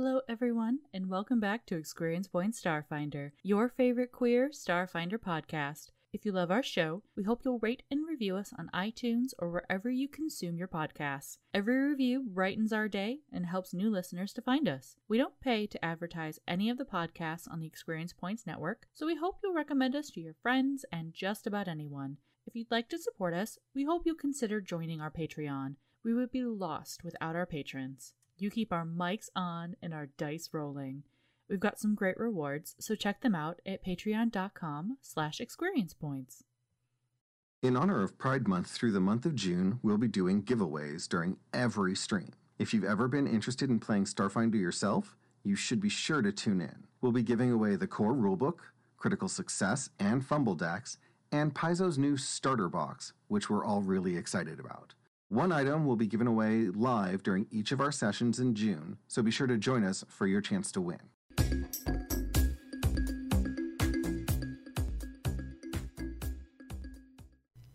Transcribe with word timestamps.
Hello, 0.00 0.20
everyone, 0.28 0.78
and 0.94 1.08
welcome 1.10 1.40
back 1.40 1.66
to 1.66 1.76
Experience 1.76 2.28
Point 2.28 2.54
Starfinder, 2.54 3.32
your 3.42 3.68
favorite 3.68 4.12
queer 4.12 4.48
Starfinder 4.50 5.18
podcast. 5.18 5.88
If 6.12 6.24
you 6.24 6.30
love 6.30 6.52
our 6.52 6.62
show, 6.62 7.02
we 7.16 7.24
hope 7.24 7.40
you'll 7.44 7.58
rate 7.58 7.82
and 7.90 8.06
review 8.06 8.36
us 8.36 8.52
on 8.56 8.70
iTunes 8.72 9.32
or 9.40 9.50
wherever 9.50 9.90
you 9.90 10.06
consume 10.06 10.56
your 10.56 10.68
podcasts. 10.68 11.38
Every 11.52 11.76
review 11.76 12.22
brightens 12.24 12.72
our 12.72 12.86
day 12.86 13.22
and 13.32 13.46
helps 13.46 13.74
new 13.74 13.90
listeners 13.90 14.32
to 14.34 14.40
find 14.40 14.68
us. 14.68 14.94
We 15.08 15.18
don't 15.18 15.40
pay 15.40 15.66
to 15.66 15.84
advertise 15.84 16.38
any 16.46 16.70
of 16.70 16.78
the 16.78 16.84
podcasts 16.84 17.50
on 17.50 17.58
the 17.58 17.66
Experience 17.66 18.12
Points 18.12 18.46
network, 18.46 18.86
so 18.94 19.04
we 19.04 19.16
hope 19.16 19.40
you'll 19.42 19.52
recommend 19.52 19.96
us 19.96 20.10
to 20.10 20.20
your 20.20 20.36
friends 20.40 20.84
and 20.92 21.12
just 21.12 21.44
about 21.44 21.66
anyone. 21.66 22.18
If 22.46 22.54
you'd 22.54 22.70
like 22.70 22.88
to 22.90 22.98
support 22.98 23.34
us, 23.34 23.58
we 23.74 23.84
hope 23.84 24.02
you'll 24.06 24.14
consider 24.14 24.60
joining 24.60 25.00
our 25.00 25.10
Patreon. 25.10 25.74
We 26.04 26.14
would 26.14 26.30
be 26.30 26.44
lost 26.44 27.02
without 27.02 27.34
our 27.34 27.46
patrons. 27.46 28.14
You 28.40 28.50
keep 28.50 28.72
our 28.72 28.84
mics 28.84 29.28
on 29.34 29.74
and 29.82 29.92
our 29.92 30.06
dice 30.16 30.50
rolling. 30.52 31.02
We've 31.48 31.58
got 31.58 31.80
some 31.80 31.94
great 31.94 32.18
rewards, 32.18 32.76
so 32.78 32.94
check 32.94 33.20
them 33.20 33.34
out 33.34 33.60
at 33.66 33.84
patreon.com 33.84 34.98
slash 35.02 35.40
experience 35.40 35.92
points. 35.92 36.44
In 37.62 37.76
honor 37.76 38.02
of 38.02 38.16
Pride 38.16 38.46
Month 38.46 38.68
through 38.68 38.92
the 38.92 39.00
month 39.00 39.26
of 39.26 39.34
June, 39.34 39.80
we'll 39.82 39.98
be 39.98 40.06
doing 40.06 40.44
giveaways 40.44 41.08
during 41.08 41.38
every 41.52 41.96
stream. 41.96 42.32
If 42.60 42.72
you've 42.72 42.84
ever 42.84 43.08
been 43.08 43.26
interested 43.26 43.70
in 43.70 43.80
playing 43.80 44.04
Starfinder 44.04 44.54
yourself, 44.54 45.16
you 45.42 45.56
should 45.56 45.80
be 45.80 45.88
sure 45.88 46.22
to 46.22 46.30
tune 46.30 46.60
in. 46.60 46.84
We'll 47.00 47.10
be 47.10 47.24
giving 47.24 47.50
away 47.50 47.74
the 47.74 47.88
core 47.88 48.14
rulebook, 48.14 48.58
critical 48.96 49.28
success 49.28 49.90
and 49.98 50.24
fumble 50.24 50.54
decks, 50.54 50.98
and 51.32 51.54
Paizo's 51.54 51.98
new 51.98 52.16
starter 52.16 52.68
box, 52.68 53.12
which 53.26 53.50
we're 53.50 53.64
all 53.64 53.82
really 53.82 54.16
excited 54.16 54.60
about. 54.60 54.94
One 55.30 55.52
item 55.52 55.84
will 55.84 55.96
be 55.96 56.06
given 56.06 56.26
away 56.26 56.68
live 56.74 57.22
during 57.22 57.46
each 57.50 57.70
of 57.70 57.82
our 57.82 57.92
sessions 57.92 58.40
in 58.40 58.54
June, 58.54 58.96
so 59.08 59.22
be 59.22 59.30
sure 59.30 59.46
to 59.46 59.58
join 59.58 59.84
us 59.84 60.02
for 60.08 60.26
your 60.26 60.40
chance 60.40 60.72
to 60.72 60.80
win. 60.80 61.00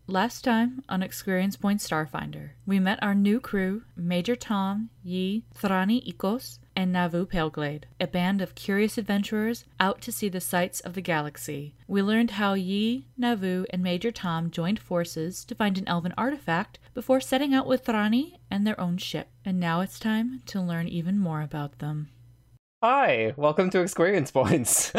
Last 0.07 0.43
time 0.43 0.81
on 0.89 1.03
Experience 1.03 1.55
Point 1.55 1.79
Starfinder, 1.79 2.51
we 2.65 2.79
met 2.79 3.01
our 3.03 3.13
new 3.13 3.39
crew, 3.39 3.83
Major 3.95 4.35
Tom, 4.35 4.89
Yi, 5.03 5.45
Thrani 5.55 6.11
Ikos, 6.11 6.57
and 6.75 6.93
Navu 6.93 7.25
Paleglade, 7.25 7.83
a 7.99 8.07
band 8.07 8.41
of 8.41 8.55
curious 8.55 8.97
adventurers 8.97 9.65
out 9.79 10.01
to 10.01 10.11
see 10.11 10.29
the 10.29 10.41
sights 10.41 10.79
of 10.79 10.93
the 10.93 11.01
galaxy. 11.01 11.75
We 11.87 12.01
learned 12.01 12.31
how 12.31 12.53
Yi, 12.53 13.07
Navu, 13.19 13.65
and 13.69 13.83
Major 13.83 14.11
Tom 14.11 14.51
joined 14.51 14.79
forces 14.79 15.45
to 15.45 15.55
find 15.55 15.77
an 15.77 15.87
elven 15.87 16.13
artifact 16.17 16.79
before 16.93 17.21
setting 17.21 17.53
out 17.53 17.67
with 17.67 17.85
Thrani 17.85 18.37
and 18.49 18.65
their 18.65 18.79
own 18.79 18.97
ship. 18.97 19.29
And 19.45 19.59
now 19.59 19.81
it's 19.81 19.99
time 19.99 20.41
to 20.47 20.61
learn 20.61 20.87
even 20.87 21.19
more 21.19 21.41
about 21.41 21.79
them. 21.79 22.09
Hi, 22.83 23.33
welcome 23.37 23.69
to 23.69 23.79
Experience 23.79 24.29
Points. 24.29 24.91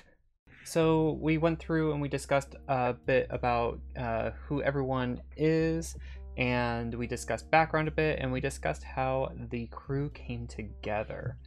so 0.64 1.18
we 1.20 1.38
went 1.38 1.58
through 1.58 1.92
and 1.92 2.00
we 2.00 2.08
discussed 2.08 2.54
a 2.68 2.92
bit 2.92 3.26
about 3.30 3.80
uh, 3.96 4.30
who 4.46 4.62
everyone 4.62 5.20
is, 5.36 5.96
and 6.36 6.94
we 6.94 7.06
discussed 7.06 7.50
background 7.50 7.88
a 7.88 7.90
bit, 7.90 8.18
and 8.20 8.30
we 8.30 8.40
discussed 8.40 8.82
how 8.82 9.32
the 9.50 9.66
crew 9.68 10.10
came 10.10 10.46
together. 10.46 11.38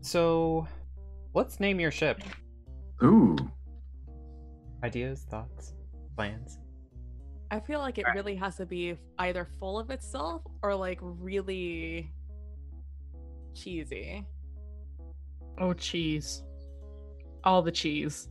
So 0.00 0.66
let's 1.34 1.60
name 1.60 1.80
your 1.80 1.90
ship. 1.90 2.22
Ooh. 3.02 3.36
Ideas, 4.84 5.26
thoughts, 5.28 5.74
plans. 6.16 6.58
I 7.50 7.60
feel 7.60 7.80
like 7.80 7.98
it 7.98 8.06
really 8.14 8.36
has 8.36 8.56
to 8.56 8.66
be 8.66 8.96
either 9.18 9.48
full 9.58 9.78
of 9.78 9.90
itself 9.90 10.42
or 10.62 10.74
like 10.74 10.98
really 11.02 12.12
cheesy. 13.54 14.24
Oh, 15.58 15.72
cheese. 15.72 16.44
All 17.44 17.62
the 17.62 17.72
cheese. 17.72 18.28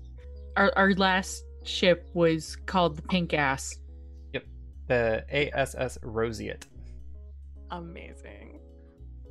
Our, 0.55 0.71
our 0.75 0.93
last 0.93 1.43
ship 1.63 2.07
was 2.13 2.55
called 2.65 2.95
the 2.95 3.01
Pink 3.01 3.33
Ass. 3.33 3.77
Yep, 4.89 5.27
the 5.29 5.53
ASS 5.57 5.97
Roseate. 6.03 6.67
Amazing. 7.71 8.59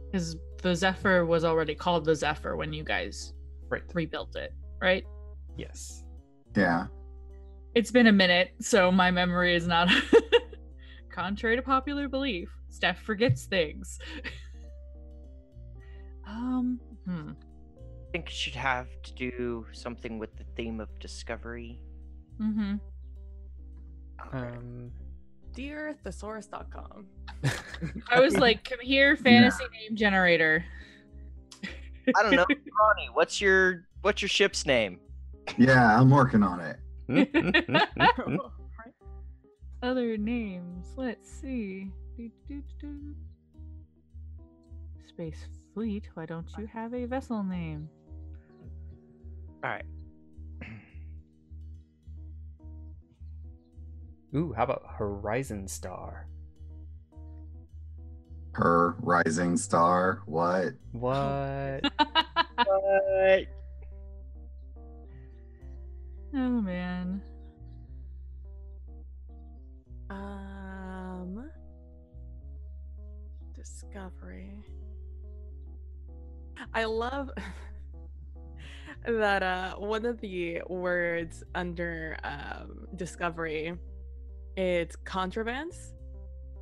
Because 0.06 0.36
the 0.62 0.74
Zephyr 0.74 1.26
was 1.26 1.44
already 1.44 1.74
called 1.74 2.04
the 2.04 2.14
Zephyr 2.14 2.56
when 2.56 2.72
you 2.72 2.84
guys 2.84 3.32
Right. 3.68 3.82
rebuilt 3.94 4.36
it, 4.36 4.52
right? 4.80 5.04
Yes. 5.56 6.04
Yeah. 6.54 6.86
It's 7.74 7.90
been 7.90 8.06
a 8.06 8.12
minute, 8.12 8.54
so 8.60 8.90
my 8.92 9.10
memory 9.10 9.54
is 9.54 9.66
not. 9.66 9.90
Contrary 11.10 11.56
to 11.56 11.62
popular 11.62 12.08
belief, 12.08 12.50
Steph 12.68 13.00
forgets 13.00 13.46
things. 13.46 13.98
um, 16.26 16.80
hmm. 17.04 17.30
I 17.78 18.10
think 18.12 18.28
it 18.28 18.32
should 18.34 18.54
have 18.54 18.86
to 19.02 19.12
do 19.14 19.66
something 19.72 20.18
with 20.18 20.34
the 20.36 20.44
theme 20.56 20.80
of 20.80 20.88
discovery. 21.00 21.80
Mm-hmm. 22.40 22.76
Um. 24.32 24.92
Dear 25.56 25.96
thesaurus.com. 26.04 27.06
I 28.10 28.20
was 28.20 28.36
like, 28.36 28.62
come 28.62 28.78
here, 28.82 29.16
fantasy 29.16 29.64
name 29.72 29.96
generator. 29.96 30.62
I 32.14 32.22
don't 32.22 32.32
know, 32.32 32.44
Ronnie. 32.78 33.08
What's 33.14 33.40
your 33.40 33.86
what's 34.02 34.20
your 34.20 34.28
ship's 34.28 34.66
name? 34.66 35.00
Yeah, 35.56 35.98
I'm 35.98 36.10
working 36.10 36.42
on 36.42 36.60
it. 36.60 36.76
Other 39.82 40.18
names. 40.18 40.88
Let's 40.94 41.30
see. 41.30 41.90
Space 45.08 45.48
Fleet. 45.72 46.10
Why 46.12 46.26
don't 46.26 46.50
you 46.58 46.66
have 46.66 46.92
a 46.92 47.06
vessel 47.06 47.42
name? 47.42 47.88
All 49.64 49.70
right. 49.70 49.86
Ooh, 54.36 54.52
how 54.52 54.64
about 54.64 54.82
Horizon 54.86 55.66
Star? 55.66 56.26
Her 58.52 58.96
rising 59.00 59.56
star. 59.56 60.22
What? 60.26 60.74
What? 60.92 61.82
What? 62.64 63.46
oh 66.34 66.60
man. 66.62 67.20
Um 70.08 71.50
Discovery. 73.54 74.64
I 76.72 76.84
love 76.84 77.30
that 79.06 79.42
uh 79.42 79.74
one 79.76 80.06
of 80.06 80.18
the 80.22 80.62
words 80.68 81.44
under 81.54 82.16
um 82.24 82.86
discovery 82.96 83.74
it's 84.56 84.96
contrabands 85.04 85.92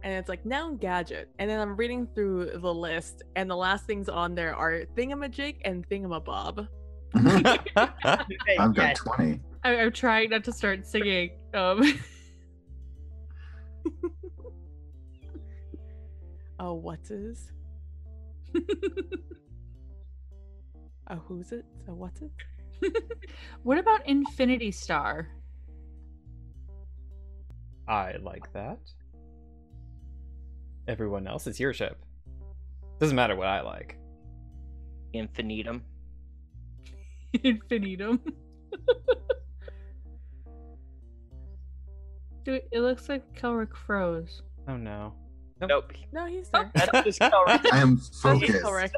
and 0.03 0.13
it's 0.13 0.29
like 0.29 0.45
noun 0.45 0.77
gadget 0.77 1.29
and 1.39 1.49
then 1.49 1.61
i'm 1.61 1.77
reading 1.77 2.07
through 2.15 2.51
the 2.57 2.75
list 2.75 3.23
and 3.37 3.49
the 3.49 3.57
last 3.57 3.87
things 3.87 4.09
on 4.09 4.35
there 4.35 4.55
are 4.55 4.83
thingamajig 4.97 5.57
and 5.65 5.89
thingamabob 5.89 6.67
I've 7.17 8.75
got 8.75 8.97
20. 8.97 9.41
I- 9.63 9.77
I'm 9.77 9.93
trying 9.93 10.31
not 10.31 10.43
to 10.45 10.53
start 10.53 10.87
singing. 10.87 11.31
Um, 11.55 11.81
oh 16.59 16.75
what's 16.75 17.11
is 17.11 17.53
a 21.07 21.17
who's 21.17 21.53
it 21.53 21.65
a 21.89 21.95
what's 21.95 22.21
it 22.21 22.31
what 23.63 23.79
about 23.79 24.07
Infinity 24.07 24.71
Star? 24.73 25.29
I 27.89 28.15
like 28.23 28.53
that. 28.55 28.79
Everyone 30.89 31.27
else, 31.27 31.47
it's 31.47 31.59
your 31.61 31.73
ship. 31.73 32.05
Doesn't 33.01 33.17
matter 33.17 33.37
what 33.37 33.47
I 33.49 33.61
like. 33.63 33.99
Infinitum. 35.13 35.83
Infinitum. 37.43 38.21
Dude, 42.45 42.63
it 42.73 42.81
looks 42.81 43.09
like 43.09 43.23
Kelric 43.35 43.75
froze. 43.75 44.43
Oh 44.69 44.77
no. 44.77 45.15
Nope. 45.61 45.93
no 46.13 46.27
he's 46.27 46.51
Oh. 46.53 46.65
there 46.75 46.87
That's 46.93 47.05
just 47.19 47.21
correct. 47.21 47.67
I 47.73 47.79
am 47.79 47.97
focused. 47.97 48.63
correct. 48.63 48.95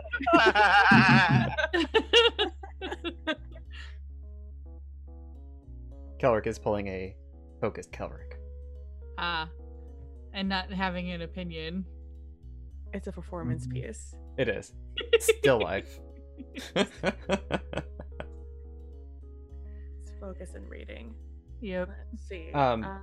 Kelric 6.18 6.46
is 6.46 6.58
pulling 6.58 6.88
a 6.88 7.14
focused 7.60 7.92
Kelric. 7.92 8.25
Ah, 9.18 9.48
and 10.32 10.48
not 10.48 10.70
having 10.72 11.10
an 11.10 11.22
opinion. 11.22 11.84
it's 12.92 13.06
a 13.08 13.12
performance 13.12 13.66
Mhm. 13.66 13.72
piece 13.72 14.14
It 14.38 14.48
is. 14.48 14.72
Still 15.20 15.60
life. 15.60 15.98
it's 16.76 16.90
focus 20.20 20.54
and 20.54 20.68
reading 20.70 21.14
Yep. 21.60 21.88
let's 21.88 22.22
see 22.28 22.52
Um, 22.52 22.84
uh, 22.84 22.98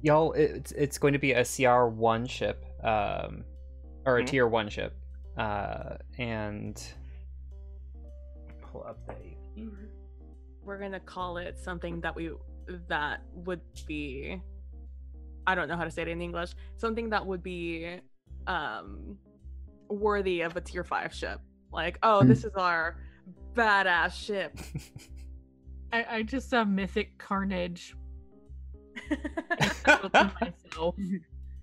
Y'all, 0.00 0.32
it's 0.32 0.70
it's 0.72 0.96
going 0.98 1.12
to 1.12 1.18
be 1.18 1.32
a 1.32 1.44
CR 1.44 1.86
one 1.88 2.24
ship, 2.24 2.64
um, 2.84 3.44
or 4.06 4.18
a 4.18 4.22
Mhm. 4.22 4.26
tier 4.26 4.46
one 4.46 4.68
ship, 4.68 4.94
uh, 5.36 5.96
and 6.18 6.80
pull 8.62 8.84
up 8.84 8.98
the 9.06 9.68
We're 10.62 10.78
gonna 10.78 11.00
call 11.00 11.38
it 11.38 11.58
something 11.58 12.00
that 12.02 12.14
we 12.14 12.30
that 12.88 13.22
would 13.34 13.60
be 13.86 14.40
I 15.48 15.54
don't 15.54 15.66
know 15.66 15.78
how 15.78 15.84
to 15.84 15.90
say 15.90 16.02
it 16.02 16.08
in 16.08 16.20
English. 16.20 16.50
Something 16.76 17.08
that 17.08 17.24
would 17.24 17.42
be 17.42 18.00
um 18.46 19.16
worthy 19.88 20.42
of 20.42 20.54
a 20.56 20.60
tier 20.60 20.84
five 20.84 21.14
ship. 21.14 21.40
Like, 21.72 21.98
oh, 22.02 22.22
this 22.22 22.44
is 22.44 22.52
our 22.54 22.98
badass 23.54 24.12
ship. 24.12 24.58
I, 25.92 26.04
I 26.10 26.22
just 26.22 26.50
saw 26.50 26.64
Mythic 26.64 27.16
Carnage. 27.16 27.96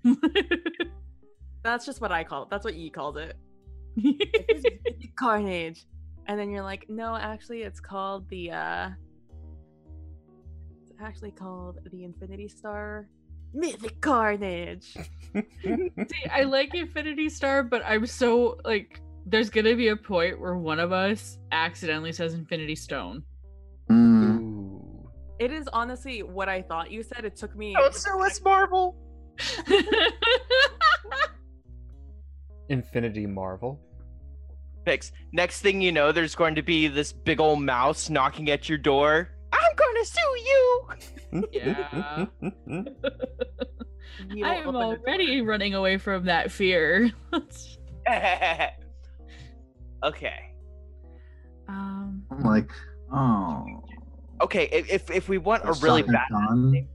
That's 1.62 1.86
just 1.86 2.00
what 2.00 2.10
I 2.10 2.24
call 2.24 2.42
it. 2.42 2.50
That's 2.50 2.64
what 2.64 2.74
you 2.74 2.90
called 2.90 3.18
it. 3.18 3.36
Mythic 3.94 5.14
Carnage. 5.16 5.86
And 6.26 6.40
then 6.40 6.50
you're 6.50 6.64
like, 6.64 6.86
no, 6.88 7.14
actually 7.14 7.62
it's 7.62 7.78
called 7.78 8.28
the 8.30 8.50
uh 8.50 8.90
it's 10.82 10.92
actually 11.00 11.30
called 11.30 11.78
the 11.92 12.02
Infinity 12.02 12.48
Star 12.48 13.08
Mythic 13.56 14.00
Carnage. 14.00 14.96
See, 15.34 15.90
I 16.30 16.42
like 16.42 16.74
Infinity 16.74 17.28
Star, 17.30 17.62
but 17.62 17.82
I'm 17.86 18.06
so 18.06 18.58
like 18.64 19.00
there's 19.24 19.50
gonna 19.50 19.74
be 19.74 19.88
a 19.88 19.96
point 19.96 20.38
where 20.40 20.56
one 20.56 20.78
of 20.78 20.92
us 20.92 21.38
accidentally 21.52 22.12
says 22.12 22.34
Infinity 22.34 22.76
Stone. 22.76 23.22
Mm, 23.90 24.40
Ooh. 24.40 25.10
It 25.38 25.50
is 25.52 25.68
honestly 25.72 26.22
what 26.22 26.48
I 26.48 26.62
thought 26.62 26.90
you 26.90 27.02
said. 27.02 27.24
It 27.24 27.36
took 27.36 27.56
me 27.56 27.74
Oh, 27.78 27.90
so 27.90 28.10
sue 28.10 28.24
us, 28.24 28.40
Marvel. 28.42 28.96
Infinity 32.68 33.26
Marvel. 33.26 33.80
Fix. 34.84 35.12
Next 35.32 35.62
thing 35.62 35.80
you 35.80 35.92
know, 35.92 36.12
there's 36.12 36.34
going 36.34 36.54
to 36.54 36.62
be 36.62 36.88
this 36.88 37.12
big 37.12 37.40
old 37.40 37.60
mouse 37.62 38.08
knocking 38.10 38.50
at 38.50 38.68
your 38.68 38.78
door. 38.78 39.35
I'm 39.78 39.94
gonna 39.94 40.04
sue 40.04 40.36
you. 40.44 40.88
Yeah. 41.52 42.26
I 44.44 44.56
am 44.56 44.74
already 44.74 45.42
running 45.42 45.74
away 45.74 45.98
from 45.98 46.24
that 46.24 46.50
fear. 46.50 47.12
okay. 50.02 50.54
um, 51.68 52.24
I'm 52.30 52.42
like, 52.42 52.70
oh. 53.12 53.84
Okay. 54.40 54.68
If 54.72 54.90
if, 54.90 55.10
if 55.10 55.28
we 55.28 55.36
want 55.38 55.64
a 55.64 55.72
really 55.72 56.02
bad, 56.02 56.28
Khan? 56.30 56.88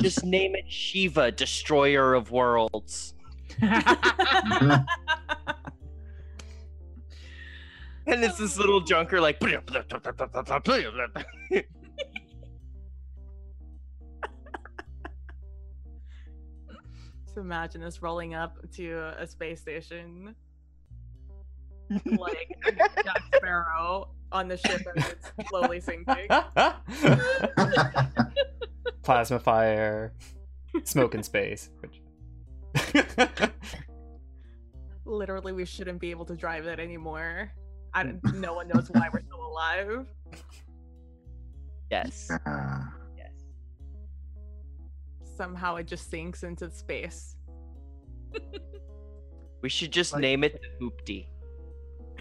just 0.00 0.24
name 0.24 0.56
it 0.56 0.70
Shiva, 0.70 1.30
Destroyer 1.30 2.14
of 2.14 2.30
Worlds. 2.32 3.14
And 8.06 8.22
it's 8.22 8.38
this 8.38 8.58
little 8.58 8.80
junker 8.80 9.20
like. 9.20 9.40
So 17.34 17.40
imagine 17.40 17.82
us 17.82 18.00
rolling 18.00 18.34
up 18.34 18.58
to 18.74 19.12
a 19.18 19.26
space 19.26 19.60
station, 19.60 20.36
like 21.90 22.56
Jack 23.04 23.22
Sparrow 23.34 24.10
on 24.30 24.46
the 24.46 24.56
ship 24.56 24.82
as 24.96 25.10
it's 25.10 25.32
slowly 25.48 25.80
sinking. 25.80 26.28
Plasma 29.02 29.40
fire, 29.40 30.12
smoke 30.84 31.16
in 31.16 31.24
space. 31.24 31.70
Literally, 35.04 35.52
we 35.52 35.64
shouldn't 35.64 35.98
be 35.98 36.12
able 36.12 36.26
to 36.26 36.36
drive 36.36 36.66
it 36.66 36.78
anymore. 36.78 37.50
I 37.92 38.04
don't, 38.04 38.22
no 38.34 38.54
one 38.54 38.68
knows 38.68 38.88
why 38.90 39.08
we're 39.12 39.22
still 39.22 39.44
alive. 39.44 40.06
yes. 41.90 42.30
Uh, 42.46 42.78
Yeah. 45.34 45.34
Yes. 45.34 45.36
Somehow 45.36 45.76
it 45.76 45.86
just 45.86 46.10
sinks 46.10 46.42
into 46.42 46.70
space. 46.70 47.36
We 49.62 49.68
should 49.68 49.92
just 49.92 50.12
Like- 50.12 50.22
name 50.22 50.44
it 50.44 50.60
the 50.60 50.68
Hoopty. 50.84 51.26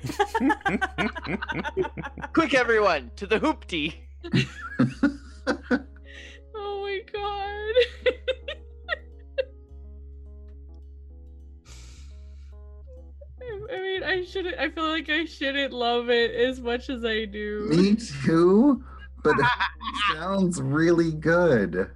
Quick, 2.34 2.54
everyone, 2.54 3.12
to 3.16 3.26
the 3.28 3.40
Hoopty. 3.40 3.96
oh 6.56 6.82
my 6.82 7.00
god. 7.12 7.74
I- 13.42 13.74
I 13.74 13.82
mean, 13.82 14.04
I 14.04 14.24
shouldn't. 14.24 14.58
I 14.58 14.70
feel 14.70 14.88
like 14.88 15.10
I 15.10 15.26
shouldn't 15.26 15.74
love 15.74 16.10
it 16.10 16.32
as 16.32 16.60
much 16.62 16.90
as 16.90 17.04
I 17.04 17.26
do. 17.26 17.68
Me 17.70 17.96
too, 17.96 18.84
but 19.24 19.36
it 19.40 19.46
sounds 20.14 20.62
really 20.62 21.12
good. 21.12 21.90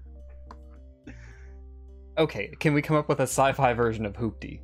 Okay, 2.18 2.54
can 2.60 2.74
we 2.74 2.82
come 2.82 2.96
up 2.98 3.08
with 3.10 3.20
a 3.20 3.24
sci-fi 3.24 3.74
version 3.74 4.06
of 4.06 4.14
Hoopty? 4.14 4.62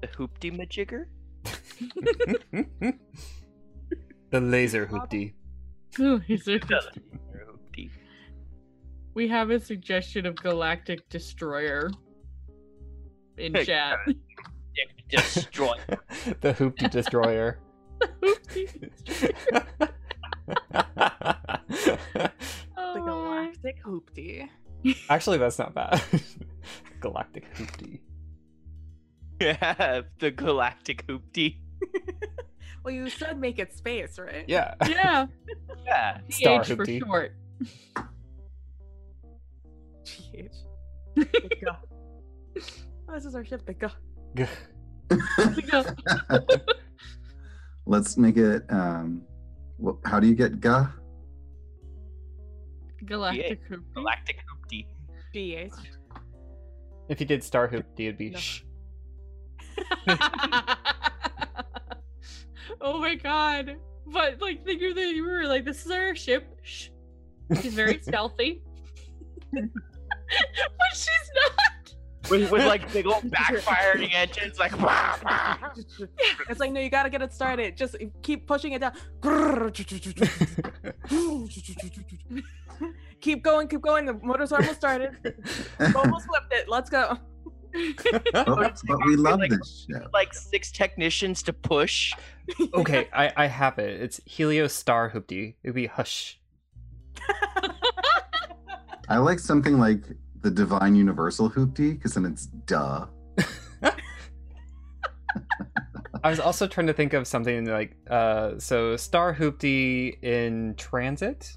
The 0.00 0.08
Hoopty 0.16 0.50
Majigger? 0.56 1.04
the 4.30 4.40
laser 4.40 4.86
Hoopty. 4.86 5.34
Ooh, 5.98 6.20
is 6.28 6.44
there- 6.44 6.58
Hoopty. 6.60 7.90
we 9.14 9.28
have 9.28 9.50
a 9.50 9.58
suggestion 9.60 10.26
of 10.26 10.36
Galactic 10.36 11.08
Destroyer 11.08 11.90
in 13.38 13.54
Hey, 13.54 13.64
chat. 13.64 13.98
Dick 14.06 14.88
Destroy. 15.08 15.74
the 16.40 16.54
Hoopty 16.54 16.90
Destroyer. 16.90 17.58
The 22.10 22.22
Oh 22.76 22.94
my. 23.06 23.29
Galactic 23.62 23.84
hoopty. 23.84 24.48
Actually, 25.08 25.38
that's 25.38 25.58
not 25.58 25.74
bad. 25.74 26.02
Galactic 27.00 27.44
Hoopty. 27.54 28.00
yeah, 29.40 30.02
the 30.18 30.30
Galactic 30.30 31.06
Hoopty. 31.06 31.56
Well, 32.82 32.94
you 32.94 33.10
said 33.10 33.38
make 33.38 33.58
it 33.58 33.76
space, 33.76 34.18
right? 34.18 34.46
Yeah. 34.48 34.72
Yeah, 34.88 35.26
Yeah. 35.84 36.18
Star 36.30 36.64
PH 36.64 36.68
for 36.68 36.86
Hoopty. 36.86 36.98
short. 37.04 37.32
GH. 40.06 40.56
Bigga. 41.18 41.76
Oh, 42.56 43.12
this 43.12 43.26
is 43.26 43.34
our 43.34 43.44
ship, 43.44 43.66
Bigga. 43.66 43.92
Let's 47.84 48.16
make 48.16 48.38
it. 48.38 48.62
Um, 48.70 49.22
wh- 49.84 50.00
how 50.08 50.18
do 50.18 50.26
you 50.26 50.34
get 50.34 50.58
ga? 50.60 50.86
Galactic 53.06 53.60
Hoopty. 53.70 53.94
Galactic 53.94 54.36
Hoopty. 54.46 54.86
GH. 55.32 55.72
if 57.08 57.20
you 57.20 57.26
did 57.26 57.42
Star 57.44 57.68
Hoopty, 57.68 58.00
it'd 58.00 58.18
be 58.18 58.30
No. 58.30 58.38
shh. 58.38 58.62
oh 62.80 62.98
my 63.00 63.14
god. 63.14 63.76
But 64.06 64.40
like 64.40 64.64
think 64.64 64.82
of 64.82 64.94
the 64.96 65.02
you 65.02 65.24
were 65.24 65.44
like, 65.46 65.64
this 65.64 65.84
is 65.84 65.90
our 65.92 66.14
ship. 66.14 66.58
Shh. 66.62 66.88
She's 67.60 67.74
very 67.74 67.98
stealthy. 68.02 68.62
but 69.52 69.62
she's 70.92 71.30
not. 71.34 71.59
With, 72.30 72.50
with 72.50 72.64
like 72.66 72.92
big 72.92 73.06
old 73.06 73.22
backfiring 73.30 74.12
engines, 74.14 74.58
like. 74.58 74.72
wah, 74.80 75.16
wah. 75.24 75.56
It's 76.48 76.60
like, 76.60 76.72
no, 76.72 76.80
you 76.80 76.90
gotta 76.90 77.10
get 77.10 77.22
it 77.22 77.32
started. 77.32 77.76
Just 77.76 77.96
keep 78.22 78.46
pushing 78.46 78.72
it 78.72 78.80
down. 78.80 78.92
keep 83.20 83.42
going, 83.42 83.68
keep 83.68 83.80
going. 83.82 84.06
The 84.06 84.14
motor's 84.22 84.52
almost 84.52 84.76
started. 84.76 85.16
Almost 85.94 86.26
flipped 86.26 86.52
it. 86.52 86.68
Let's 86.68 86.90
go. 86.90 87.16
Oh, 88.34 88.56
but 88.56 88.80
we 89.06 89.16
love 89.16 89.40
Like- 89.40 89.50
this 89.50 89.86
ship. 89.88 90.08
like 90.12 90.34
six 90.34 90.72
technicians 90.72 91.42
to 91.44 91.52
push. 91.52 92.12
okay, 92.74 93.08
I, 93.12 93.32
I 93.36 93.46
have 93.46 93.78
it. 93.78 94.00
It's 94.00 94.20
Helios 94.24 94.72
Star 94.72 95.10
Hoopty. 95.10 95.54
It'd 95.62 95.74
be 95.74 95.86
hush. 95.86 96.40
I 99.08 99.18
like 99.18 99.38
something 99.38 99.78
like 99.78 100.04
the 100.42 100.50
Divine 100.50 100.94
Universal 100.94 101.50
Hoopty 101.50 101.94
because 101.94 102.14
then 102.14 102.24
it's 102.24 102.46
duh. 102.46 103.06
I 106.22 106.28
was 106.28 106.40
also 106.40 106.66
trying 106.66 106.86
to 106.88 106.92
think 106.92 107.14
of 107.14 107.26
something 107.26 107.64
like 107.66 107.96
uh 108.10 108.58
so 108.58 108.96
Star 108.96 109.34
Hoopty 109.34 110.22
in 110.22 110.74
transit 110.76 111.56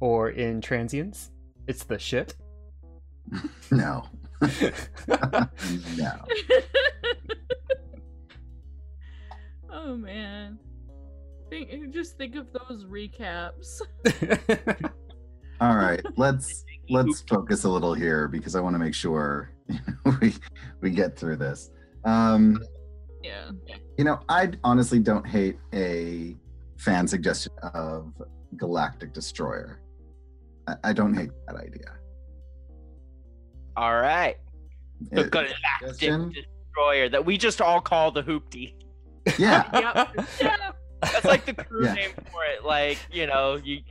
or 0.00 0.30
in 0.30 0.60
transients. 0.60 1.30
It's 1.66 1.84
the 1.84 1.98
ship. 1.98 2.32
No, 3.70 4.04
no. 5.96 6.12
oh 9.70 9.96
man. 9.96 10.58
Think, 11.48 11.90
just 11.94 12.18
think 12.18 12.36
of 12.36 12.48
those 12.52 12.84
recaps. 12.84 13.80
All 15.60 15.76
right, 15.76 16.04
let's 16.16 16.64
let's 16.92 17.22
focus 17.22 17.64
a 17.64 17.68
little 17.68 17.94
here 17.94 18.28
because 18.28 18.54
I 18.54 18.60
want 18.60 18.74
to 18.74 18.78
make 18.78 18.94
sure 18.94 19.50
you 19.68 19.78
know, 20.04 20.16
we 20.20 20.34
we 20.80 20.90
get 20.90 21.16
through 21.16 21.36
this. 21.36 21.70
Um, 22.04 22.62
Yeah. 23.22 23.50
You 23.98 24.04
know, 24.04 24.20
I 24.28 24.50
honestly 24.64 24.98
don't 24.98 25.26
hate 25.26 25.56
a 25.72 26.36
fan 26.78 27.06
suggestion 27.06 27.52
of 27.74 28.12
Galactic 28.56 29.12
Destroyer. 29.12 29.80
I, 30.66 30.74
I 30.84 30.92
don't 30.92 31.14
hate 31.14 31.30
that 31.46 31.56
idea. 31.56 31.92
All 33.76 33.94
right. 34.00 34.36
The 35.10 35.22
It- 35.22 35.30
Galactic? 35.30 36.32
Destroyer 36.34 37.08
that 37.10 37.24
we 37.24 37.36
just 37.38 37.60
all 37.60 37.80
call 37.80 38.10
the 38.10 38.22
Hoopty. 38.22 38.74
yeah, 39.38 39.68
Yep. 39.72 40.26
Yeah. 40.40 40.56
That's 41.00 41.24
like 41.24 41.44
the 41.44 41.54
crew 41.54 41.84
Yeah. 41.84 41.94
name 41.94 42.10
for 42.30 42.44
it. 42.44 42.64
Like, 42.64 42.98
you 43.12 43.26
know, 43.26 43.56
you 43.56 43.82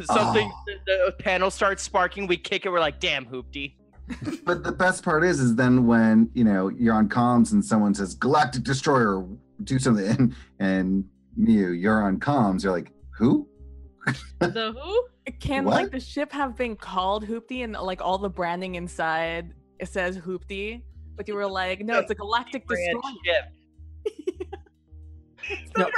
something 0.00 0.50
Oh. 0.52 0.62
the, 0.86 1.12
the 1.16 1.22
panel 1.22 1.50
starts 1.50 1.82
sparking, 1.82 2.26
we 2.26 2.36
kick 2.36 2.64
it, 2.66 2.70
we're 2.70 2.80
like, 2.80 3.00
damn 3.00 3.26
Hoopty. 3.26 3.74
but 4.44 4.64
the 4.64 4.72
best 4.72 5.04
part 5.04 5.22
is, 5.24 5.38
is 5.40 5.54
then 5.54 5.86
when 5.86 6.28
you 6.34 6.42
know 6.44 6.68
you're 6.68 6.94
on 6.94 7.08
comms 7.08 7.52
and 7.52 7.64
someone 7.64 7.94
says 7.94 8.14
Galactic 8.14 8.62
Destroyer, 8.64 9.24
do 9.64 9.78
something, 9.78 10.06
and, 10.06 10.34
and 10.58 11.04
Mew, 11.36 11.70
you're 11.70 12.02
on 12.02 12.18
comms, 12.18 12.62
you're 12.64 12.72
like, 12.72 12.90
who? 13.16 13.46
The 14.40 14.72
who? 14.76 15.06
Can 15.38 15.64
What? 15.64 15.74
like 15.74 15.90
the 15.92 16.00
ship 16.00 16.32
have 16.32 16.56
been 16.56 16.74
called 16.74 17.24
Hoopty 17.26 17.62
and 17.62 17.74
like 17.74 18.00
all 18.02 18.18
the 18.18 18.30
branding 18.30 18.74
inside 18.76 19.54
it 19.78 19.88
says 19.88 20.16
Hoopty, 20.18 20.82
but 21.14 21.28
you 21.28 21.34
were 21.34 21.46
like, 21.46 21.80
no, 21.84 21.98
it's 22.00 22.10
a 22.10 22.14
Galactic 22.14 22.66
Brand 22.66 23.00
Destroyer. 23.02 23.14
ship. 23.24 23.44
No. 25.76 25.88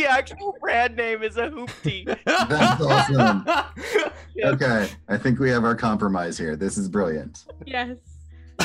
The 0.00 0.10
actual 0.10 0.56
brand 0.60 0.96
name 0.96 1.22
is 1.22 1.36
a 1.36 1.50
Hoopty. 1.50 2.04
That's 2.24 2.80
awesome. 2.82 3.46
Okay, 4.42 4.88
I 5.06 5.18
think 5.18 5.38
we 5.38 5.50
have 5.50 5.64
our 5.64 5.74
compromise 5.74 6.38
here. 6.38 6.56
This 6.56 6.78
is 6.78 6.88
brilliant. 6.88 7.44
Yes. 7.66 7.98
oh, 8.58 8.64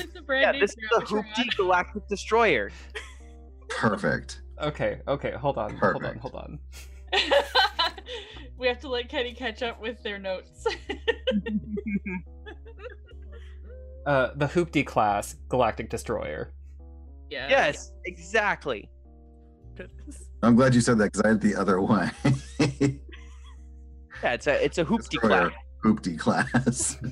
it's 0.00 0.16
a 0.16 0.22
brand 0.22 0.42
yeah, 0.42 0.50
new 0.52 0.58
this 0.58 0.70
is 0.70 0.76
the 0.90 1.04
Gravitron. 1.04 1.24
Hoopty 1.26 1.56
Galactic 1.56 2.08
Destroyer. 2.08 2.72
Perfect. 3.68 4.42
okay, 4.60 5.00
okay, 5.06 5.30
hold 5.30 5.58
on, 5.58 5.76
hold 5.76 6.02
on, 6.02 6.18
hold 6.18 6.34
on. 6.34 6.58
we 8.58 8.66
have 8.66 8.80
to 8.80 8.88
let 8.88 9.08
Kenny 9.08 9.32
catch 9.32 9.62
up 9.62 9.80
with 9.80 10.02
their 10.02 10.18
notes. 10.18 10.66
Uh, 14.06 14.30
the 14.34 14.46
Hoopty 14.46 14.84
class 14.84 15.36
Galactic 15.48 15.88
Destroyer. 15.88 16.52
Yeah. 17.30 17.48
Yes, 17.48 17.92
exactly. 18.06 18.90
I'm 20.42 20.56
glad 20.56 20.74
you 20.74 20.80
said 20.80 20.98
that 20.98 21.12
because 21.12 21.22
I 21.22 21.28
had 21.28 21.40
the 21.40 21.54
other 21.54 21.80
one. 21.80 22.10
Yeah, 24.22 24.34
it's 24.34 24.46
a 24.46 24.62
it's 24.64 24.78
a 24.78 24.84
Hoopty 24.84 25.18
class. 25.18 25.50
Hoopty 25.84 26.18
class. 26.18 26.98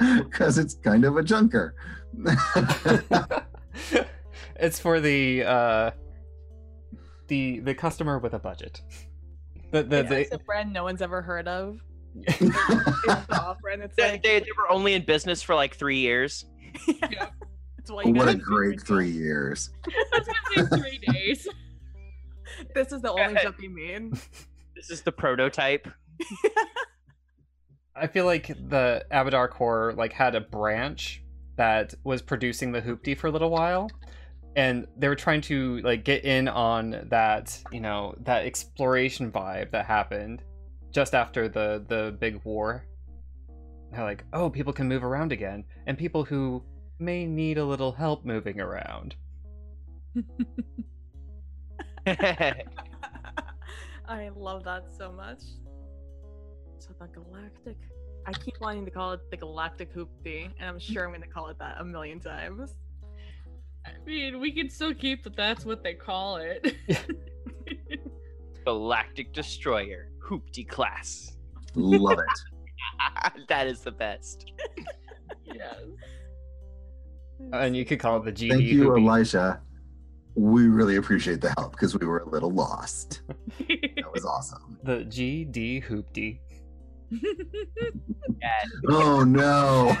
Because 0.16 0.56
it's 0.56 0.74
kind 0.74 1.04
of 1.04 1.18
a 1.18 1.22
junker. 1.22 1.74
it's 4.56 4.80
for 4.80 4.98
the 4.98 5.44
uh, 5.44 5.90
the 7.28 7.60
the 7.60 7.74
customer 7.74 8.18
with 8.18 8.32
a 8.32 8.38
budget. 8.38 8.80
The 9.72 9.82
the, 9.82 9.96
Yeah, 9.96 10.02
the 10.02 10.20
it's 10.20 10.32
a 10.32 10.38
brand 10.38 10.72
no 10.72 10.84
one's 10.84 11.02
ever 11.02 11.20
heard 11.20 11.46
of. 11.46 11.80
It's 12.14 12.38
the 12.38 13.42
off-brand. 13.42 13.82
It's 13.82 13.94
they, 13.96 14.12
like 14.12 14.22
they, 14.22 14.40
they 14.40 14.46
were 14.56 14.70
only 14.70 14.94
in 14.94 15.04
business 15.04 15.42
for 15.42 15.54
like 15.54 15.76
three 15.76 15.98
years. 15.98 16.46
That's 17.80 17.90
why 17.90 18.02
you 18.02 18.12
what 18.12 18.28
a 18.28 18.34
great 18.34 18.78
careful. 18.78 18.96
three 18.96 19.10
years. 19.10 19.70
It's 19.86 20.28
gonna 20.28 20.68
take 20.68 20.80
three 20.80 20.98
days. 21.12 21.48
This 22.74 22.92
is 22.92 23.00
the 23.00 23.10
only 23.10 23.40
ship 23.40 23.56
you 23.60 23.70
made. 23.70 24.12
This 24.76 24.90
is 24.90 25.02
the 25.02 25.12
prototype. 25.12 25.86
I 27.94 28.06
feel 28.06 28.24
like 28.24 28.46
the 28.46 29.04
Abadar 29.12 29.50
Corps 29.50 29.92
like 29.94 30.12
had 30.12 30.34
a 30.34 30.40
branch 30.40 31.22
that 31.56 31.92
was 32.02 32.22
producing 32.22 32.72
the 32.72 32.80
Hoopty 32.80 33.18
for 33.18 33.26
a 33.26 33.30
little 33.30 33.50
while, 33.50 33.90
and 34.56 34.86
they 34.96 35.08
were 35.08 35.16
trying 35.16 35.42
to 35.42 35.80
like 35.80 36.04
get 36.04 36.24
in 36.24 36.48
on 36.48 37.08
that 37.10 37.58
you 37.72 37.80
know 37.80 38.14
that 38.20 38.46
exploration 38.46 39.30
vibe 39.30 39.70
that 39.72 39.84
happened 39.84 40.42
just 40.92 41.14
after 41.14 41.46
the 41.46 41.84
the 41.88 42.16
big 42.18 42.40
war. 42.44 42.86
They're 43.92 44.04
like, 44.04 44.24
oh, 44.32 44.48
people 44.48 44.72
can 44.72 44.88
move 44.88 45.04
around 45.04 45.30
again, 45.32 45.64
and 45.86 45.98
people 45.98 46.24
who 46.24 46.62
may 47.00 47.26
need 47.26 47.58
a 47.58 47.64
little 47.64 47.92
help 47.92 48.24
moving 48.24 48.60
around. 48.60 49.14
I 52.06 52.64
love 54.34 54.64
that 54.64 54.84
so 54.96 55.12
much. 55.12 55.40
So 56.78 56.94
the 56.98 57.06
galactic. 57.08 57.76
I 58.26 58.32
keep 58.32 58.60
wanting 58.60 58.84
to 58.84 58.90
call 58.90 59.12
it 59.12 59.20
the 59.30 59.36
galactic 59.36 59.94
hoopty, 59.94 60.50
and 60.58 60.68
I'm 60.68 60.78
sure 60.78 61.04
I'm 61.04 61.10
going 61.10 61.22
to 61.22 61.28
call 61.28 61.48
it 61.48 61.58
that 61.58 61.80
a 61.80 61.84
million 61.84 62.20
times. 62.20 62.74
I 63.86 63.92
mean, 64.04 64.40
we 64.40 64.52
can 64.52 64.68
still 64.68 64.94
keep 64.94 65.24
that. 65.24 65.36
That's 65.36 65.64
what 65.64 65.82
they 65.82 65.94
call 65.94 66.36
it. 66.36 66.76
Galactic 68.64 69.32
Destroyer, 69.32 70.10
Hoopty 70.22 70.68
class. 70.68 71.36
Love 71.74 72.18
it. 72.18 73.44
that 73.48 73.66
is 73.66 73.80
the 73.80 73.90
best. 73.90 74.52
yes. 75.44 75.76
And 77.52 77.76
you 77.76 77.84
could 77.84 77.98
call 77.98 78.18
it 78.18 78.24
the 78.24 78.32
GD 78.32 78.50
Thank 78.50 78.62
you, 78.62 78.90
Hoopty. 78.90 79.08
Elisha. 79.08 79.60
We 80.36 80.68
really 80.68 80.94
appreciate 80.96 81.40
the 81.40 81.52
help 81.58 81.72
because 81.72 81.98
we 81.98 82.06
were 82.06 82.20
a 82.20 82.28
little 82.28 82.50
lost. 82.50 83.22
That 83.68 84.12
was 84.14 84.24
awesome. 84.24 84.78
The 84.84 84.98
GD 85.04 85.84
Hoopty. 85.86 86.38
Yeah. 88.40 88.64
Oh 88.88 89.24
no. 89.24 89.96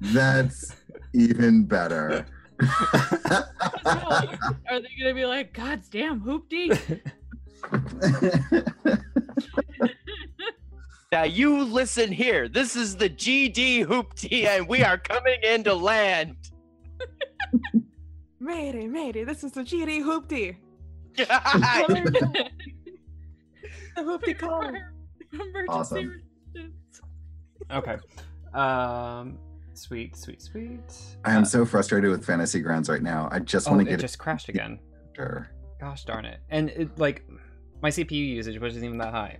That's 0.00 0.76
even 1.14 1.64
better. 1.64 2.26
Are 2.60 3.46
they 4.68 4.88
gonna 5.00 5.14
be 5.14 5.24
like, 5.24 5.54
God 5.54 5.80
damn 5.90 6.20
hoopty? 6.20 7.00
Now 11.12 11.24
you 11.24 11.64
listen 11.64 12.12
here. 12.12 12.46
This 12.48 12.76
is 12.76 12.94
the 12.96 13.10
GD 13.10 13.84
Hoopty, 13.84 14.44
and 14.46 14.68
we 14.68 14.84
are 14.84 14.96
coming 14.96 15.40
into 15.42 15.74
land. 15.74 16.36
Mayday, 18.38 18.86
mayday, 18.86 19.24
this 19.24 19.42
is 19.44 19.50
the 19.52 19.62
GD 19.62 20.02
hoopty. 20.04 20.56
The 23.96 24.02
hoopty 24.02 24.38
call. 24.38 24.62
Emergency 25.32 25.66
Awesome. 25.68 26.22
okay. 27.72 27.96
Um. 28.54 29.36
Sweet, 29.74 30.16
sweet, 30.16 30.40
sweet. 30.40 30.80
I 31.24 31.34
am 31.34 31.42
Uh, 31.42 31.46
so 31.46 31.64
frustrated 31.66 32.10
with 32.10 32.24
Fantasy 32.24 32.60
Grounds 32.60 32.88
right 32.88 33.02
now. 33.02 33.28
I 33.32 33.40
just 33.40 33.66
Oh, 33.68 33.72
want 33.72 33.80
to 33.82 33.90
get 33.90 33.98
it. 33.98 34.02
just 34.02 34.18
crashed 34.18 34.48
again. 34.48 34.78
Sure. 35.16 35.50
Gosh 35.80 36.04
darn 36.04 36.24
it! 36.24 36.38
And 36.50 36.70
it, 36.70 36.96
like, 36.98 37.24
my 37.82 37.90
CPU 37.90 38.12
usage 38.12 38.60
wasn't 38.60 38.84
even 38.84 38.96
that 38.98 39.12
high. 39.12 39.38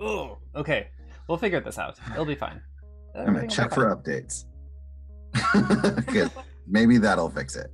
Oh. 0.00 0.38
Okay. 0.54 0.88
We'll 1.28 1.38
figure 1.38 1.60
this 1.60 1.78
out. 1.78 1.98
It'll 2.12 2.24
be 2.24 2.34
fine. 2.34 2.60
I'm 3.14 3.26
gonna 3.26 3.38
Everything 3.38 3.48
will 3.48 3.54
check 3.54 3.70
be 3.70 3.74
for 3.74 3.94
updates. 3.94 4.44
'Cause 6.06 6.30
maybe 6.66 6.98
that'll 6.98 7.28
fix 7.30 7.54
it. 7.56 7.70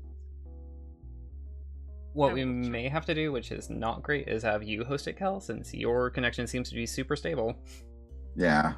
What 2.14 2.32
we 2.32 2.44
may 2.44 2.88
have 2.88 3.04
to 3.06 3.14
do, 3.14 3.32
which 3.32 3.50
is 3.50 3.70
not 3.70 4.02
great, 4.02 4.28
is 4.28 4.42
have 4.44 4.62
you 4.62 4.84
host 4.84 5.08
it, 5.08 5.16
Kel, 5.16 5.40
since 5.40 5.73
your 5.75 6.11
connection 6.11 6.46
seems 6.46 6.68
to 6.68 6.75
be 6.75 6.87
super 6.87 7.16
stable, 7.16 7.56
Yeah. 8.37 8.75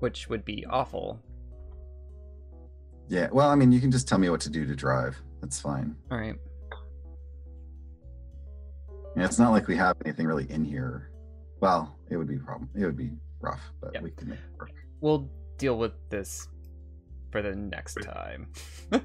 which 0.00 0.28
would 0.28 0.44
be 0.44 0.64
awful. 0.66 1.20
Yeah. 3.08 3.28
Well, 3.32 3.50
I 3.50 3.54
mean, 3.54 3.70
you 3.72 3.80
can 3.80 3.90
just 3.90 4.08
tell 4.08 4.18
me 4.18 4.30
what 4.30 4.40
to 4.42 4.50
do 4.50 4.64
to 4.66 4.74
drive. 4.74 5.20
That's 5.42 5.60
fine. 5.60 5.94
All 6.10 6.18
right. 6.18 6.36
Yeah, 9.16 9.24
it's 9.26 9.38
not 9.38 9.50
like 9.52 9.66
we 9.68 9.76
have 9.76 9.96
anything 10.04 10.26
really 10.26 10.50
in 10.50 10.64
here. 10.64 11.10
Well, 11.64 11.96
it 12.10 12.18
would 12.18 12.28
be 12.28 12.36
a 12.36 12.40
problem. 12.40 12.68
It 12.74 12.84
would 12.84 12.96
be 12.98 13.10
rough, 13.40 13.72
but 13.80 13.92
Yeah. 13.94 14.02
we 14.02 14.10
can 14.10 14.28
make 14.28 14.38
it 14.38 14.58
work. 14.58 14.70
We'll 15.00 15.30
deal 15.56 15.78
with 15.78 15.92
this 16.10 16.46
for 17.32 17.40
the 17.40 17.54
next 17.56 17.94
time. 18.02 18.52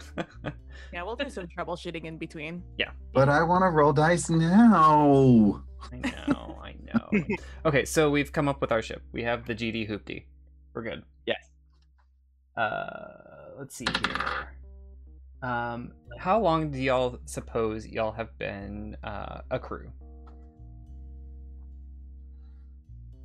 Yeah, 0.94 1.04
we'll 1.04 1.16
do 1.16 1.30
some 1.30 1.46
troubleshooting 1.48 2.04
in 2.06 2.18
between. 2.18 2.64
Yeah. 2.78 2.92
But 3.14 3.30
I 3.30 3.44
want 3.44 3.62
to 3.64 3.68
roll 3.70 3.94
dice 3.94 4.30
now. 4.30 5.62
I 5.92 5.98
know, 5.98 6.60
I 6.62 6.76
know. 6.88 7.24
Okay, 7.66 7.86
so 7.86 8.10
we've 8.10 8.32
come 8.32 8.48
up 8.50 8.60
with 8.60 8.72
our 8.74 8.82
ship. 8.82 9.04
We 9.14 9.24
have 9.24 9.46
the 9.46 9.56
GD 9.56 9.90
Hoopty. 9.90 10.26
We're 10.74 10.84
good. 10.84 11.04
Yes. 11.26 11.50
Uh, 12.58 13.56
let's 13.58 13.76
see 13.76 13.86
here. 14.04 14.56
Um, 15.42 15.94
how 16.18 16.40
long 16.42 16.72
do 16.72 16.80
y'all 16.80 17.20
suppose 17.26 17.88
y'all 17.88 18.12
have 18.14 18.38
been 18.38 18.98
uh, 19.04 19.42
a 19.52 19.60
crew? 19.60 19.92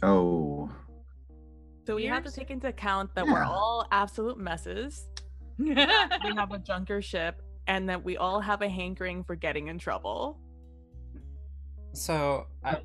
Oh. 0.02 0.70
So 1.86 1.94
we 1.94 2.06
have 2.06 2.24
to 2.24 2.30
take 2.30 2.50
into 2.50 2.68
account 2.68 3.14
that 3.14 3.26
we're 3.26 3.44
all 3.44 3.86
absolute 3.90 4.38
messes. 4.38 5.08
we 5.58 5.74
have 5.74 6.50
a 6.50 6.58
junker 6.58 7.02
ship, 7.02 7.42
and 7.66 7.88
that 7.88 8.02
we 8.02 8.16
all 8.16 8.40
have 8.40 8.62
a 8.62 8.68
hankering 8.68 9.22
for 9.22 9.36
getting 9.36 9.68
in 9.68 9.78
trouble. 9.78 10.38
So, 11.92 12.46
I, 12.64 12.72
Like 12.72 12.82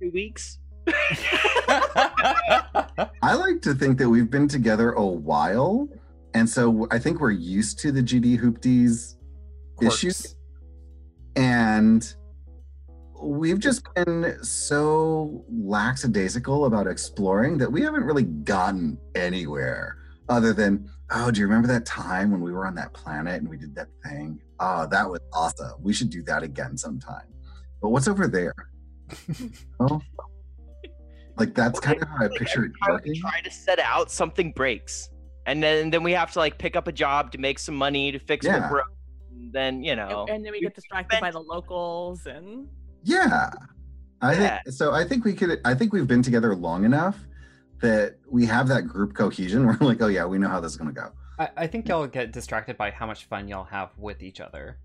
two 0.00 0.10
weeks. 0.12 0.58
I 3.22 3.34
like 3.34 3.60
to 3.62 3.74
think 3.74 3.98
that 3.98 4.08
we've 4.08 4.30
been 4.30 4.48
together 4.48 4.92
a 4.92 5.04
while, 5.04 5.88
and 6.34 6.48
so 6.48 6.86
I 6.90 6.98
think 6.98 7.20
we're 7.20 7.30
used 7.30 7.78
to 7.80 7.92
the 7.92 8.02
GD 8.02 8.38
Hoopties 8.38 9.16
issues, 9.80 10.36
and 11.36 12.14
we've 13.22 13.58
just 13.58 13.82
been 13.94 14.36
so 14.42 15.44
lackadaisical 15.50 16.64
about 16.66 16.86
exploring 16.86 17.58
that 17.58 17.70
we 17.70 17.80
haven't 17.82 18.04
really 18.04 18.24
gotten 18.24 18.98
anywhere 19.14 19.96
other 20.28 20.52
than 20.52 20.88
oh 21.10 21.30
do 21.30 21.40
you 21.40 21.46
remember 21.46 21.68
that 21.68 21.84
time 21.86 22.30
when 22.30 22.40
we 22.40 22.52
were 22.52 22.66
on 22.66 22.74
that 22.74 22.92
planet 22.94 23.40
and 23.40 23.48
we 23.48 23.56
did 23.56 23.74
that 23.74 23.88
thing? 24.04 24.40
Oh 24.60 24.86
that 24.90 25.08
was 25.08 25.20
awesome. 25.32 25.72
We 25.80 25.92
should 25.92 26.10
do 26.10 26.22
that 26.24 26.42
again 26.42 26.76
sometime. 26.76 27.26
But 27.80 27.90
what's 27.90 28.08
over 28.08 28.26
there? 28.28 28.54
Oh 29.80 30.00
like 31.38 31.54
that's 31.54 31.80
kind 31.80 32.00
of 32.00 32.08
how 32.08 32.16
i 32.20 32.26
Like, 32.26 32.38
picture 32.38 32.64
it 32.66 32.72
every 32.84 32.94
working. 32.94 33.14
try 33.16 33.40
to 33.40 33.50
set 33.50 33.78
out, 33.78 34.10
something 34.10 34.52
breaks, 34.52 35.08
and 35.46 35.62
then 35.62 35.90
then 35.90 36.02
we 36.02 36.12
have 36.12 36.30
to 36.32 36.38
like 36.38 36.58
pick 36.58 36.76
up 36.76 36.88
a 36.88 36.92
job 36.92 37.32
to 37.32 37.38
make 37.38 37.58
some 37.58 37.74
money 37.74 38.12
to 38.12 38.18
fix 38.18 38.44
Yeah. 38.46 38.60
what 38.60 38.70
broke. 38.70 38.86
Then 39.50 39.82
you 39.82 39.96
know, 39.96 40.26
and 40.30 40.44
then 40.44 40.52
we 40.52 40.60
get 40.60 40.74
distracted 40.74 41.20
by 41.20 41.30
the 41.30 41.40
locals 41.40 42.26
and 42.26 42.68
Yeah. 43.04 43.50
I 44.20 44.32
Yeah. 44.34 44.62
think 44.62 44.74
so 44.74 44.92
I 44.92 45.04
think 45.04 45.24
we 45.24 45.32
could 45.34 45.60
I 45.64 45.74
think 45.74 45.92
we've 45.92 46.06
been 46.06 46.22
together 46.22 46.54
long 46.54 46.84
enough 46.84 47.18
that 47.80 48.16
we 48.30 48.46
have 48.46 48.68
that 48.68 48.86
group 48.86 49.14
cohesion. 49.14 49.66
We're 49.66 49.76
like, 49.80 50.00
oh 50.02 50.06
yeah, 50.08 50.24
we 50.24 50.38
know 50.38 50.48
how 50.48 50.60
this 50.60 50.72
is 50.72 50.78
gonna 50.78 50.92
go. 50.92 51.10
I, 51.38 51.48
I 51.56 51.66
think 51.66 51.88
y'all 51.88 52.06
get 52.06 52.30
distracted 52.32 52.76
by 52.76 52.90
how 52.90 53.06
much 53.06 53.24
fun 53.24 53.48
y'all 53.48 53.64
have 53.64 53.90
with 53.98 54.22
each 54.22 54.40
other. 54.40 54.78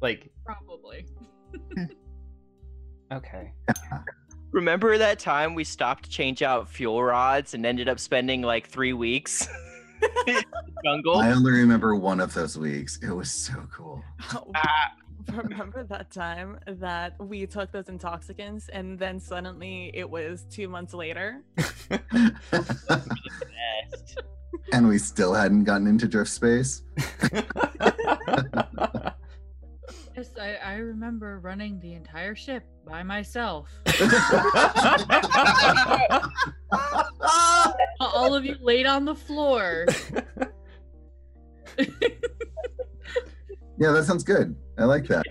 Like, 0.00 0.30
Probably. 0.44 1.06
okay. 3.12 3.52
remember 4.50 4.98
that 4.98 5.18
time 5.18 5.54
we 5.54 5.64
stopped 5.64 6.04
to 6.04 6.10
change 6.10 6.42
out 6.42 6.68
fuel 6.68 7.02
rods 7.02 7.54
and 7.54 7.64
ended 7.64 7.88
up 7.88 7.98
spending 8.00 8.42
like 8.42 8.66
three 8.68 8.92
weeks 8.92 9.48
jungle? 10.84 11.18
I 11.18 11.30
only 11.30 11.52
remember 11.52 11.94
one 11.94 12.20
of 12.20 12.34
those 12.34 12.58
weeks. 12.58 12.98
It 13.02 13.10
was 13.10 13.30
so 13.30 13.54
cool. 13.74 14.02
Ah, 14.56 14.92
remember 15.34 15.84
that 15.84 16.10
time 16.10 16.58
that 16.66 17.14
we 17.20 17.46
took 17.46 17.70
those 17.72 17.88
intoxicants 17.88 18.68
and 18.68 18.98
then 18.98 19.20
suddenly 19.20 19.90
it 19.94 20.08
was 20.08 20.46
two 20.50 20.68
months 20.68 20.94
later 20.94 21.42
and 24.72 24.88
we 24.88 24.98
still 24.98 25.34
hadn't 25.34 25.64
gotten 25.64 25.86
into 25.86 26.08
drift 26.08 26.30
space. 26.30 26.82
Yes, 30.14 30.30
I, 30.38 30.54
I 30.62 30.74
remember 30.74 31.40
running 31.40 31.80
the 31.80 31.94
entire 31.94 32.34
ship 32.34 32.64
by 32.86 33.02
myself. 33.02 33.70
All 37.98 38.34
of 38.34 38.44
you 38.44 38.56
laid 38.60 38.86
on 38.86 39.04
the 39.04 39.14
floor. 39.14 39.86
Yeah, 43.82 43.90
that 43.90 44.04
sounds 44.04 44.22
good. 44.22 44.54
I 44.78 44.84
like 44.84 45.06
that. 45.08 45.24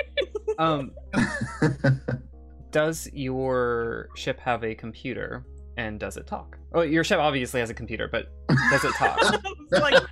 um, 0.58 0.92
does 2.70 3.08
your 3.12 4.08
ship 4.16 4.40
have 4.40 4.64
a 4.64 4.74
computer 4.74 5.44
and 5.76 6.00
does 6.00 6.16
it 6.16 6.26
talk? 6.26 6.56
Oh, 6.72 6.80
your 6.82 7.04
ship 7.04 7.18
obviously 7.18 7.60
has 7.60 7.68
a 7.70 7.74
computer, 7.74 8.08
but 8.10 8.32
does 8.70 8.84
it 8.84 8.94
talk? 8.94 9.18
Like 9.72 10.02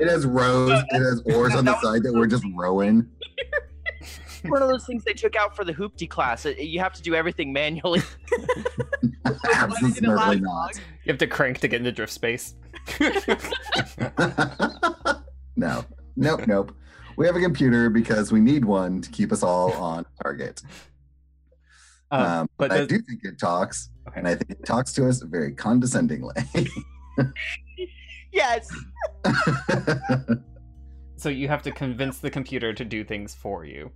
it 0.00 0.08
has 0.08 0.24
rows, 0.24 0.70
it 0.90 0.98
has 1.00 1.20
oars 1.26 1.54
on 1.54 1.66
the 1.66 1.78
side 1.82 2.02
that 2.04 2.12
we're 2.14 2.26
just 2.26 2.44
rowing. 2.56 3.06
One 4.46 4.62
of 4.62 4.68
those 4.68 4.86
things 4.86 5.04
they 5.04 5.12
took 5.12 5.36
out 5.36 5.54
for 5.54 5.62
the 5.62 5.74
hoopty 5.74 6.08
class. 6.08 6.46
It- 6.46 6.58
You 6.60 6.80
have 6.80 6.94
to 6.94 7.02
do 7.02 7.14
everything 7.14 7.52
manually. 7.52 8.00
Absolutely 9.52 10.40
not. 10.40 10.76
You 10.76 10.80
have 11.08 11.18
to 11.18 11.26
crank 11.26 11.58
to 11.60 11.68
get 11.68 11.80
into 11.80 11.92
drift 11.92 12.12
space. 12.14 12.54
no. 15.56 15.84
Nope, 16.16 16.46
nope. 16.46 16.74
We 17.18 17.26
have 17.26 17.34
a 17.34 17.40
computer 17.40 17.90
because 17.90 18.30
we 18.30 18.38
need 18.38 18.64
one 18.64 19.00
to 19.00 19.10
keep 19.10 19.32
us 19.32 19.42
all 19.42 19.72
on 19.90 20.06
target. 20.22 20.62
Um, 22.12 22.22
Um, 22.22 22.48
but 22.56 22.68
but 22.68 22.80
I 22.80 22.86
do 22.86 23.00
think 23.00 23.24
it 23.24 23.40
talks, 23.40 23.90
okay. 24.06 24.20
and 24.20 24.28
I 24.28 24.36
think 24.36 24.52
it 24.52 24.64
talks 24.64 24.92
to 24.92 25.08
us 25.08 25.20
very 25.22 25.52
condescendingly. 25.52 26.36
yes. 28.32 28.70
so 31.16 31.28
you 31.28 31.48
have 31.48 31.60
to 31.62 31.72
convince 31.72 32.18
the 32.18 32.30
computer 32.30 32.72
to 32.72 32.84
do 32.84 33.02
things 33.02 33.34
for 33.34 33.64
you. 33.64 33.90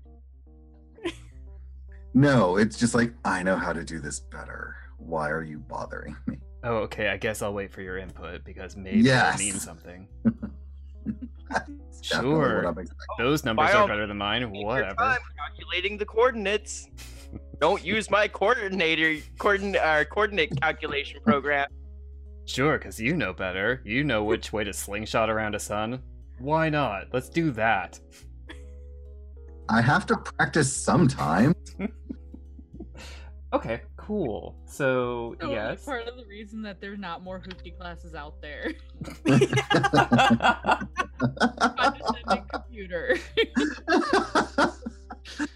no, 2.14 2.56
it's 2.56 2.76
just 2.76 2.92
like, 2.92 3.14
I 3.24 3.44
know 3.44 3.56
how 3.56 3.72
to 3.72 3.84
do 3.84 4.00
this 4.00 4.18
better. 4.18 4.74
Why 4.98 5.30
are 5.30 5.44
you 5.44 5.60
bothering 5.60 6.16
me? 6.26 6.38
Oh, 6.64 6.78
okay. 6.78 7.08
I 7.08 7.18
guess 7.18 7.40
I'll 7.40 7.54
wait 7.54 7.70
for 7.70 7.82
your 7.82 7.98
input 7.98 8.44
because 8.44 8.76
maybe 8.76 8.98
Yes. 9.02 9.40
it 9.40 9.44
means 9.44 9.62
something. 9.62 10.08
That's 11.52 12.00
definitely 12.08 12.30
Sure. 12.34 12.72
what 12.72 12.86
Those 13.18 13.44
numbers 13.44 13.70
By 13.72 13.78
are 13.78 13.88
better 13.88 14.06
than 14.06 14.18
mine. 14.18 14.50
Whatever. 14.50 14.94
time 14.94 15.18
calculating 15.36 15.98
the 15.98 16.06
coordinates. 16.06 16.88
Don't 17.60 17.84
use 17.94 18.10
my 18.10 18.28
coordinator 18.28 19.22
coordin- 19.38 19.76
uh, 19.76 20.04
coordinate 20.04 20.60
calculation 20.60 21.20
program. 21.24 21.68
Sure, 22.44 22.76
because 22.78 22.98
you 23.00 23.14
know 23.16 23.32
better. 23.32 23.80
You 23.84 24.02
know 24.04 24.24
which 24.24 24.52
way 24.52 24.64
to 24.64 24.72
slingshot 24.72 25.30
around 25.30 25.54
a 25.54 25.60
sun. 25.60 26.02
Why 26.40 26.68
not? 26.68 27.06
Let's 27.12 27.28
do 27.28 27.52
that. 27.52 28.00
I 29.68 29.80
have 29.80 30.06
to 30.06 30.16
practice 30.16 30.72
sometime. 30.72 31.54
Okay, 33.54 33.82
cool. 34.06 34.56
So, 34.66 35.36
So 35.40 35.50
yes. 35.50 35.84
part 35.84 36.06
of 36.08 36.16
the 36.16 36.24
reason 36.26 36.62
that 36.62 36.80
there's 36.80 36.98
not 36.98 37.22
more 37.22 37.40
hoopty 37.40 37.76
classes 37.78 38.14
out 38.14 38.40
there. 38.40 38.72
Computer. 42.52 43.16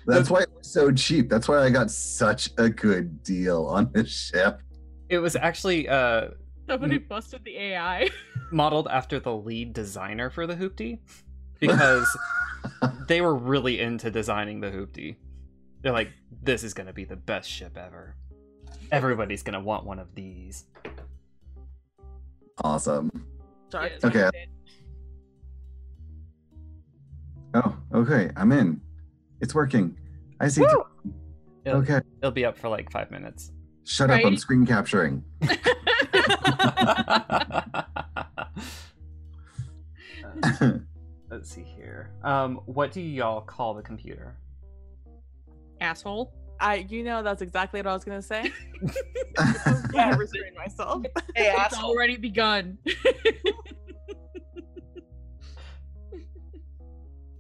That's 0.07 0.31
why 0.31 0.43
it 0.43 0.51
was 0.57 0.67
so 0.67 0.93
cheap. 0.93 1.29
That's 1.29 1.49
why 1.49 1.59
I 1.65 1.71
got 1.71 1.91
such 1.91 2.51
a 2.59 2.69
good 2.69 3.23
deal 3.23 3.67
on 3.67 3.91
this 3.93 4.11
ship. 4.11 4.61
it 5.09 5.19
was 5.19 5.37
actually 5.37 5.89
uh, 5.89 6.29
Somebody 6.69 6.99
busted 6.99 7.45
the 7.45 7.57
AI. 7.57 8.09
modeled 8.53 8.87
after 8.89 9.19
the 9.19 9.35
lead 9.35 9.73
designer 9.73 10.31
for 10.31 10.47
the 10.47 10.55
Hoopty 10.55 10.99
because 11.59 12.07
they 13.09 13.21
were 13.21 13.35
really 13.35 13.81
into 13.81 14.11
designing 14.11 14.61
the 14.61 14.71
Hoopty. 14.71 15.17
They're 15.83 15.93
like, 15.93 16.11
this 16.43 16.63
is 16.65 16.75
going 16.75 16.87
to 16.87 16.93
be 16.93 17.05
the 17.05 17.17
best 17.17 17.51
ship 17.51 17.77
ever. 17.77 18.15
Everybody's 18.93 19.43
going 19.43 19.55
to 19.55 19.61
want 19.61 19.85
one 19.85 19.99
of 19.99 20.15
these. 20.15 20.65
Awesome. 22.63 23.11
Sorry. 23.71 23.91
Yes, 23.93 24.05
Okay. 24.05 24.25
I. 24.25 24.31
Oh, 27.55 27.77
okay. 27.95 28.31
I'm 28.37 28.53
in. 28.53 28.81
It's 29.41 29.55
working. 29.55 29.97
I 30.41 30.49
see. 30.49 30.63
Woo! 30.63 30.85
It'll, 31.65 31.81
Okay. 31.81 32.01
it'll 32.21 32.31
be 32.31 32.45
up 32.45 32.59
for 32.59 32.69
like 32.69 32.91
five 32.91 33.11
minutes. 33.11 33.53
Shut 33.85 34.11
up. 34.11 34.21
I'm 34.25 34.37
screen 34.37 34.67
capturing. 34.67 35.25
Let's 41.31 41.51
see 41.51 41.63
here. 41.63 42.13
Um, 42.23 42.57
what 42.67 42.93
do 42.93 43.01
y'all 43.01 43.41
call 43.41 43.75
the 43.75 43.83
computer? 43.83 44.37
Asshole. 45.81 46.33
I, 46.61 46.87
you 46.89 47.03
know, 47.05 47.23
that's 47.23 47.43
exactly 47.43 47.81
what 47.81 47.87
I 47.87 47.93
was 47.95 48.05
gonna 48.05 48.23
say. 48.23 48.51
Yeah, 49.39 49.83
Yeah, 49.93 50.17
restrain 50.17 50.55
myself. 50.57 51.05
Hey, 51.35 51.49
It's 51.51 51.75
asshole. 51.75 51.91
already 51.91 52.17
begun. 52.17 52.79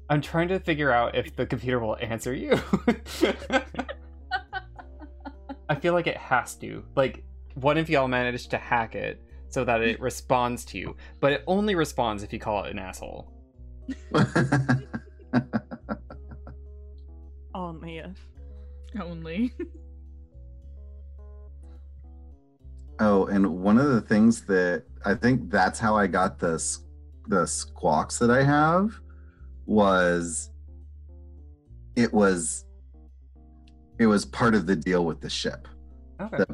I'm 0.08 0.20
trying 0.20 0.48
to 0.48 0.60
figure 0.60 0.92
out 0.92 1.16
if 1.16 1.34
the 1.34 1.46
computer 1.46 1.78
will 1.80 1.96
answer 2.00 2.32
you. 2.34 2.58
I 5.68 5.74
feel 5.74 5.94
like 5.94 6.06
it 6.06 6.16
has 6.16 6.54
to. 6.56 6.84
Like, 6.94 7.24
what 7.54 7.76
if 7.76 7.88
y'all 7.90 8.06
managed 8.06 8.50
to 8.52 8.58
hack 8.58 8.94
it 8.94 9.20
so 9.48 9.64
that 9.64 9.80
it 9.80 9.98
responds 10.00 10.64
to 10.66 10.78
you? 10.78 10.96
But 11.20 11.32
it 11.32 11.44
only 11.46 11.74
responds 11.74 12.22
if 12.22 12.32
you 12.32 12.38
call 12.38 12.64
it 12.64 12.70
an 12.70 12.78
asshole. 12.78 13.32
Oh, 17.54 17.68
only 17.68 17.98
if. 17.98 18.16
Only. 19.00 19.52
oh, 23.00 23.26
and 23.26 23.62
one 23.62 23.78
of 23.78 23.90
the 23.90 24.00
things 24.00 24.42
that 24.46 24.84
I 25.04 25.14
think 25.14 25.50
that's 25.50 25.78
how 25.78 25.96
I 25.96 26.06
got 26.06 26.38
the 26.38 26.54
the 27.28 27.42
squox 27.42 28.18
that 28.18 28.30
I 28.30 28.42
have 28.42 29.00
was 29.66 30.50
it 31.96 32.12
was 32.12 32.64
it 33.98 34.06
was 34.06 34.24
part 34.24 34.54
of 34.54 34.66
the 34.66 34.76
deal 34.76 35.04
with 35.04 35.20
the 35.20 35.30
ship. 35.30 35.68
Okay. 36.18 36.44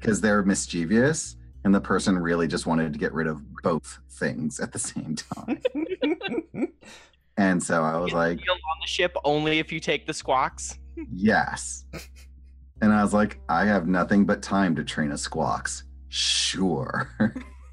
because 0.00 0.18
um, 0.18 0.22
they're 0.22 0.42
mischievous 0.42 1.36
and 1.66 1.74
the 1.74 1.80
person 1.80 2.16
really 2.16 2.46
just 2.46 2.64
wanted 2.64 2.92
to 2.92 2.98
get 2.98 3.12
rid 3.12 3.26
of 3.26 3.42
both 3.62 3.98
things 4.12 4.60
at 4.60 4.72
the 4.72 4.78
same 4.92 5.16
time. 5.16 5.60
and 7.36 7.62
so 7.62 7.82
I 7.82 7.98
was 7.98 8.12
like, 8.12 8.38
You'll 8.38 8.54
on 8.54 8.78
the 8.80 8.86
ship 8.86 9.16
only 9.24 9.58
if 9.58 9.72
you 9.72 9.80
take 9.80 10.06
the 10.06 10.12
squox. 10.12 10.78
Yes. 11.12 11.84
And 12.82 12.92
I 12.92 13.02
was 13.02 13.14
like, 13.14 13.40
I 13.48 13.64
have 13.64 13.86
nothing 13.86 14.26
but 14.26 14.42
time 14.42 14.74
to 14.76 14.84
train 14.84 15.10
a 15.10 15.14
squox. 15.14 15.84
Sure. 16.08 17.10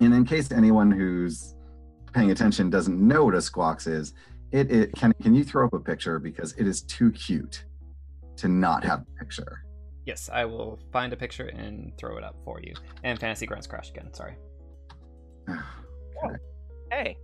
and 0.00 0.14
in 0.14 0.24
case 0.24 0.50
anyone 0.52 0.90
who's 0.90 1.54
paying 2.12 2.30
attention 2.30 2.70
doesn't 2.70 2.98
know 2.98 3.24
what 3.24 3.34
a 3.34 3.38
squox 3.38 3.86
is, 3.86 4.14
it, 4.52 4.70
it 4.70 4.94
can 4.94 5.12
can 5.22 5.34
you 5.34 5.44
throw 5.44 5.66
up 5.66 5.74
a 5.74 5.80
picture 5.80 6.18
because 6.18 6.52
it 6.54 6.66
is 6.66 6.82
too 6.82 7.10
cute 7.12 7.64
to 8.36 8.48
not 8.48 8.84
have 8.84 9.00
a 9.00 9.18
picture. 9.18 9.64
Yes, 10.04 10.30
I 10.32 10.44
will 10.44 10.78
find 10.92 11.12
a 11.12 11.16
picture 11.16 11.46
and 11.48 11.92
throw 11.98 12.16
it 12.16 12.24
up 12.24 12.36
for 12.44 12.60
you. 12.60 12.74
And 13.02 13.18
Fantasy 13.18 13.44
Grounds 13.44 13.66
crashed 13.66 13.90
again. 13.96 14.12
Sorry. 14.12 14.36
Okay. 16.24 16.32
Oh, 16.32 16.96
hey, 16.96 17.18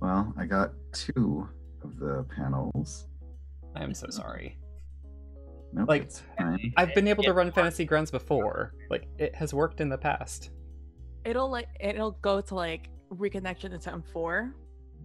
Well, 0.00 0.32
I 0.38 0.46
got 0.46 0.72
two 0.92 1.48
of 1.82 1.98
the 1.98 2.24
panels. 2.34 3.06
I 3.74 3.82
am 3.82 3.94
so 3.94 4.08
sorry. 4.10 4.58
Nope, 5.72 5.88
Like. 5.88 6.10
I've 6.76 6.94
been 6.94 7.08
able 7.08 7.22
to 7.24 7.32
run 7.32 7.52
Fantasy 7.52 7.84
Grounds 7.84 8.10
before. 8.10 8.72
Like, 8.90 9.06
it 9.18 9.34
has 9.34 9.52
worked 9.52 9.80
in 9.80 9.88
the 9.88 9.98
past. 9.98 10.50
it'll 11.24 11.50
like 11.50 11.68
it'll 11.80 12.12
go 12.22 12.40
to 12.40 12.54
like 12.54 12.88
reconnection 13.12 13.70
to 13.70 13.78
time 13.78 14.02
four, 14.12 14.54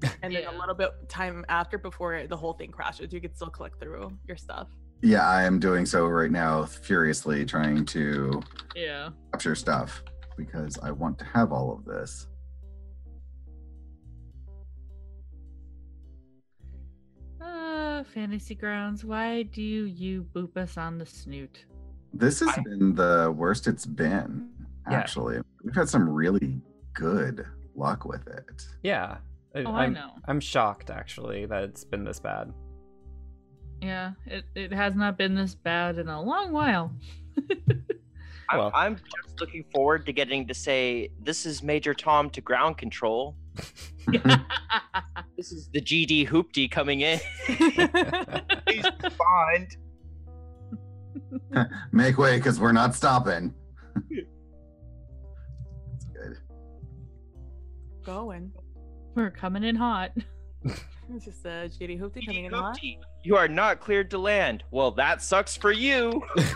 and 0.21 0.34
then 0.34 0.43
Yeah. 0.43 0.51
a 0.51 0.58
little 0.58 0.75
bit 0.75 0.91
time 1.10 1.43
after 1.49 1.77
before 1.77 2.25
the 2.27 2.38
whole 2.38 2.53
thing 2.53 2.71
crashes, 2.71 3.12
you 3.12 3.19
can 3.19 3.36
still 3.36 3.49
click 3.49 3.73
through 3.79 4.17
your 4.27 4.38
stuff. 4.38 4.67
Yeah, 5.01 5.27
I 5.27 5.43
am 5.43 5.60
doing 5.60 5.86
so 5.86 6.08
right 6.08 6.32
now, 6.32 6.63
furiously 6.65 7.45
trying 7.45 7.84
to 7.88 8.41
Yeah. 8.75 9.10
capture 9.34 9.56
stuff 9.56 10.01
because 10.38 10.77
I 10.82 10.91
want 10.91 11.19
to 11.19 11.25
have 11.25 11.51
all 11.51 11.73
of 11.73 11.84
this. 11.84 12.27
Uh, 17.73 18.03
Fantasy 18.03 18.53
Grounds, 18.53 19.03
why 19.03 19.41
do 19.43 19.62
you 19.63 20.27
boop 20.36 20.55
us 20.57 20.77
on 20.77 20.99
the 20.99 21.05
snoot? 21.07 21.65
This 22.13 22.39
has 22.41 22.49
I- 22.49 22.62
been 22.62 22.93
the 22.93 23.33
worst 23.36 23.65
it's 23.65 23.88
been, 23.88 24.47
Yeah. 24.89 24.97
actually. 24.97 25.39
We've 25.63 25.73
had 25.73 25.89
some 25.89 26.07
really 26.07 26.62
good 26.93 27.47
luck 27.75 28.05
with 28.05 28.27
it. 28.27 28.67
Yeah. 28.83 29.17
I- 29.55 29.63
Oh, 29.63 29.71
I 29.71 29.86
I'm, 29.86 29.93
know. 29.93 30.12
I'm 30.25 30.39
shocked, 30.39 30.91
actually, 30.91 31.47
that 31.47 31.63
it's 31.63 31.83
been 31.83 32.03
this 32.03 32.19
bad. 32.19 32.53
Yeah, 33.81 34.12
it, 34.27 34.45
it 34.55 34.71
has 34.71 34.93
not 34.95 35.17
been 35.17 35.33
this 35.33 35.55
bad 35.55 35.97
in 35.97 36.07
a 36.09 36.21
long 36.21 36.51
while. 36.51 36.91
I'm, 38.49 38.71
I'm 38.73 38.95
just 38.95 39.39
looking 39.39 39.63
forward 39.73 40.06
to 40.06 40.13
getting 40.13 40.47
to 40.47 40.53
say, 40.53 41.10
"This 41.21 41.45
is 41.45 41.63
Major 41.63 41.93
Tom 41.93 42.29
to 42.32 42.41
ground 42.41 42.77
control. 42.77 43.36
This 45.36 45.51
is 45.51 45.67
the 45.73 45.82
GD 45.82 46.27
Hoopty 46.29 46.69
coming 46.71 47.01
in." 47.01 47.19
Please 47.45 48.86
respond. 49.01 49.77
Make 51.91 52.17
way 52.17 52.38
because 52.38 52.60
we're 52.60 52.71
not 52.71 52.95
stopping. 52.95 53.53
That's 55.91 56.06
good. 56.06 56.38
Going. 58.06 58.51
We're 59.15 59.32
coming 59.32 59.63
in 59.63 59.75
hot. 59.75 60.12
It's 61.13 61.25
just 61.25 61.45
a 61.45 61.69
GD 61.69 61.99
hoopty 61.99 62.25
coming 62.25 62.45
in 62.45 62.53
hot. 62.53 62.79
You 63.23 63.35
are 63.35 63.47
not 63.47 63.79
cleared 63.79 64.09
to 64.11 64.17
land. 64.17 64.63
Well, 64.71 64.91
that 64.91 65.21
sucks 65.21 65.55
for 65.55 65.71
you. 65.71 66.21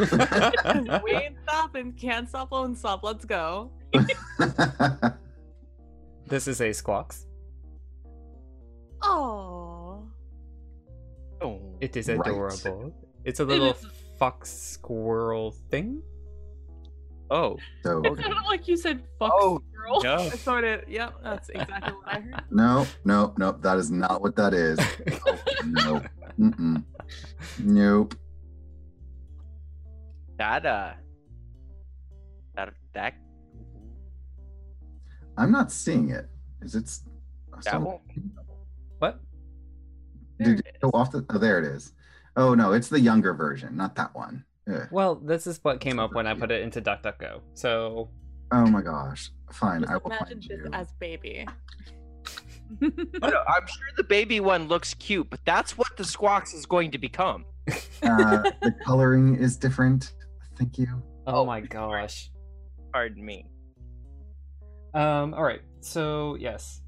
we 1.03 1.13
ain't 1.13 1.37
stopping. 1.43 1.93
Can't 1.93 2.27
stop, 2.29 2.51
won't 2.51 2.77
stop. 2.77 3.03
Let's 3.03 3.25
go. 3.25 3.71
this 6.27 6.47
is 6.47 6.61
a 6.61 6.69
Squox. 6.69 7.25
Oh. 9.01 10.03
Oh. 11.41 11.61
It 11.81 11.95
is 11.95 12.09
Right. 12.09 12.19
adorable. 12.19 12.93
It's 13.23 13.39
a 13.39 13.45
little 13.45 13.71
is. 13.71 13.85
fox 14.17 14.49
squirrel 14.51 15.51
thing. 15.69 16.01
Oh. 17.29 17.57
so 17.83 18.01
It 18.03 18.17
sounded 18.21 18.45
like 18.47 18.67
you 18.67 18.77
said 18.77 19.01
fuck 19.19 19.31
Oh, 19.33 19.61
squirrel. 19.71 20.01
No. 20.03 20.15
I 20.17 20.29
sort 20.29 20.63
of. 20.63 20.87
Yep, 20.87 21.15
that's 21.23 21.49
exactly 21.49 21.93
what 21.93 22.07
I 22.07 22.19
heard. 22.21 22.43
no, 22.51 22.85
no, 23.05 23.33
no, 23.37 23.51
that 23.51 23.77
is 23.77 23.91
not 23.91 24.21
what 24.21 24.35
that 24.37 24.53
is. 24.53 24.79
Oh, 25.27 25.37
no. 25.65 26.01
Mm-mm. 26.39 26.83
Nope. 27.59 28.15
That 30.37 30.65
uh. 30.65 30.93
That 32.55 32.73
that 32.93 33.13
I'm 35.37 35.51
not 35.51 35.71
seeing 35.71 36.09
it. 36.11 36.29
Is 36.61 36.75
it? 36.75 36.85
that 37.53 37.63
some- 37.63 37.85
won't. 37.85 38.01
what? 38.99 39.19
There 40.39 40.55
Did 40.55 40.59
it 40.59 40.65
it 40.75 40.81
go 40.81 40.89
off 40.93 41.11
the? 41.11 41.25
Oh, 41.29 41.37
there 41.37 41.59
it 41.59 41.65
is. 41.65 41.93
Oh 42.35 42.53
no, 42.53 42.73
it's 42.73 42.87
the 42.89 42.99
younger 42.99 43.33
version, 43.33 43.75
not 43.75 43.95
that 43.95 44.13
one. 44.15 44.43
Ugh. 44.69 44.87
Well, 44.91 45.15
this 45.15 45.47
is 45.47 45.59
what 45.63 45.79
came 45.79 45.99
up 45.99 46.13
when 46.13 46.27
I 46.27 46.33
put 46.33 46.51
it 46.51 46.61
into 46.61 46.81
DuckDuckGo. 46.81 47.41
So 47.53 48.09
Oh 48.51 48.65
my 48.65 48.81
gosh. 48.81 49.31
Fine, 49.51 49.81
Just 49.81 49.91
I 49.91 49.97
will 49.97 50.05
imagine 50.07 50.27
find 50.27 50.41
this 50.41 50.49
you. 50.49 50.69
as 50.73 50.91
baby. 50.99 51.45
Oh, 52.81 53.29
no, 53.29 53.43
I'm 53.47 53.65
sure 53.65 53.87
the 53.95 54.03
baby 54.03 54.41
one 54.41 54.67
looks 54.67 54.93
cute, 54.95 55.29
but 55.29 55.39
that's 55.45 55.77
what 55.77 55.95
the 55.95 56.03
Squox 56.03 56.53
is 56.53 56.65
going 56.65 56.91
to 56.91 56.97
become. 56.97 57.45
Uh, 58.03 58.43
the 58.61 58.73
coloring 58.85 59.35
is 59.35 59.57
different. 59.57 60.13
Thank 60.57 60.77
you. 60.77 60.87
Oh 61.25 61.45
my 61.45 61.61
gosh. 61.61 62.29
Pardon 62.93 63.25
me. 63.25 63.49
Um, 64.93 65.33
all 65.33 65.43
right. 65.43 65.61
So 65.81 66.35
yes, 66.39 66.81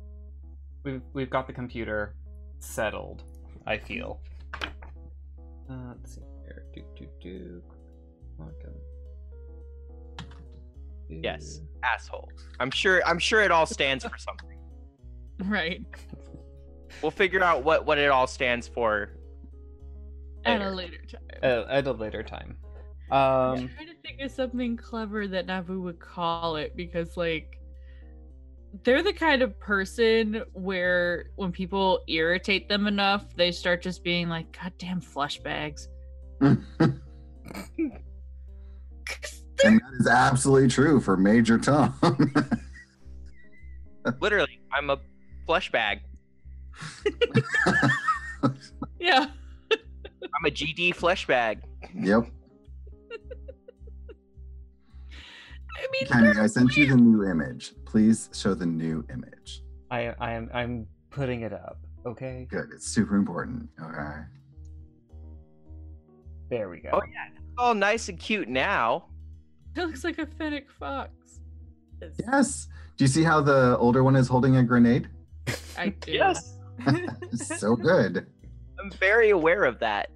we've 0.84 1.02
we've 1.14 1.30
got 1.30 1.48
the 1.48 1.54
computer 1.54 2.14
settled. 2.60 3.24
I 3.66 3.78
feel. 3.80 4.22
Uh, 4.54 5.94
let's 5.98 6.14
see 6.16 6.22
here. 6.44 6.66
Do 6.76 6.82
do 6.96 7.08
do. 7.22 7.62
Welcome. 8.38 8.74
Yes. 11.10 11.62
Asshole. 11.84 12.30
I'm 12.60 12.72
sure. 12.72 13.02
I'm 13.06 13.20
sure 13.20 13.42
it 13.42 13.52
all 13.52 13.66
stands 13.66 14.04
for 14.06 14.18
something. 14.18 14.58
right. 15.46 15.82
We'll 17.04 17.12
figure 17.12 17.42
out 17.44 17.64
what 17.64 17.86
what 17.86 17.98
it 18.00 18.10
all 18.10 18.26
stands 18.28 18.68
for. 18.68 19.12
At 20.44 20.60
a 20.60 20.70
later. 20.72 20.94
later 20.94 20.98
time. 21.06 21.40
Uh, 21.44 21.66
at 21.72 21.88
a 21.88 21.92
later 21.94 22.24
time. 22.24 22.58
I'm 23.12 23.18
Um. 23.60 23.70
trying 23.76 23.88
to 23.88 23.94
think 24.04 24.20
of 24.22 24.32
something 24.32 24.76
clever 24.76 25.28
that 25.28 25.46
Navu 25.48 25.82
would 25.84 26.00
call 26.00 26.56
it 26.58 26.76
because, 26.76 27.16
like, 27.16 27.60
they're 28.84 29.04
the 29.04 29.14
kind 29.14 29.42
of 29.44 29.58
person 29.60 30.42
where 30.54 31.30
when 31.36 31.52
people 31.52 32.02
irritate 32.08 32.68
them 32.68 32.88
enough, 32.88 33.34
they 33.36 33.52
start 33.52 33.82
just 33.84 34.04
being 34.04 34.28
like, 34.28 34.52
"Goddamn 34.60 35.00
flush 35.00 35.40
bags." 35.40 35.88
and 39.64 39.80
that 39.80 39.94
is 40.00 40.08
absolutely 40.08 40.70
true 40.70 41.00
for 41.00 41.18
Major 41.18 41.58
Tom. 41.58 41.94
Literally, 44.22 44.60
I'm 44.74 44.90
a 44.90 44.98
flesh 45.46 45.72
bag. 45.72 46.00
yeah. 49.00 49.28
I'm 49.72 50.46
a 50.46 50.52
GD 50.52 50.96
flesh 50.96 51.28
bag. 51.28 51.62
yep. 51.94 52.24
I 55.76 55.88
mean, 55.92 56.08
Kenny, 56.08 56.40
I 56.40 56.48
sent 56.48 56.76
you 56.76 56.88
the 56.88 56.96
new 56.98 57.26
image. 57.26 57.74
Please 57.86 58.30
show 58.34 58.54
the 58.54 58.66
new 58.66 59.06
image. 59.12 59.62
I 59.92 60.14
I 60.20 60.34
am 60.34 60.50
I'm 60.54 60.88
putting 61.10 61.42
it 61.42 61.54
up. 61.54 61.80
Okay. 62.06 62.48
Good. 62.50 62.70
It's 62.74 62.88
super 62.88 63.16
important. 63.16 63.70
Okay. 63.82 64.22
There 66.50 66.70
we 66.70 66.80
go. 66.80 66.90
Oh, 66.94 67.02
It's 67.02 67.39
all 67.60 67.76
nice 67.76 68.10
and 68.10 68.20
cute 68.20 68.50
now. 68.50 69.06
It 69.76 69.86
looks 69.86 70.04
like 70.04 70.18
a 70.18 70.26
fennec 70.26 70.70
fox. 70.72 71.12
Yes. 72.20 72.68
Do 72.98 73.04
you 73.04 73.08
see 73.08 73.24
how 73.24 73.40
the 73.40 73.78
older 73.78 74.04
one 74.04 74.16
is 74.16 74.28
holding 74.28 74.58
a 74.58 74.64
grenade? 74.64 75.08
I 75.78 75.90
do. 75.90 76.12
Yes, 76.12 76.58
so 77.34 77.76
good. 77.76 78.26
I'm 78.80 78.92
very 79.00 79.30
aware 79.30 79.64
of 79.64 79.80
that. 79.80 80.10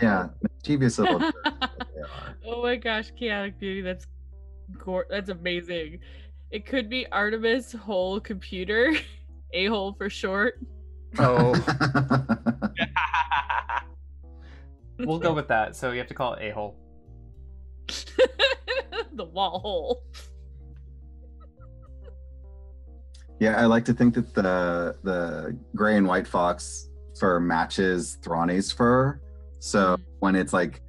Yeah. 0.00 0.28
Mischievous 0.40 0.98
little 0.98 1.18
jerks 1.18 1.36
that 1.44 1.88
they 1.94 2.00
are. 2.00 2.38
Oh 2.46 2.62
my 2.62 2.76
gosh, 2.76 3.10
chaotic 3.18 3.58
beauty. 3.58 3.82
That's 3.82 4.06
gor- 4.78 5.06
that's 5.10 5.28
amazing. 5.28 5.98
It 6.50 6.64
could 6.64 6.88
be 6.88 7.06
Artemis 7.08 7.72
whole 7.72 8.20
computer, 8.20 8.94
a 9.52 9.66
hole 9.66 9.92
for 9.92 10.08
short. 10.08 10.60
Oh, 11.18 11.52
we'll 14.98 15.18
go 15.18 15.32
with 15.32 15.48
that. 15.48 15.76
So 15.76 15.92
you 15.92 15.98
have 15.98 16.08
to 16.08 16.14
call 16.14 16.34
it 16.34 16.48
a 16.48 16.54
hole. 16.54 16.76
the 19.14 19.24
wall 19.24 19.58
hole. 19.60 20.02
yeah, 23.40 23.60
I 23.60 23.66
like 23.66 23.84
to 23.86 23.94
think 23.94 24.14
that 24.14 24.34
the 24.34 24.96
the 25.04 25.56
gray 25.76 25.96
and 25.96 26.06
white 26.06 26.26
fox 26.26 26.88
fur 27.18 27.40
matches 27.40 28.18
Thrani's 28.22 28.72
fur. 28.72 29.20
So 29.60 29.96
Mhm. 29.96 30.02
when 30.20 30.36
it's 30.36 30.52
like 30.52 30.82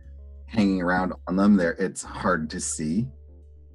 hanging 0.48 0.82
around 0.82 1.13
on 1.28 1.36
them, 1.36 1.56
there 1.56 1.74
it's 1.74 2.04
hard 2.04 2.50
to 2.52 2.60
see. 2.60 3.08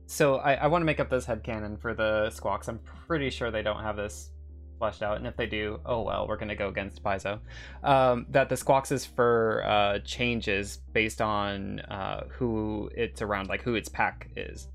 So 0.06 0.36
I, 0.36 0.54
I 0.54 0.66
want 0.66 0.82
to 0.82 0.86
make 0.86 1.00
up 1.00 1.08
this 1.10 1.24
headcanon 1.26 1.80
for 1.80 1.94
the 1.94 2.30
squox. 2.34 2.68
I'm 2.68 2.78
pretty 3.06 3.30
sure 3.30 3.50
they 3.50 3.62
don't 3.62 3.82
have 3.82 3.96
this 3.96 4.30
fleshed 4.78 5.02
out, 5.02 5.16
and 5.16 5.26
if 5.26 5.36
they 5.36 5.46
do, 5.46 5.80
oh 5.86 6.02
well, 6.02 6.26
we're 6.28 6.36
gonna 6.36 6.56
go 6.56 6.68
against 6.68 7.02
Paizo. 7.02 7.40
Um, 7.82 8.26
that 8.30 8.48
the 8.48 8.56
Squawks' 8.56 9.04
fur 9.04 9.62
uh, 9.62 9.98
changes 10.00 10.78
based 10.92 11.20
on 11.20 11.80
uh, 11.80 12.24
who 12.28 12.90
it's 12.94 13.22
around, 13.22 13.48
like 13.48 13.62
who 13.62 13.74
its 13.74 13.88
pack 13.88 14.30
is. 14.36 14.68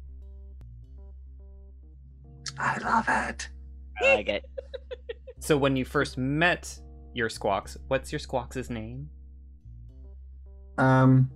I 2.57 2.77
love 2.79 3.05
it. 3.07 3.49
I 4.01 4.15
like 4.15 4.29
it. 4.29 4.45
So 5.41 5.57
when 5.57 5.77
you 5.77 5.85
first 5.85 6.17
met 6.17 6.77
your 7.13 7.29
Squox, 7.29 7.77
what's 7.87 8.11
your 8.11 8.19
Squawks' 8.19 8.69
name? 8.69 9.09
Um, 10.77 11.31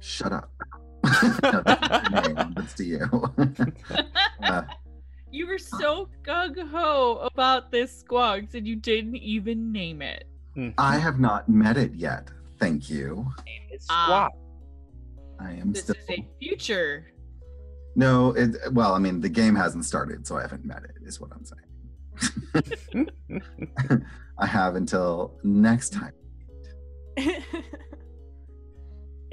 shut 0.00 0.32
up. 0.32 0.50
no, 1.42 1.62
that's 1.64 2.10
your 2.10 2.22
name. 2.34 2.54
That's 2.56 2.74
to 2.74 2.84
you. 2.84 3.32
uh, 4.42 4.62
You 5.36 5.46
were 5.46 5.58
so 5.58 6.08
gung 6.26 6.56
ho 6.70 7.18
about 7.30 7.70
this 7.70 8.02
squox 8.02 8.54
and 8.54 8.66
you 8.66 8.74
didn't 8.74 9.16
even 9.16 9.70
name 9.70 10.00
it. 10.00 10.24
Mhm. 10.56 10.72
I 10.78 10.96
have 10.96 11.20
not 11.20 11.46
met 11.46 11.76
it 11.76 11.92
yet. 11.94 12.30
Thank 12.58 12.88
you. 12.88 13.26
It's 13.70 13.86
Ah. 13.90 14.06
squawk. 14.06 14.32
I 15.38 15.50
am 15.52 15.72
This 15.72 15.82
still. 15.82 15.94
This 15.94 16.04
is 16.18 16.24
a 16.24 16.26
future. 16.40 17.12
No, 17.96 18.32
it, 18.32 18.56
well, 18.72 18.94
I 18.94 18.98
mean, 18.98 19.20
the 19.20 19.28
game 19.28 19.54
hasn't 19.54 19.84
started, 19.84 20.26
so 20.26 20.38
I 20.38 20.42
haven't 20.42 20.64
met 20.64 20.82
it, 20.84 20.92
is 21.04 21.20
what 21.20 21.30
I'm 21.34 21.44
saying. 21.44 23.10
I 24.38 24.46
have 24.46 24.76
until 24.76 25.38
next 25.44 25.92
time. 25.92 26.12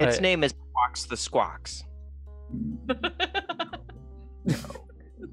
Its 0.00 0.18
Uh, 0.18 0.20
name 0.20 0.44
is 0.44 0.52
Squox 0.52 1.08
the 1.08 1.16
Squox. 1.16 1.82
No. 4.46 4.83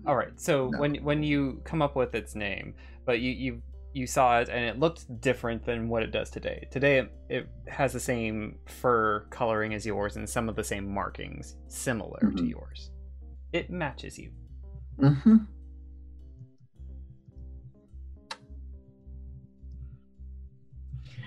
All 0.06 0.16
right. 0.16 0.40
So 0.40 0.70
No. 0.70 0.80
when 0.80 0.96
when 1.04 1.24
you 1.24 1.62
come 1.64 1.82
up 1.82 1.96
with 1.96 2.16
its 2.16 2.36
name, 2.36 2.74
but 3.06 3.20
you 3.20 3.32
you 3.32 3.62
you 3.94 4.08
saw 4.08 4.40
it 4.40 4.48
and 4.50 4.64
it 4.66 4.80
looked 4.80 5.20
different 5.22 5.66
than 5.66 5.90
what 5.90 6.02
it 6.02 6.12
does 6.12 6.30
today. 6.30 6.68
Today 6.72 7.00
it, 7.00 7.12
it 7.30 7.50
has 7.68 7.92
the 7.94 8.00
same 8.00 8.58
fur 8.66 9.26
coloring 9.30 9.74
as 9.74 9.86
yours 9.86 10.16
and 10.16 10.28
some 10.30 10.48
of 10.48 10.56
the 10.56 10.64
same 10.64 10.88
markings 10.92 11.58
similar 11.68 12.20
to 12.22 12.28
Mhm. 12.28 12.50
yours. 12.50 12.92
It 13.54 13.70
matches 13.70 14.18
you. 14.18 14.32
hmm 14.98 15.38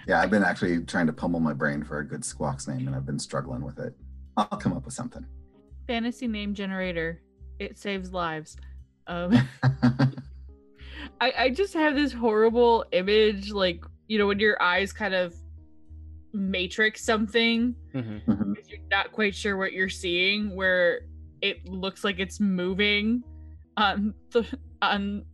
Yeah, 0.07 0.21
I've 0.21 0.31
been 0.31 0.43
actually 0.43 0.85
trying 0.85 1.07
to 1.07 1.13
pummel 1.13 1.41
my 1.41 1.55
brain 1.55 1.83
for 1.83 1.99
a 1.99 2.07
good 2.07 2.21
squox 2.21 2.69
name, 2.69 2.87
and 2.87 2.95
I've 2.95 3.07
been 3.07 3.19
struggling 3.19 3.63
with 3.65 3.79
it. 3.79 3.95
I'll 4.37 4.47
come 4.59 4.73
up 4.75 4.85
with 4.85 4.93
something. 4.95 5.25
Fantasy 5.87 6.27
name 6.29 6.55
generator. 6.55 7.23
It 7.59 7.79
saves 7.79 8.13
lives. 8.13 8.57
Um, 9.07 9.33
I, 11.21 11.33
I 11.39 11.51
just 11.51 11.75
have 11.75 11.95
this 11.95 12.13
horrible 12.13 12.85
image, 12.93 13.51
like, 13.53 13.85
you 14.09 14.19
know, 14.19 14.27
when 14.27 14.39
your 14.39 14.61
eyes 14.63 14.93
kind 14.93 15.15
of 15.15 15.35
matrix 16.33 17.05
something, 17.05 17.75
hmm 17.93 17.99
Mhm. 17.99 18.55
because 18.55 18.69
you're 18.71 18.81
not 18.91 19.13
quite 19.13 19.35
sure 19.35 19.57
what 19.57 19.73
you're 19.73 19.89
seeing, 19.89 20.55
where 20.57 21.03
it 21.43 21.65
looks 21.69 22.03
like 22.05 22.19
it's 22.19 22.41
moving 22.41 23.23
on 23.77 24.15
the 24.33 24.47
on 24.83 25.25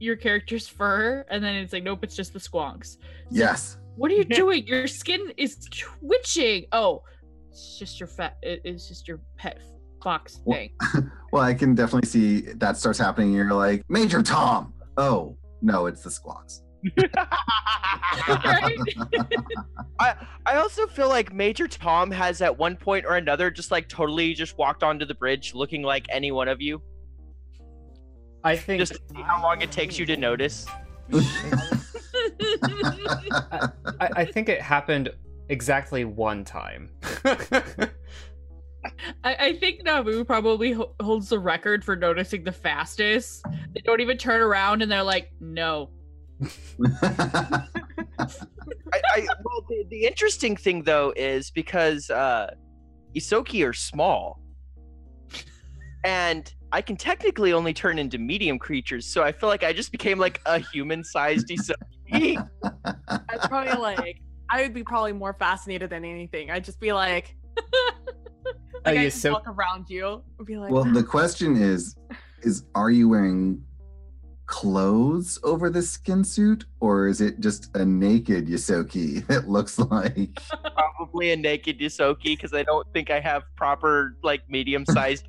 your 0.00 0.16
character's 0.16 0.66
fur, 0.68 1.24
and 1.30 1.42
then 1.42 1.54
it's 1.56 1.72
like, 1.72 1.82
nope, 1.84 2.00
it's 2.02 2.16
just 2.16 2.32
the 2.32 2.38
squox. 2.38 2.96
yes. 3.30 3.78
What 3.96 4.10
are 4.10 4.14
you 4.14 4.24
doing? 4.42 4.66
Your 4.66 4.86
skin 4.88 5.32
is 5.36 5.56
twitching. 5.70 6.66
Oh, 6.72 7.02
it's 7.50 7.78
just 7.78 8.00
your 8.00 8.08
fat. 8.08 8.36
It's 8.42 8.88
just 8.88 9.06
your 9.06 9.20
pet 9.36 9.60
fox 10.04 10.40
Well- 10.44 10.58
thing. 10.58 10.70
Well, 11.32 11.42
I 11.42 11.52
can 11.52 11.74
definitely 11.74 12.08
see 12.08 12.42
that 12.62 12.76
starts 12.76 12.96
happening. 12.96 13.30
And 13.30 13.36
you're 13.36 13.52
like, 13.54 13.82
Major 13.88 14.22
Tom. 14.22 14.72
Oh, 14.96 15.36
no, 15.62 15.86
it's 15.86 16.00
the 16.02 16.10
squox. 16.10 16.60
Right? 18.28 18.76
I 19.98 20.14
I 20.46 20.54
also 20.56 20.86
feel 20.86 21.08
like 21.08 21.32
Major 21.32 21.66
Tom 21.66 22.12
has 22.12 22.40
at 22.40 22.56
one 22.56 22.76
point 22.76 23.04
or 23.04 23.16
another 23.16 23.50
just 23.50 23.72
like 23.72 23.88
totally 23.88 24.32
just 24.34 24.56
walked 24.56 24.84
onto 24.84 25.04
the 25.04 25.14
bridge 25.16 25.54
looking 25.54 25.82
like 25.82 26.06
any 26.08 26.30
one 26.30 26.46
of 26.46 26.62
you. 26.62 26.80
I 28.44 28.56
think 28.56 28.78
Just 28.78 28.92
to 28.92 29.00
see 29.16 29.22
how 29.22 29.42
long 29.42 29.60
it 29.62 29.72
takes 29.72 29.98
you 29.98 30.06
to 30.06 30.16
notice. 30.16 30.66
I, 34.00 34.00
I 34.00 34.24
think 34.24 34.48
it 34.48 34.60
happened 34.60 35.10
exactly 35.48 36.04
one 36.04 36.44
time. 36.44 36.90
I, 39.22 39.34
I 39.34 39.52
think 39.54 39.84
Navu 39.84 40.26
probably 40.26 40.72
ho- 40.72 40.94
holds 41.00 41.28
the 41.28 41.38
record 41.38 41.84
for 41.84 41.96
noticing 41.96 42.44
the 42.44 42.52
fastest. 42.52 43.44
They 43.74 43.80
don't 43.84 44.00
even 44.00 44.16
turn 44.16 44.40
around 44.40 44.82
and 44.82 44.90
they're 44.90 45.02
like, 45.02 45.30
no. 45.40 45.90
I, 46.92 47.66
I 48.92 49.26
well 49.44 49.64
the, 49.68 49.84
the 49.88 50.04
interesting 50.04 50.56
thing 50.56 50.82
though 50.82 51.12
is 51.16 51.50
because 51.50 52.10
uh 52.10 52.50
Ysoki 53.14 53.66
are 53.66 53.72
small. 53.72 54.40
And 56.04 56.52
I 56.72 56.82
can 56.82 56.96
technically 56.96 57.52
only 57.52 57.72
turn 57.72 57.98
into 57.98 58.18
medium 58.18 58.58
creatures, 58.58 59.06
so 59.06 59.22
I 59.22 59.32
feel 59.32 59.48
like 59.48 59.62
I 59.62 59.72
just 59.72 59.92
became 59.92 60.18
like 60.18 60.40
a 60.44 60.58
human-sized 60.58 61.48
Ysoki. 61.48 62.36
I'd 62.84 63.40
probably 63.42 63.80
like 63.80 64.20
I 64.50 64.62
would 64.62 64.74
be 64.74 64.82
probably 64.82 65.12
more 65.12 65.34
fascinated 65.34 65.90
than 65.90 66.04
anything. 66.04 66.50
I'd 66.50 66.64
just 66.64 66.80
be 66.80 66.92
like, 66.92 67.36
Are 68.84 68.90
like 68.92 68.98
oh, 68.98 69.00
you 69.00 69.06
I'd 69.06 69.12
so 69.12 69.32
walk 69.32 69.48
around 69.48 69.88
you 69.88 70.22
and 70.38 70.46
be 70.46 70.56
like, 70.56 70.70
well, 70.70 70.84
the 70.84 71.02
question 71.16 71.56
is, 71.56 71.96
is 72.42 72.64
are 72.74 72.90
you 72.90 73.08
wearing 73.08 73.62
clothes 74.46 75.38
over 75.42 75.70
the 75.70 75.82
skin 75.82 76.22
suit, 76.22 76.66
or 76.80 77.08
is 77.08 77.20
it 77.20 77.40
just 77.40 77.74
a 77.76 77.84
naked 77.84 78.46
Ysoki 78.46 79.26
that 79.28 79.48
looks 79.48 79.78
like? 79.78 80.38
Probably 80.74 81.32
a 81.32 81.36
naked 81.36 81.78
Ysoki 81.78 82.36
because 82.36 82.52
I 82.52 82.62
don't 82.62 82.86
think 82.92 83.10
I 83.10 83.20
have 83.20 83.44
proper 83.56 84.16
like 84.22 84.42
medium-sized 84.48 85.28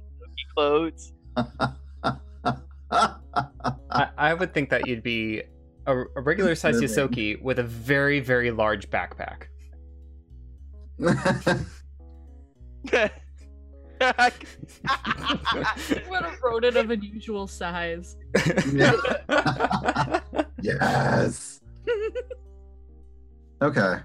clothes. 0.54 1.14
I, 2.92 3.16
I 4.18 4.34
would 4.34 4.54
think 4.54 4.70
that 4.70 4.88
you'd 4.88 5.04
be 5.04 5.44
a, 5.86 5.98
a 5.98 6.22
regular 6.22 6.56
sized 6.56 6.82
Living. 6.82 7.08
Ysoki 7.10 7.42
with 7.42 7.60
a 7.60 7.64
very, 7.64 8.20
very 8.20 8.52
large 8.52 8.90
backpack. 8.90 9.48
What 16.08 16.24
a 16.24 16.34
rodent 16.44 16.78
of 16.78 16.90
unusual 16.92 17.48
size. 17.48 18.18
yes. 20.62 21.62
Okay. 23.62 23.96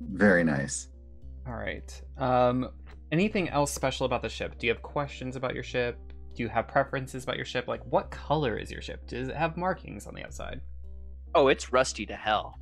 Very 0.00 0.44
nice. 0.44 0.88
All 1.46 1.54
right. 1.54 2.02
Um, 2.18 2.70
anything 3.12 3.48
else 3.48 3.72
special 3.72 4.06
about 4.06 4.22
the 4.22 4.28
ship? 4.28 4.58
Do 4.58 4.66
you 4.66 4.72
have 4.72 4.82
questions 4.82 5.36
about 5.36 5.54
your 5.54 5.62
ship? 5.62 5.98
Do 6.34 6.42
you 6.42 6.48
have 6.48 6.66
preferences 6.66 7.24
about 7.24 7.36
your 7.36 7.44
ship? 7.44 7.68
Like, 7.68 7.82
what 7.84 8.10
color 8.10 8.56
is 8.56 8.70
your 8.70 8.82
ship? 8.82 9.06
Does 9.06 9.28
it 9.28 9.36
have 9.36 9.56
markings 9.56 10.06
on 10.06 10.14
the 10.14 10.24
outside? 10.24 10.60
oh, 11.34 11.48
it's 11.48 11.72
rusty 11.72 12.06
to 12.06 12.14
hell. 12.14 12.58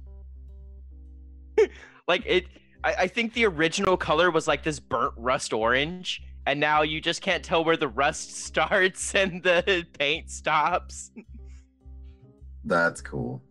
like 2.09 2.23
it 2.27 2.45
I, 2.85 2.95
I 3.01 3.07
think 3.07 3.33
the 3.35 3.47
original 3.47 3.97
color 3.97 4.31
was 4.31 4.49
like 4.49 4.63
this 4.63 4.81
burnt 4.81 5.15
rust 5.17 5.53
orange, 5.53 6.23
and 6.47 6.59
now 6.59 6.83
you 6.83 7.01
just 7.01 7.23
can't 7.23 7.45
tell 7.45 7.65
where 7.65 7.77
the 7.77 7.89
rust 7.89 8.37
starts 8.45 9.15
and 9.15 9.43
the 9.43 9.87
paint 9.99 10.31
stops. 10.31 11.11
That's 12.65 13.01
cool. 13.01 13.43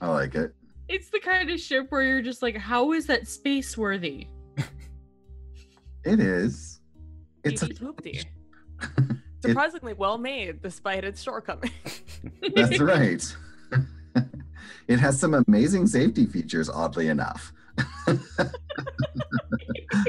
I 0.00 0.08
like 0.08 0.34
it. 0.34 0.54
It's 0.88 1.10
the 1.10 1.20
kind 1.20 1.50
of 1.50 1.60
ship 1.60 1.86
where 1.90 2.02
you're 2.02 2.22
just 2.22 2.42
like, 2.42 2.56
how 2.56 2.92
is 2.92 3.06
that 3.06 3.28
space 3.28 3.76
worthy? 3.76 4.26
It 6.04 6.18
is. 6.18 6.80
It's 7.44 7.62
a, 7.62 7.66
It's 7.70 7.78
hoopty. 7.78 8.24
Surprisingly 9.44 9.92
well 9.94 10.18
made 10.18 10.62
despite 10.62 11.04
its 11.04 11.22
shortcomings. 11.22 12.02
that's 12.54 12.78
right. 12.80 13.36
it 14.88 14.98
has 14.98 15.18
some 15.18 15.34
amazing 15.34 15.86
safety 15.86 16.26
features, 16.26 16.68
oddly 16.68 17.08
enough. 17.08 17.52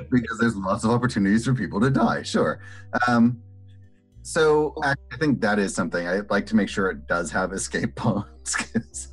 Because 0.10 0.38
there's 0.40 0.56
lots 0.56 0.84
of 0.84 0.92
opportunities 0.92 1.46
for 1.46 1.54
people 1.54 1.80
to 1.82 1.90
die. 1.90 2.22
Sure. 2.24 2.60
Um, 3.08 3.42
so 4.24 4.74
I 4.84 4.94
I 5.12 5.18
think 5.18 5.42
that 5.42 5.58
is 5.60 5.74
something 5.74 6.08
I'd 6.08 6.30
like 6.30 6.46
to 6.48 6.56
make 6.56 6.70
sure 6.70 6.90
it 6.90 7.08
does 7.08 7.32
have 7.32 7.54
escape 7.54 7.96
pods. 7.96 8.56
'cause 8.56 9.08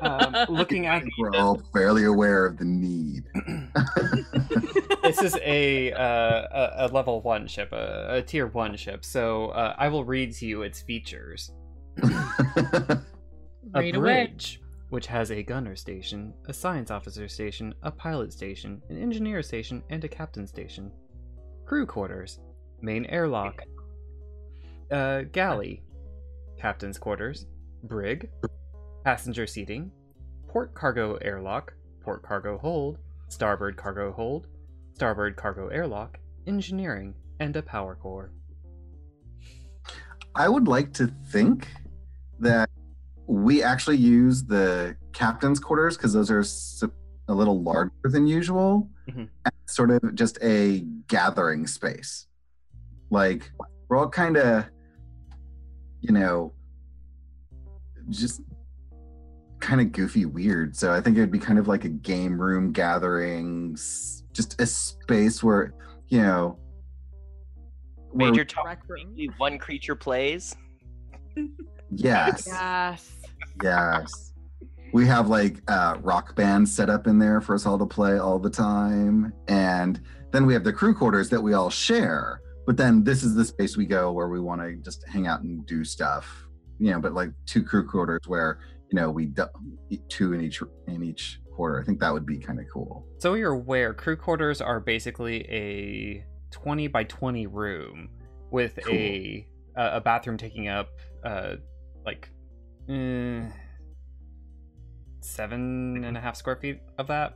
Um, 0.00 0.34
looking 0.48 0.86
I 0.86 0.96
at 0.96 1.02
think 1.02 1.12
we're 1.18 1.36
all 1.36 1.60
fairly 1.72 2.04
aware 2.04 2.46
of 2.46 2.56
the 2.56 2.64
need. 2.64 3.24
this 5.02 5.20
is 5.20 5.36
a, 5.42 5.92
uh, 5.92 6.48
a 6.50 6.72
a 6.76 6.88
level 6.88 7.20
one 7.20 7.46
ship, 7.46 7.72
a, 7.72 8.06
a 8.16 8.22
tier 8.22 8.46
one 8.46 8.76
ship. 8.76 9.04
So 9.04 9.48
uh, 9.48 9.74
I 9.78 9.88
will 9.88 10.04
read 10.04 10.32
to 10.36 10.46
you 10.46 10.62
its 10.62 10.80
features. 10.82 11.50
Read 13.74 13.94
a 13.94 13.98
away. 13.98 14.34
Which 14.92 15.06
has 15.06 15.30
a 15.30 15.42
gunner 15.42 15.74
station, 15.74 16.34
a 16.48 16.52
science 16.52 16.90
officer 16.90 17.26
station, 17.26 17.74
a 17.82 17.90
pilot 17.90 18.30
station, 18.30 18.82
an 18.90 19.00
engineer 19.00 19.42
station, 19.42 19.82
and 19.88 20.04
a 20.04 20.08
captain 20.08 20.46
station. 20.46 20.92
Crew 21.64 21.86
quarters, 21.86 22.40
main 22.82 23.06
airlock, 23.06 23.62
uh, 24.90 25.22
galley, 25.32 25.82
captain's 26.60 26.98
quarters, 26.98 27.46
brig, 27.84 28.28
passenger 29.02 29.46
seating, 29.46 29.90
port 30.46 30.74
cargo 30.74 31.14
airlock, 31.22 31.72
port 32.02 32.22
cargo 32.22 32.58
hold, 32.58 32.98
starboard 33.30 33.78
cargo 33.78 34.12
hold, 34.12 34.46
starboard 34.92 35.36
cargo 35.36 35.68
airlock, 35.68 36.18
engineering, 36.46 37.14
and 37.40 37.56
a 37.56 37.62
power 37.62 37.94
core. 37.94 38.30
I 40.34 40.50
would 40.50 40.68
like 40.68 40.92
to 40.94 41.06
think 41.30 41.66
that 42.40 42.68
we 43.26 43.62
actually 43.62 43.96
use 43.96 44.44
the 44.44 44.96
captain's 45.12 45.60
quarters 45.60 45.96
because 45.96 46.12
those 46.12 46.30
are 46.30 46.44
a 47.28 47.34
little 47.34 47.62
larger 47.62 47.92
than 48.04 48.26
usual, 48.26 48.90
Mhm. 49.08 49.28
as 49.46 49.52
sort 49.74 49.90
of 49.90 50.14
just 50.14 50.38
a 50.42 50.80
gathering 51.08 51.66
space. 51.66 52.26
Like 53.10 53.50
we're 53.88 53.96
all 53.96 54.08
kind 54.08 54.36
of, 54.36 54.66
you 56.00 56.12
know, 56.12 56.52
just 58.08 58.42
kind 59.60 59.80
of 59.80 59.92
goofy 59.92 60.26
weird. 60.26 60.74
So 60.76 60.92
I 60.92 61.00
think 61.00 61.16
it 61.16 61.20
would 61.20 61.30
be 61.30 61.38
kind 61.38 61.58
of 61.58 61.68
like 61.68 61.84
a 61.84 61.88
game 61.88 62.40
room 62.40 62.72
gathering, 62.72 63.74
just 64.32 64.60
a 64.60 64.66
space 64.66 65.42
where, 65.42 65.72
you 66.08 66.20
know, 66.20 66.58
Major 68.14 68.44
Tom 68.44 68.66
Rec 68.66 68.82
one 69.38 69.58
creature 69.58 69.94
plays. 69.94 70.54
yes. 71.94 72.46
Yes. 72.46 73.12
Yes. 73.62 74.32
We 74.92 75.06
have 75.06 75.28
like 75.28 75.58
uh, 75.68 75.96
rock 76.02 76.36
bands 76.36 76.74
set 76.74 76.90
up 76.90 77.06
in 77.06 77.18
there 77.18 77.40
for 77.40 77.54
us 77.54 77.64
all 77.64 77.78
to 77.78 77.86
play 77.86 78.18
all 78.18 78.38
the 78.38 78.50
time. 78.50 79.32
And 79.48 80.00
then 80.32 80.44
we 80.46 80.52
have 80.52 80.64
the 80.64 80.72
crew 80.72 80.94
quarters 80.94 81.30
that 81.30 81.40
we 81.40 81.54
all 81.54 81.70
share. 81.70 82.40
But 82.66 82.76
then 82.76 83.02
this 83.02 83.22
is 83.22 83.34
the 83.34 83.44
space 83.44 83.76
we 83.76 83.86
go 83.86 84.12
where 84.12 84.28
we 84.28 84.38
want 84.38 84.60
to 84.60 84.74
just 84.76 85.04
hang 85.08 85.26
out 85.26 85.42
and 85.42 85.66
do 85.66 85.84
stuff. 85.84 86.46
You 86.78 86.92
know, 86.92 87.00
but 87.00 87.14
like 87.14 87.30
two 87.46 87.62
crew 87.62 87.86
quarters 87.86 88.20
where, 88.26 88.60
you 88.90 88.96
know, 88.96 89.10
we 89.10 89.26
do 89.26 89.46
two 90.08 90.32
in 90.32 90.42
each 90.42 90.62
in 90.88 91.02
each 91.02 91.40
quarter. 91.54 91.80
I 91.80 91.84
think 91.84 92.00
that 92.00 92.12
would 92.12 92.26
be 92.26 92.38
kind 92.38 92.58
of 92.58 92.66
cool. 92.72 93.06
So 93.18 93.34
you're 93.34 93.52
aware, 93.52 93.94
crew 93.94 94.16
quarters 94.16 94.60
are 94.60 94.80
basically 94.80 95.42
a 95.48 96.24
20 96.50 96.88
by 96.88 97.04
20 97.04 97.46
room 97.46 98.08
with 98.50 98.78
a 98.88 99.46
a 99.76 99.96
a 99.96 100.00
bathroom 100.00 100.36
taking 100.36 100.68
up 100.68 100.88
uh 101.24 101.54
like 102.04 102.30
eh, 102.88 103.42
seven 105.20 106.04
and 106.04 106.16
a 106.16 106.20
half 106.20 106.36
square 106.36 106.56
feet 106.56 106.80
of 106.98 107.06
that. 107.08 107.34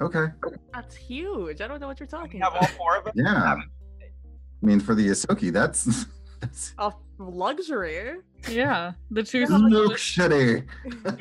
Okay. 0.00 0.26
That's 0.74 0.96
huge. 0.96 1.60
I 1.60 1.68
don't 1.68 1.80
know 1.80 1.86
what 1.86 2.00
you're 2.00 2.06
We 2.06 2.10
talking 2.18 2.40
have 2.40 2.52
all 2.52 2.58
about. 2.58 2.70
four 2.70 2.96
of 2.96 3.04
them. 3.04 3.12
Yeah. 3.16 3.56
I 3.56 4.66
mean, 4.66 4.80
for 4.80 4.94
the 4.94 5.08
Ysoki, 5.08 5.52
that's 5.52 6.06
that's 6.40 6.74
Oh, 6.78 6.92
luxury. 7.18 8.14
Yeah, 8.48 8.92
the 9.10 9.22
two. 9.22 9.40
Yeah, 9.40 9.46
like- 9.56 9.72
luxury. 9.72 10.66
I'm 11.04 11.18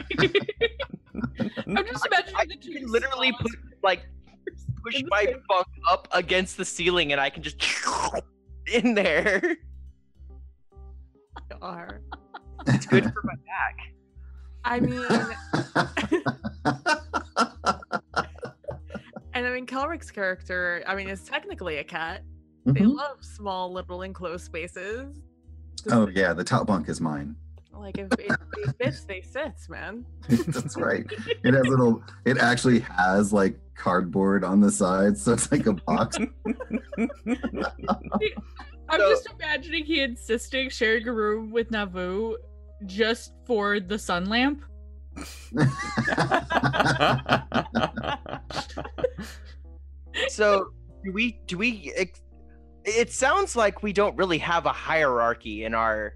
just 1.86 2.06
imagining 2.08 2.36
I 2.36 2.46
the 2.46 2.58
two. 2.60 2.72
can 2.74 2.88
literally 2.92 3.32
put 3.40 3.52
like 3.84 4.08
push 4.84 5.02
my 5.10 5.26
same- 5.26 5.44
bunk 5.48 5.68
up 5.90 6.08
against 6.12 6.58
the 6.58 6.66
ceiling, 6.66 7.12
and 7.12 7.22
I 7.22 7.30
can 7.30 7.44
just 7.44 7.62
in 8.74 8.96
there. 8.96 9.58
Are. 11.62 12.02
It's 12.68 12.86
good 12.86 13.06
for 13.06 13.22
my 13.24 13.34
back. 13.36 13.78
I 14.64 14.80
mean, 14.80 15.04
and 19.34 19.48
I 19.48 19.50
mean, 19.52 19.66
Kelrick's 19.66 20.12
character, 20.12 20.84
I 20.88 20.94
mean, 20.96 21.10
is 21.10 21.24
technically 21.24 21.78
a 21.78 21.84
cat. 21.84 22.22
They 22.66 22.82
Mhm. 22.82 22.96
love 22.96 23.24
small, 23.24 23.74
little 23.74 24.04
enclosed 24.04 24.46
spaces. 24.46 25.18
Oh 25.92 26.08
yeah, 26.10 26.34
the 26.34 26.44
top 26.44 26.68
bunk 26.68 26.88
is 26.90 27.02
mine. 27.02 27.36
Like, 27.74 27.98
if, 27.98 28.10
if 28.20 28.38
they 28.78 28.92
fit, 28.92 28.96
they 29.08 29.22
sit, 29.22 29.54
man. 29.68 30.06
That's 30.30 30.78
right. 30.78 31.04
It 31.44 31.56
has 31.56 31.66
little. 31.66 32.04
It 32.26 32.38
actually 32.38 32.82
has 32.82 33.34
like 33.34 33.58
cardboard 33.76 34.44
on 34.44 34.60
the 34.60 34.70
sides, 34.70 35.24
so 35.24 35.34
it's 35.34 35.52
like 35.52 35.66
a 35.66 35.74
box. 35.74 36.20
I'm 38.92 39.00
So- 39.00 39.10
just 39.10 39.28
imagining 39.40 39.86
he 39.86 40.02
insisting 40.02 40.70
sharing 40.70 41.08
a 41.08 41.14
room 41.14 41.52
with 41.52 41.72
Navu 41.72 42.36
just 42.86 43.32
for 43.48 43.80
the 43.80 43.98
sun 43.98 44.26
lamp. 44.26 44.64
So 50.30 50.72
do 51.04 51.12
we? 51.14 51.40
Do 51.48 51.58
we? 51.58 51.92
ex- 51.96 52.22
It 52.86 53.12
sounds 53.12 53.56
like 53.56 53.84
we 53.84 53.94
don't 53.94 54.16
really 54.18 54.38
have 54.40 54.66
a 54.66 54.72
hierarchy 54.74 55.64
in 55.66 55.74
our 55.74 56.16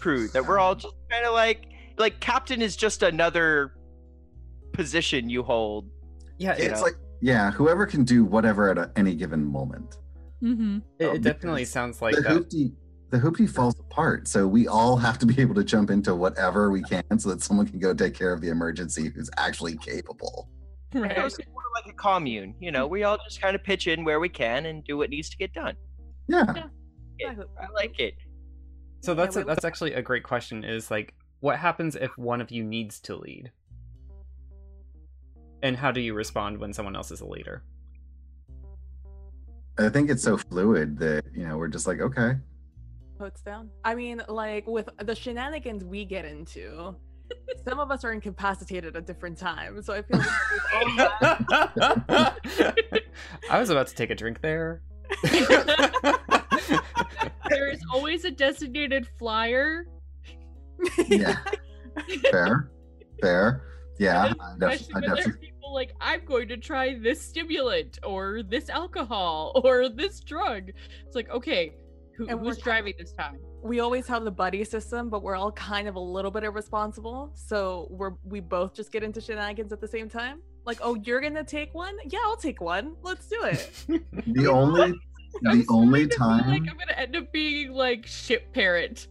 crew. 0.00 0.28
That 0.28 0.46
we're 0.46 0.58
all 0.58 0.74
just 0.74 0.94
kind 1.10 1.26
of 1.26 1.32
like 1.32 1.66
like 1.98 2.20
captain 2.20 2.62
is 2.62 2.76
just 2.76 3.02
another 3.02 3.74
position 4.72 5.28
you 5.28 5.42
hold. 5.42 5.88
yeah, 6.38 6.52
it, 6.52 6.70
it's 6.72 6.82
like 6.82 6.94
yeah, 7.20 7.50
whoever 7.50 7.86
can 7.86 8.04
do 8.04 8.24
whatever 8.24 8.70
at 8.70 8.78
a, 8.78 8.90
any 8.96 9.14
given 9.14 9.44
moment. 9.44 9.98
Mm-hmm. 10.42 10.78
it, 10.98 11.04
Oh, 11.06 11.12
it 11.14 11.22
definitely 11.22 11.62
because 11.62 11.70
sounds 11.72 12.00
like 12.02 12.14
the 12.14 12.22
that. 12.22 12.30
hoopty, 12.32 12.72
the 13.10 13.18
hoopty 13.18 13.48
falls 13.48 13.78
apart, 13.78 14.26
so 14.28 14.46
we 14.46 14.66
all 14.68 14.96
have 14.96 15.18
to 15.18 15.26
be 15.26 15.40
able 15.40 15.54
to 15.56 15.64
jump 15.64 15.90
into 15.90 16.14
whatever 16.14 16.70
we 16.70 16.82
can, 16.82 17.18
so 17.18 17.28
that 17.30 17.42
someone 17.42 17.66
can 17.66 17.78
go 17.78 17.92
take 17.92 18.14
care 18.14 18.32
of 18.32 18.40
the 18.40 18.48
emergency 18.48 19.10
who's 19.14 19.28
actually 19.36 19.76
capable. 19.78 20.48
You 20.94 21.00
know, 21.00 21.06
Right. 21.08 21.18
it's 21.18 21.36
sort 21.36 21.46
of 21.48 21.84
like 21.84 21.92
a 21.92 21.96
commune. 21.96 22.54
You 22.60 22.70
know, 22.72 22.86
we 22.86 23.02
all 23.04 23.18
just 23.18 23.40
kind 23.40 23.54
of 23.54 23.62
pitch 23.62 23.86
in 23.86 24.04
where 24.04 24.18
we 24.20 24.28
can 24.28 24.66
and 24.66 24.82
do 24.84 24.96
what 24.96 25.10
needs 25.10 25.28
to 25.30 25.36
get 25.36 25.52
done. 25.52 25.74
Yeah. 26.28 26.52
Yeah, 27.18 27.34
I 27.60 27.66
like 27.74 27.98
it. 28.00 28.14
So 29.02 29.14
that's 29.14 29.36
we- 29.36 29.42
a, 29.42 29.44
that's 29.44 29.64
actually 29.64 29.92
a 29.94 30.02
great 30.02 30.22
question. 30.24 30.64
Is 30.64 30.90
like, 30.90 31.14
what 31.40 31.58
happens 31.58 31.96
if 31.96 32.16
one 32.16 32.40
of 32.40 32.50
you 32.50 32.64
needs 32.64 32.98
to 33.00 33.16
lead, 33.16 33.50
and 35.62 35.76
how 35.76 35.90
do 35.90 36.00
you 36.00 36.14
respond 36.14 36.58
when 36.58 36.72
someone 36.72 36.96
else 36.96 37.10
is 37.10 37.20
a 37.20 37.26
leader? 37.26 37.62
I 39.80 39.88
think 39.88 40.10
it's 40.10 40.22
so 40.22 40.36
fluid 40.36 40.98
that 40.98 41.24
you 41.34 41.46
know 41.46 41.56
we're 41.56 41.68
just 41.68 41.86
like 41.86 42.00
okay. 42.00 42.34
Puts 43.18 43.42
down. 43.42 43.70
I 43.84 43.94
mean, 43.94 44.22
like, 44.28 44.66
with 44.66 44.88
the 44.98 45.14
shenanigans 45.14 45.84
we 45.84 46.04
get 46.06 46.24
into, 46.24 46.96
some 47.68 47.78
of 47.78 47.90
us 47.90 48.02
are 48.04 48.12
incapacitated 48.12 48.96
at 48.96 49.06
different 49.06 49.36
times. 49.36 49.86
So 49.86 49.92
I 49.92 50.02
feel 50.02 50.18
like 50.18 50.28
all 50.74 50.88
had 52.48 53.02
I 53.50 53.58
was 53.58 53.70
about 53.70 53.88
to 53.88 53.94
take 53.94 54.10
a 54.10 54.14
drink 54.14 54.40
there. 54.40 54.82
There 57.50 57.68
is 57.68 57.80
always 57.92 58.24
a 58.24 58.30
designated 58.30 59.08
flyer. 59.18 59.86
Yeah. 61.08 61.36
Fair. 62.30 62.70
Fair. 63.20 63.62
Yeah. 63.98 64.32
I, 64.40 64.54
def- 64.58 64.88
I 64.94 65.00
when 65.00 65.02
there 65.02 65.16
definitely. 65.16 65.49
People 65.70 65.74
like, 65.74 65.94
I'm 66.00 66.24
going 66.24 66.48
to 66.48 66.56
try 66.56 66.98
this 66.98 67.20
stimulant 67.20 67.98
or 68.02 68.42
this 68.42 68.68
alcohol 68.68 69.52
or 69.64 69.88
this 69.88 70.20
drug. 70.20 70.70
It's 71.06 71.14
like, 71.14 71.30
okay, 71.30 71.72
who, 72.16 72.28
And 72.28 72.40
who's 72.40 72.58
driving 72.58 72.94
this 72.98 73.12
time? 73.12 73.38
we 73.62 73.80
always 73.80 74.06
have 74.06 74.24
the 74.24 74.30
buddy 74.30 74.64
system, 74.64 75.10
but 75.10 75.22
we're 75.22 75.36
all 75.36 75.52
kind 75.52 75.86
of 75.86 75.94
a 75.94 76.00
little 76.00 76.30
bit 76.30 76.44
irresponsible. 76.44 77.30
So 77.34 77.88
we're 77.90 78.12
we 78.24 78.40
both 78.40 78.72
just 78.72 78.90
get 78.90 79.02
into 79.02 79.20
shenanigans 79.20 79.70
at 79.70 79.82
the 79.82 79.88
same 79.88 80.08
time. 80.08 80.40
Like, 80.64 80.78
oh, 80.82 80.94
you're 80.94 81.20
gonna 81.20 81.44
take 81.44 81.74
one? 81.74 81.94
Yeah, 82.06 82.20
I'll 82.24 82.38
take 82.38 82.62
one. 82.62 82.96
Let's 83.02 83.28
do 83.28 83.42
it. 83.44 83.70
The 84.28 84.46
only 84.46 84.94
I'm 85.46 85.58
the 85.60 85.66
only 85.68 86.10
starting 86.10 86.10
to 86.10 86.16
feel 86.16 86.56
like 86.56 86.64
time 86.64 86.70
I'm 86.70 86.78
gonna 86.78 86.96
end 86.96 87.16
up 87.16 87.32
being 87.32 87.72
like 87.72 88.06
ship 88.06 88.50
parent. 88.54 89.08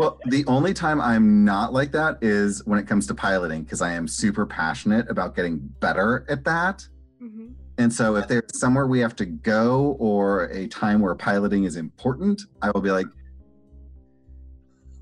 Well 0.00 0.18
the 0.28 0.46
only 0.46 0.72
time 0.72 0.98
I'm 0.98 1.44
not 1.44 1.74
like 1.74 1.92
that 1.92 2.16
is 2.22 2.64
when 2.64 2.78
it 2.78 2.86
comes 2.86 3.06
to 3.08 3.14
piloting 3.14 3.64
because 3.64 3.82
I 3.82 3.92
am 3.92 4.08
super 4.08 4.46
passionate 4.46 5.10
about 5.10 5.36
getting 5.36 5.58
better 5.58 6.24
at 6.30 6.42
that. 6.44 6.88
Mhm. 7.22 7.52
And 7.76 7.92
so 7.92 8.16
if 8.16 8.26
there's 8.26 8.58
somewhere 8.58 8.86
we 8.86 8.98
have 9.00 9.14
to 9.16 9.26
go 9.26 9.96
or 9.98 10.44
a 10.44 10.66
time 10.68 11.00
where 11.00 11.14
piloting 11.14 11.64
is 11.64 11.76
important, 11.76 12.40
I 12.62 12.70
will 12.70 12.80
be 12.80 12.90
like 12.90 13.08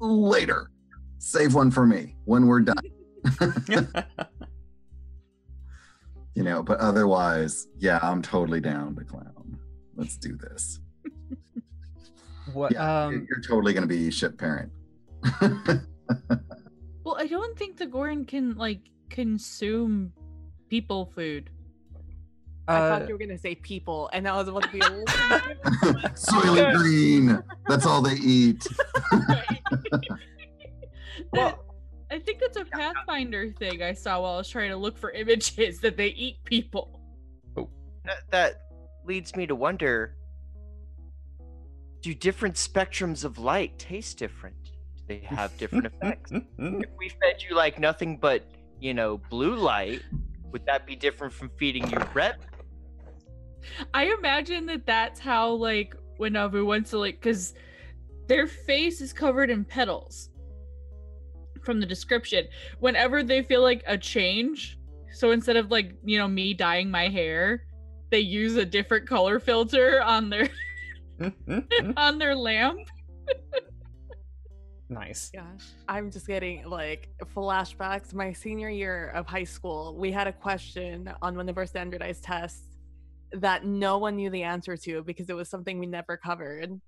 later. 0.01 0.69
Save 1.19 1.55
one 1.55 1.71
for 1.71 1.87
me 1.87 2.17
when 2.25 2.49
we're 2.49 2.63
done. 2.63 2.83
You 6.35 6.45
know, 6.45 6.63
but 6.63 6.79
otherwise, 6.79 7.67
yeah, 7.79 7.99
I'm 8.01 8.23
totally 8.23 8.61
down 8.61 8.95
to 8.95 9.03
clown. 9.03 9.59
Let's 9.97 10.17
do 10.17 10.37
this. 10.37 10.79
what? 12.53 12.71
Yeah, 12.71 13.07
um, 13.07 13.27
you're 13.29 13.41
totally 13.41 13.73
gonna 13.73 13.89
be 13.89 14.09
ship 14.13 14.39
parent. 14.39 14.71
Well, 17.09 17.17
I 17.19 17.27
don't 17.27 17.59
think 17.59 17.79
the 17.79 17.87
Ghoran 17.87 18.29
can 18.29 18.55
like 18.57 18.81
consume 19.09 20.13
people 20.69 21.07
food. 21.07 21.49
I 22.69 22.77
uh, 22.77 22.89
thought 22.91 23.09
you 23.09 23.15
were 23.15 23.19
gonna 23.19 23.39
say 23.39 23.55
people, 23.55 24.11
and 24.13 24.27
that 24.27 24.35
was 24.35 24.47
about 24.47 24.65
to 24.65 24.69
be 24.69 24.81
a 24.81 24.91
little 24.91 25.07
bit- 25.07 26.75
Green. 26.77 27.43
That's 27.67 27.87
all 27.87 28.03
they 28.03 28.17
eat. 28.17 28.67
That- 31.33 31.59
I 32.11 32.19
think 32.19 32.41
that's 32.41 32.59
a 32.59 32.67
Pathfinder 32.67 33.53
thing 33.53 33.83
I 33.83 33.95
saw 33.95 34.21
while 34.21 34.35
I 34.35 34.37
was 34.37 34.49
trying 34.51 34.69
to 34.69 34.77
look 34.77 34.99
for 34.99 35.11
images 35.13 35.81
that 35.81 35.97
they 35.97 36.09
eat 36.09 36.45
people. 36.45 37.01
That, 38.05 38.19
that 38.31 38.61
leads 39.07 39.35
me 39.35 39.47
to 39.47 39.55
wonder: 39.55 40.15
Do 42.03 42.15
different 42.15 42.57
spectrums 42.57 43.25
of 43.25 43.39
light 43.39 43.79
taste 43.79 44.19
different? 44.19 44.73
They 45.09 45.23
have 45.25 45.57
different 45.57 45.87
effects. 45.87 46.31
if 46.59 46.91
we 46.99 47.09
fed 47.09 47.43
you 47.49 47.57
like 47.57 47.79
nothing 47.79 48.19
but, 48.19 48.45
you 48.79 48.93
know, 48.93 49.19
blue 49.31 49.57
light, 49.57 50.03
would 50.53 50.65
that 50.67 50.87
be 50.87 50.95
different 50.95 51.33
from 51.33 51.51
feeding 51.59 51.91
you 51.91 51.99
red? 52.15 52.37
I 53.95 54.15
imagine 54.19 54.67
that 54.67 54.87
that's 54.87 55.19
how 55.19 55.51
like 55.51 55.95
when 56.19 56.35
to 56.35 56.99
like 56.99 57.21
because 57.21 57.55
their 58.27 58.47
face 58.47 59.01
is 59.01 59.13
covered 59.13 59.51
in 59.51 59.65
petals 59.65 60.31
from 61.65 61.81
the 61.81 61.87
description. 61.87 62.47
Whenever 62.81 63.23
they 63.23 63.43
feel 63.43 63.63
like 63.63 63.83
a 63.87 63.97
change, 63.97 64.79
so 65.13 65.31
instead 65.31 65.57
of 65.57 65.71
like 65.71 65.95
you 66.05 66.19
know 66.19 66.29
me 66.29 66.55
dyeing 66.55 66.91
my 66.91 67.09
hair, 67.09 67.65
they 68.11 68.21
use 68.21 68.57
a 68.57 68.65
different 68.65 69.09
color 69.09 69.41
filter 69.41 70.03
on 70.03 70.31
their 70.31 70.49
on 71.97 72.19
their 72.19 72.35
lamp. 72.35 72.79
Nice. 74.89 75.31
Gosh, 75.35 75.67
I'm 75.89 76.11
just 76.11 76.27
getting 76.27 76.65
like 76.69 77.09
flashbacks. 77.35 78.15
My 78.15 78.33
senior 78.33 78.69
year 78.69 79.11
of 79.15 79.27
high 79.27 79.45
school, 79.45 79.97
we 79.99 80.13
had 80.13 80.27
a 80.27 80.33
question 80.33 81.13
on 81.23 81.37
one 81.37 81.49
of 81.49 81.57
our 81.59 81.67
standardized 81.67 82.25
tests 82.25 82.77
that 83.33 83.65
no 83.65 83.99
one 83.99 84.17
knew 84.17 84.31
the 84.31 84.43
answer 84.43 84.77
to 84.77 85.03
because 85.03 85.29
it 85.29 85.35
was 85.35 85.49
something 85.49 85.79
we 85.79 85.87
never 85.87 86.17
covered. 86.17 86.81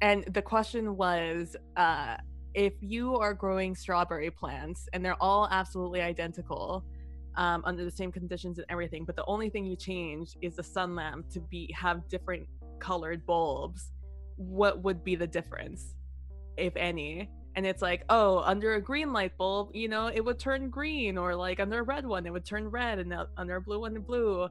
And 0.00 0.24
the 0.32 0.42
question 0.42 0.96
was 0.96 1.56
uh, 1.76 2.16
if 2.54 2.74
you 2.80 3.16
are 3.16 3.34
growing 3.34 3.74
strawberry 3.74 4.30
plants 4.30 4.88
and 4.92 5.04
they're 5.04 5.20
all 5.20 5.48
absolutely 5.50 6.00
identical 6.00 6.84
um, 7.36 7.62
under 7.64 7.84
the 7.84 7.90
same 7.90 8.12
conditions 8.12 8.58
and 8.58 8.66
everything, 8.68 9.04
but 9.04 9.16
the 9.16 9.24
only 9.26 9.50
thing 9.50 9.64
you 9.64 9.76
change 9.76 10.36
is 10.40 10.56
the 10.56 10.62
sun 10.62 10.94
lamp 10.94 11.28
to 11.30 11.40
be 11.40 11.74
have 11.76 12.08
different 12.08 12.46
colored 12.78 13.26
bulbs, 13.26 13.90
what 14.36 14.82
would 14.82 15.02
be 15.02 15.16
the 15.16 15.26
difference, 15.26 15.94
if 16.56 16.74
any? 16.76 17.30
And 17.56 17.64
it's 17.64 17.82
like, 17.82 18.04
oh, 18.08 18.38
under 18.40 18.74
a 18.74 18.80
green 18.80 19.12
light 19.12 19.36
bulb, 19.38 19.70
you 19.74 19.88
know, 19.88 20.08
it 20.08 20.24
would 20.24 20.38
turn 20.38 20.70
green, 20.70 21.16
or 21.16 21.36
like 21.36 21.60
under 21.60 21.80
a 21.80 21.82
red 21.82 22.04
one, 22.04 22.26
it 22.26 22.32
would 22.32 22.44
turn 22.44 22.68
red, 22.68 22.98
and 22.98 23.14
under 23.36 23.56
a 23.56 23.60
blue 23.60 23.80
one, 23.80 23.94
blue 24.00 24.48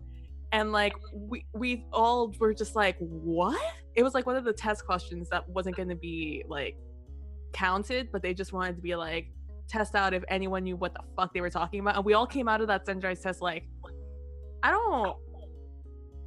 and 0.54 0.72
like 0.72 0.94
we 1.12 1.46
we 1.54 1.86
all 1.92 2.34
were 2.40 2.54
just 2.54 2.76
like 2.76 2.96
what 3.00 3.60
it 3.96 4.04
was 4.04 4.14
like 4.14 4.26
one 4.26 4.38
of 4.38 4.46
the 4.46 4.54
test 4.54 4.86
questions 4.86 5.28
that 5.30 5.48
wasn't 5.50 5.76
going 5.76 5.90
to 5.90 5.96
be 5.96 6.46
like 6.48 6.78
counted 7.52 8.10
but 8.12 8.22
they 8.22 8.34
just 8.34 8.54
wanted 8.54 8.76
to 8.76 8.82
be 8.82 8.96
like 8.96 9.32
test 9.68 9.96
out 9.96 10.14
if 10.14 10.24
anyone 10.30 10.64
knew 10.64 10.76
what 10.76 10.94
the 10.94 11.02
fuck 11.18 11.34
they 11.34 11.42
were 11.42 11.50
talking 11.50 11.80
about 11.80 11.96
and 11.96 12.06
we 12.06 12.14
all 12.14 12.28
came 12.28 12.48
out 12.48 12.62
of 12.62 12.68
that 12.68 12.84
standardized 12.84 13.24
test 13.24 13.42
like 13.42 13.68
i 14.62 14.70
don't 14.70 15.18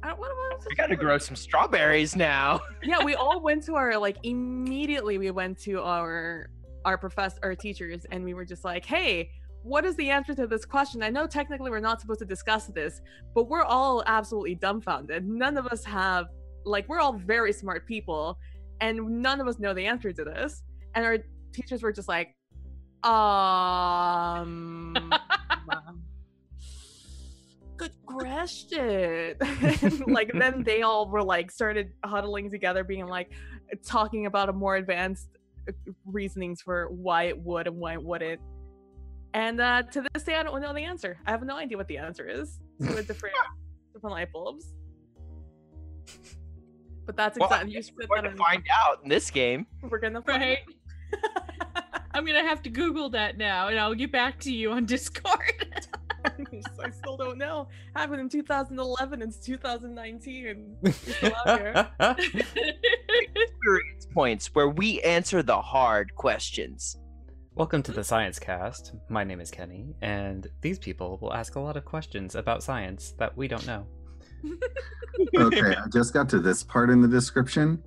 I 0.03 0.09
don't, 0.09 0.19
what, 0.19 0.29
what 0.29 0.65
we 0.69 0.75
gotta 0.75 0.95
grow 0.95 1.17
some 1.17 1.35
strawberries 1.35 2.15
now. 2.15 2.61
yeah, 2.83 3.03
we 3.03 3.15
all 3.15 3.41
went 3.41 3.63
to 3.63 3.75
our 3.75 3.97
like 3.97 4.17
immediately. 4.23 5.17
We 5.17 5.31
went 5.31 5.59
to 5.61 5.81
our 5.81 6.49
our 6.85 6.97
professor, 6.97 7.39
our 7.43 7.55
teachers, 7.55 8.05
and 8.11 8.23
we 8.23 8.33
were 8.33 8.45
just 8.45 8.63
like, 8.63 8.85
"Hey, 8.85 9.31
what 9.67 9.85
is 9.85 9.95
the 9.95 10.09
answer 10.09 10.33
to 10.33 10.47
this 10.47 10.65
question? 10.65 11.03
I 11.03 11.09
know 11.09 11.27
technically 11.27 11.69
we're 11.69 11.79
not 11.79 11.99
supposed 11.99 12.19
to 12.19 12.25
discuss 12.25 12.67
this, 12.67 13.01
but 13.35 13.49
we're 13.49 13.63
all 13.63 14.01
absolutely 14.07 14.55
dumbfounded. 14.55 15.27
None 15.27 15.57
of 15.57 15.67
us 15.67 15.83
have, 15.83 16.27
like, 16.63 16.87
we're 16.87 16.99
all 16.99 17.13
very 17.13 17.51
smart 17.51 17.85
people, 17.85 18.37
and 18.79 19.21
none 19.21 19.41
of 19.41 19.47
us 19.47 19.59
know 19.59 19.73
the 19.73 19.85
answer 19.85 20.13
to 20.13 20.23
this. 20.23 20.63
And 20.95 21.05
our 21.05 21.17
teachers 21.51 21.83
were 21.83 21.91
just 21.91 22.07
like, 22.07 22.33
um, 23.03 24.95
good 27.77 27.93
question. 28.05 29.35
like, 30.07 30.31
then 30.33 30.63
they 30.63 30.81
all 30.81 31.07
were 31.09 31.23
like, 31.23 31.51
started 31.51 31.91
huddling 32.03 32.49
together, 32.49 32.83
being 32.83 33.07
like, 33.07 33.31
talking 33.85 34.25
about 34.25 34.49
a 34.49 34.53
more 34.53 34.75
advanced 34.75 35.29
uh, 35.67 35.71
reasonings 36.05 36.61
for 36.61 36.87
why 36.89 37.23
it 37.23 37.37
would 37.39 37.67
and 37.67 37.77
why 37.77 37.93
it 37.93 38.03
wouldn't 38.03 38.41
and 39.37 39.61
uh, 39.61 39.83
to 39.83 40.03
this 40.13 40.23
day, 40.23 40.35
I 40.35 40.41
don't 40.43 40.59
know 40.61 40.73
the 40.73 40.83
answer. 40.83 41.19
I 41.27 41.31
have 41.31 41.43
no 41.43 41.57
idea 41.57 41.77
what 41.77 41.87
the 41.87 41.99
answer 41.99 42.27
is 42.27 42.59
to 42.81 42.87
the 42.87 43.03
different 43.03 43.35
different 43.93 44.15
light 44.15 44.31
bulbs. 44.31 44.73
But 47.05 47.15
that's 47.15 47.37
exactly. 47.37 47.73
Well, 47.75 48.07
we're 48.09 48.21
going 48.21 48.31
to 48.31 48.37
find 48.37 48.63
out 48.73 49.01
in 49.03 49.09
this 49.09 49.29
game. 49.29 49.67
We're 49.83 49.99
gonna 49.99 50.23
find 50.23 50.41
right. 50.41 50.59
I'm 52.15 52.25
gonna 52.25 52.41
have 52.47 52.63
to 52.63 52.69
Google 52.69 53.09
that 53.11 53.37
now, 53.37 53.67
and 53.67 53.79
I'll 53.79 53.93
get 53.93 54.11
back 54.11 54.39
to 54.41 54.51
you 54.51 54.71
on 54.71 54.85
Discord. 54.85 55.77
I 56.83 56.89
still 56.89 57.15
don't 57.15 57.37
know. 57.37 57.69
Happened 57.95 58.19
in 58.19 58.29
2011. 58.29 59.21
It's 59.21 59.37
2019. 59.37 60.75
Experience 63.35 64.07
points 64.13 64.47
where 64.53 64.67
we 64.67 65.01
answer 65.03 65.41
the 65.41 65.61
hard 65.61 66.13
questions. 66.15 66.97
Welcome 67.55 67.81
to 67.83 67.93
the 67.93 68.03
Science 68.03 68.39
Cast. 68.39 68.93
My 69.07 69.23
name 69.23 69.39
is 69.39 69.49
Kenny, 69.49 69.95
and 70.01 70.47
these 70.61 70.79
people 70.79 71.17
will 71.21 71.33
ask 71.33 71.55
a 71.55 71.61
lot 71.61 71.77
of 71.77 71.85
questions 71.85 72.35
about 72.35 72.61
science 72.61 73.13
that 73.19 73.35
we 73.37 73.47
don't 73.47 73.65
know. 73.65 73.87
okay, 75.37 75.75
I 75.75 75.87
just 75.93 76.13
got 76.13 76.27
to 76.29 76.39
this 76.39 76.61
part 76.61 76.89
in 76.89 77.01
the 77.01 77.07
description. 77.07 77.81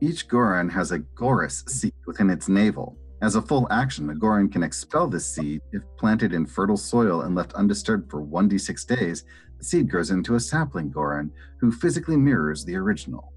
Each 0.00 0.26
Ghoran 0.26 0.72
has 0.72 0.92
a 0.92 1.00
Gorus 1.00 1.68
seat 1.68 1.94
within 2.06 2.30
its 2.30 2.48
navel. 2.48 2.96
As 3.24 3.36
a 3.36 3.40
full 3.40 3.66
action, 3.70 4.06
the 4.06 4.12
Ghoran 4.12 4.52
can 4.52 4.62
expel 4.62 5.08
this 5.08 5.24
seed 5.24 5.62
if 5.72 5.82
planted 5.96 6.34
in 6.34 6.44
fertile 6.44 6.76
soil 6.76 7.22
and 7.22 7.34
left 7.34 7.54
undisturbed 7.54 8.10
for 8.10 8.20
1d6 8.20 8.86
days. 8.86 9.24
The 9.56 9.64
seed 9.64 9.90
grows 9.90 10.10
into 10.10 10.34
a 10.34 10.40
sapling 10.40 10.92
Ghoran 10.92 11.30
who 11.58 11.72
physically 11.72 12.18
mirrors 12.18 12.66
the 12.66 12.76
original. 12.76 13.32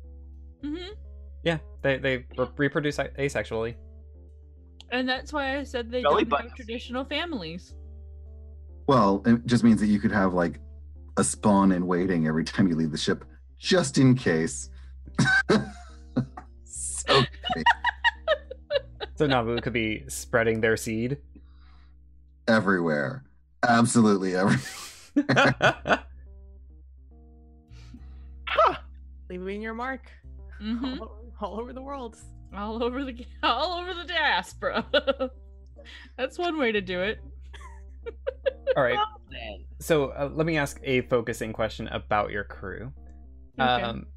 Mm-hmm. 0.62 0.92
Yeah, 1.44 1.60
they, 1.84 2.00
they 2.00 2.26
reproduce 2.58 2.98
asexually. 2.98 3.76
And 4.92 5.08
that's 5.08 5.32
why 5.32 5.58
I 5.58 5.64
said 5.64 5.90
they 5.90 6.02
Belly 6.02 6.24
don't 6.24 6.32
buttons. 6.32 6.52
have 6.52 6.58
traditional 6.58 7.06
families. 7.06 7.74
Well, 8.88 9.24
it 9.26 9.46
just 9.46 9.64
means 9.64 9.80
that 9.80 9.88
you 9.88 10.02
could 10.02 10.12
have 10.12 10.34
like 10.34 10.60
a 11.16 11.24
spawn 11.24 11.72
in 11.72 11.88
waiting 11.88 12.28
every 12.28 12.44
time 12.44 12.68
you 12.68 12.76
leave 12.76 12.92
the 12.92 12.98
ship, 12.98 13.24
just 13.58 13.98
in 13.98 14.16
case. 14.16 14.70
so 16.66 17.24
so 19.18 19.28
Navu 19.28 19.62
could 19.62 19.74
be 19.74 20.04
spreading 20.08 20.62
their 20.62 20.78
seed 20.78 21.18
everywhere, 22.48 23.24
absolutely 23.68 24.36
everywhere. 24.36 26.04
huh. 28.48 28.76
Leaving 29.30 29.62
your 29.62 29.74
mark 29.74 30.10
mm-hmm. 30.62 31.02
all, 31.02 31.20
all 31.42 31.60
over 31.60 31.74
the 31.74 31.82
world 31.82 32.18
all 32.56 32.84
over 32.84 33.04
the 33.04 33.26
all 33.44 33.80
over 33.80 33.94
the 33.94 34.06
diaspora. 34.06 34.86
That's 36.18 36.38
one 36.38 36.58
way 36.58 36.72
to 36.72 36.82
do 36.82 37.02
it. 37.02 37.20
all 38.76 38.84
right. 38.84 38.98
So 39.80 40.10
uh, 40.10 40.30
let 40.34 40.46
me 40.46 40.58
ask 40.58 40.80
a 40.84 41.02
focusing 41.02 41.54
question 41.54 41.88
about 41.90 42.32
your 42.32 42.44
crew. 42.44 42.92
Okay. 43.60 43.84
Um, 43.84 44.08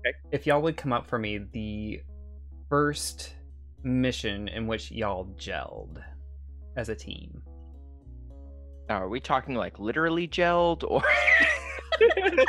okay. 0.00 0.16
If 0.32 0.46
y'all 0.46 0.62
would 0.62 0.76
come 0.76 0.92
up 0.92 1.06
for 1.06 1.18
me, 1.18 1.38
the 1.38 2.02
first 2.68 3.34
mission 3.82 4.48
in 4.48 4.66
which 4.66 4.90
y'all 4.90 5.26
gelled 5.38 6.02
as 6.76 6.88
a 6.88 6.94
team. 6.94 7.42
Now, 8.88 9.02
are 9.02 9.08
we 9.08 9.20
talking 9.20 9.54
like 9.54 9.78
literally 9.78 10.26
gelled 10.26 10.82
or? 10.82 11.02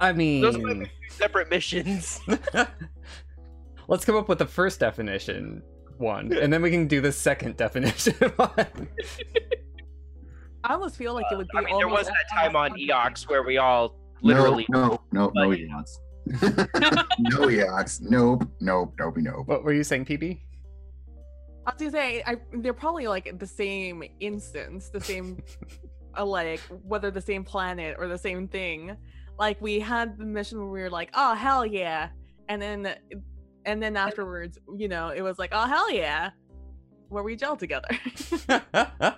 I 0.00 0.12
mean, 0.12 0.42
those 0.42 0.56
are 0.56 0.86
separate 1.08 1.50
missions. 1.50 2.20
Let's 3.88 4.04
come 4.04 4.16
up 4.16 4.28
with 4.28 4.38
the 4.38 4.46
first 4.46 4.80
definition 4.80 5.62
one, 5.98 6.32
and 6.32 6.52
then 6.52 6.62
we 6.62 6.70
can 6.70 6.86
do 6.86 7.00
the 7.00 7.12
second 7.12 7.56
definition 7.56 8.14
one. 8.36 8.88
I 10.64 10.72
almost 10.74 10.96
feel 10.96 11.14
like 11.14 11.26
it 11.30 11.36
would 11.36 11.48
be. 11.48 11.58
Uh, 11.58 11.60
I 11.60 11.64
mean, 11.64 11.78
there 11.78 11.88
was 11.88 12.06
that 12.06 12.14
time 12.32 12.56
on 12.56 12.72
Eox 12.72 13.28
where 13.28 13.42
we 13.42 13.58
all 13.58 13.96
literally. 14.22 14.66
No, 14.70 15.00
no, 15.12 15.30
no, 15.34 15.48
no 15.48 15.56
Eox. 15.56 15.98
no 17.18 17.46
Eox. 17.48 18.00
Nope, 18.00 18.48
nope, 18.60 18.94
nope, 18.98 19.14
nope. 19.18 19.46
What 19.46 19.62
were 19.62 19.72
you 19.72 19.84
saying, 19.84 20.06
PB? 20.06 20.40
I 21.66 21.72
was 21.72 21.78
gonna 21.78 21.90
say 21.90 22.22
I, 22.26 22.36
they're 22.52 22.72
probably 22.72 23.08
like 23.08 23.38
the 23.38 23.46
same 23.46 24.04
instance, 24.20 24.88
the 24.88 25.00
same, 25.00 25.42
uh, 26.16 26.24
like 26.24 26.60
whether 26.84 27.10
the 27.10 27.20
same 27.20 27.44
planet 27.44 27.96
or 27.98 28.06
the 28.06 28.18
same 28.18 28.46
thing. 28.46 28.96
Like 29.38 29.60
we 29.60 29.80
had 29.80 30.16
the 30.16 30.24
mission 30.24 30.58
where 30.58 30.68
we 30.68 30.80
were 30.80 30.90
like, 30.90 31.10
oh 31.14 31.34
hell 31.34 31.66
yeah, 31.66 32.08
and 32.48 32.62
then 32.62 32.94
and 33.64 33.82
then 33.82 33.96
afterwards, 33.96 34.58
you 34.76 34.88
know, 34.88 35.08
it 35.08 35.22
was 35.22 35.38
like, 35.38 35.50
oh 35.52 35.66
hell 35.66 35.90
yeah, 35.90 36.30
where 37.08 37.24
we 37.24 37.36
gel 37.36 37.56
together. 37.56 37.88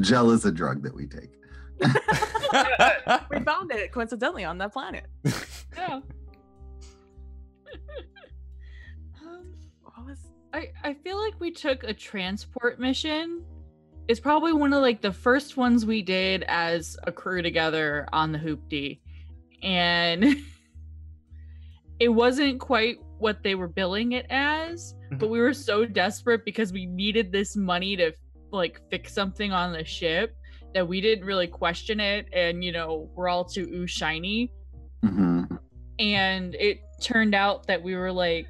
Gel 0.00 0.30
is 0.30 0.44
a 0.44 0.52
drug 0.52 0.82
that 0.82 0.94
we 0.94 1.06
take. 1.06 1.32
we 3.30 3.40
found 3.40 3.70
it 3.72 3.92
coincidentally 3.92 4.44
on 4.44 4.58
that 4.58 4.72
planet. 4.72 5.06
Yeah. 5.76 6.00
I 10.52 10.68
I 10.82 10.94
feel 10.94 11.18
like 11.18 11.34
we 11.40 11.50
took 11.50 11.84
a 11.84 11.92
transport 11.92 12.78
mission. 12.78 13.44
It's 14.08 14.20
probably 14.20 14.52
one 14.52 14.72
of 14.72 14.80
like 14.80 15.02
the 15.02 15.12
first 15.12 15.56
ones 15.56 15.84
we 15.84 16.02
did 16.02 16.44
as 16.48 16.96
a 17.04 17.12
crew 17.12 17.42
together 17.42 18.08
on 18.12 18.32
the 18.32 18.38
hoopty, 18.38 19.00
and 19.62 20.24
it 22.00 22.08
wasn't 22.08 22.60
quite 22.60 22.98
what 23.18 23.42
they 23.42 23.54
were 23.54 23.68
billing 23.68 24.12
it 24.12 24.26
as, 24.30 24.94
but 25.10 25.26
Mhm. 25.26 25.30
we 25.30 25.40
were 25.40 25.52
so 25.54 25.84
desperate 25.84 26.44
because 26.44 26.72
we 26.72 26.86
needed 26.86 27.32
this 27.32 27.56
money 27.56 27.96
to 27.96 28.12
like 28.52 28.80
fix 28.90 29.12
something 29.12 29.52
on 29.52 29.72
the 29.72 29.84
ship 29.84 30.34
that 30.72 30.86
we 30.86 31.00
didn't 31.00 31.24
really 31.24 31.46
question 31.46 31.98
it 32.00 32.26
and 32.32 32.62
you 32.64 32.72
know, 32.72 33.10
we're 33.14 33.28
all 33.28 33.44
too 33.44 33.68
ooh 33.74 33.86
shiny 33.86 34.50
hmm 35.02 35.42
and 35.98 36.54
it 36.54 36.80
turned 37.00 37.34
out 37.34 37.66
that 37.66 37.82
we 37.82 37.96
were 37.96 38.12
like 38.12 38.46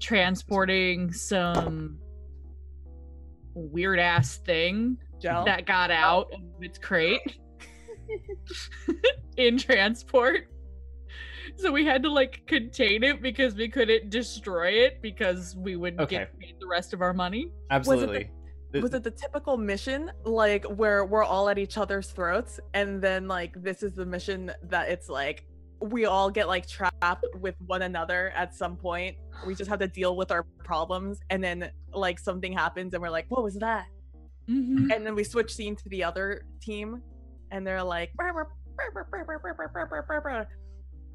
transporting 0.00 1.12
some 1.12 1.98
weird 3.54 3.98
ass 3.98 4.38
thing 4.38 4.96
Gel. 5.20 5.44
that 5.44 5.66
got 5.66 5.90
out 5.90 6.32
of 6.32 6.40
its 6.60 6.78
crate 6.78 7.20
in 9.36 9.58
transport. 9.58 10.48
So 11.56 11.70
we 11.72 11.84
had 11.84 12.02
to 12.04 12.10
like 12.10 12.42
contain 12.46 13.02
it 13.02 13.20
because 13.20 13.54
we 13.54 13.68
couldn't 13.68 14.08
destroy 14.10 14.68
it 14.70 15.02
because 15.02 15.54
we 15.56 15.76
wouldn't 15.76 16.00
Okay. 16.00 16.16
get 16.18 16.38
paid 16.38 16.54
the 16.60 16.66
rest 16.66 16.92
of 16.94 17.02
our 17.02 17.12
money. 17.12 17.50
Absolutely. 17.70 18.30
Th- 18.72 18.82
was 18.82 18.94
it 18.94 19.02
the 19.02 19.10
typical 19.10 19.56
mission 19.56 20.12
like 20.24 20.64
where 20.64 21.04
we're 21.04 21.24
all 21.24 21.48
at 21.48 21.58
each 21.58 21.76
other's 21.76 22.12
throats 22.12 22.60
and 22.72 23.02
then 23.02 23.26
like 23.26 23.52
this 23.60 23.82
is 23.82 23.94
the 23.94 24.06
mission 24.06 24.52
that 24.62 24.88
it's 24.88 25.08
like 25.08 25.44
we 25.82 26.04
all 26.04 26.30
get 26.30 26.46
like 26.46 26.68
trapped 26.68 27.26
with 27.40 27.56
one 27.66 27.82
another 27.82 28.32
at 28.36 28.54
some 28.54 28.76
point 28.76 29.16
we 29.46 29.54
just 29.54 29.70
have 29.70 29.78
to 29.78 29.88
deal 29.88 30.16
with 30.16 30.30
our 30.30 30.44
problems 30.64 31.20
and 31.30 31.42
then 31.42 31.70
like 31.92 32.18
something 32.18 32.52
happens 32.52 32.94
and 32.94 33.02
we're 33.02 33.10
like 33.10 33.26
what 33.28 33.42
was 33.42 33.54
that? 33.56 33.86
Mm-hmm. 34.48 34.90
and 34.90 35.06
then 35.06 35.14
we 35.14 35.22
switch 35.22 35.54
scene 35.54 35.76
to 35.76 35.88
the 35.90 36.02
other 36.02 36.44
team 36.60 37.02
and 37.52 37.64
they're 37.64 37.84
like 37.84 38.12
burr, 38.14 38.32
burr, 38.32 38.46
burr, 40.20 40.46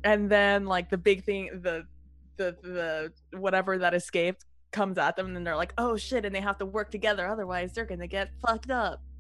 and 0.04 0.30
then 0.30 0.66
like 0.66 0.90
the 0.90 0.98
big 0.98 1.24
thing 1.24 1.50
the 1.62 1.84
the 2.38 2.56
the 2.62 3.38
whatever 3.38 3.78
that 3.78 3.94
escaped 3.94 4.46
comes 4.72 4.98
at 4.98 5.16
them 5.16 5.36
and 5.36 5.46
they're 5.46 5.56
like 5.56 5.74
oh 5.78 5.98
shit 5.98 6.24
and 6.26 6.34
they 6.34 6.40
have 6.40 6.58
to 6.58 6.66
work 6.66 6.92
together 6.92 7.28
otherwise 7.28 7.74
they're 7.74 7.86
gonna 7.86 8.08
get 8.08 8.30
fucked 8.46 8.72
up. 8.72 9.02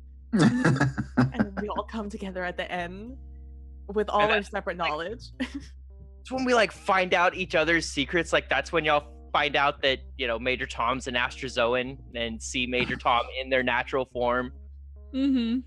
And 1.17 1.57
we 1.61 1.69
all 1.69 1.83
come 1.83 2.09
together 2.09 2.43
at 2.43 2.57
the 2.57 2.69
end 2.69 3.17
with 3.87 4.09
all 4.09 4.21
and 4.21 4.31
our 4.31 4.37
I, 4.37 4.41
separate 4.41 4.77
like, 4.77 4.89
knowledge. 4.89 5.31
It's 6.25 6.31
when 6.31 6.43
we 6.43 6.55
like 6.55 6.71
find 6.71 7.13
out 7.13 7.35
each 7.35 7.53
other's 7.53 7.85
secrets. 7.85 8.33
Like 8.33 8.49
that's 8.49 8.71
when 8.71 8.83
y'all 8.83 9.05
find 9.31 9.55
out 9.55 9.83
that 9.83 9.99
you 10.17 10.25
know 10.25 10.39
Major 10.39 10.65
Tom's 10.65 11.05
an 11.05 11.13
Astrozoan 11.13 11.99
and 12.15 12.41
see 12.41 12.65
Major 12.65 12.95
Tom 13.03 13.27
in 13.39 13.47
their 13.47 13.61
natural 13.61 14.09
form. 14.11 14.51
Mm-hmm. 15.13 15.59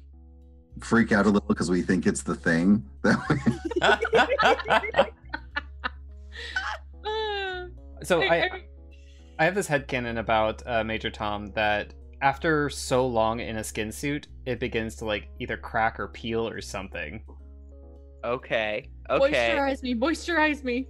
Freak 0.82 1.12
out 1.12 1.26
a 1.26 1.30
little 1.30 1.46
because 1.46 1.70
we 1.70 1.80
think 1.80 2.08
it's 2.08 2.24
the 2.24 2.34
thing. 2.34 2.84
That 3.02 3.20
so 8.02 8.22
I, 8.22 8.42
I- 8.42 8.64
I 9.38 9.44
have 9.44 9.54
this 9.54 9.68
headcanon 9.68 10.18
about 10.18 10.64
uh, 10.66 10.82
Major 10.82 11.10
Tom 11.10 11.52
that 11.52 11.94
after 12.20 12.68
so 12.68 13.06
long 13.06 13.38
in 13.38 13.58
a 13.58 13.62
skin 13.62 13.92
suit, 13.92 14.26
it 14.44 14.58
begins 14.58 14.96
to 14.96 15.04
like 15.04 15.28
either 15.38 15.56
crack 15.56 16.00
or 16.00 16.08
peel 16.08 16.48
or 16.48 16.60
something. 16.60 17.22
Okay. 18.24 18.88
Okay. 19.10 19.56
Moisturize 19.56 19.82
me, 19.82 19.94
moisturize 19.94 20.64
me. 20.64 20.86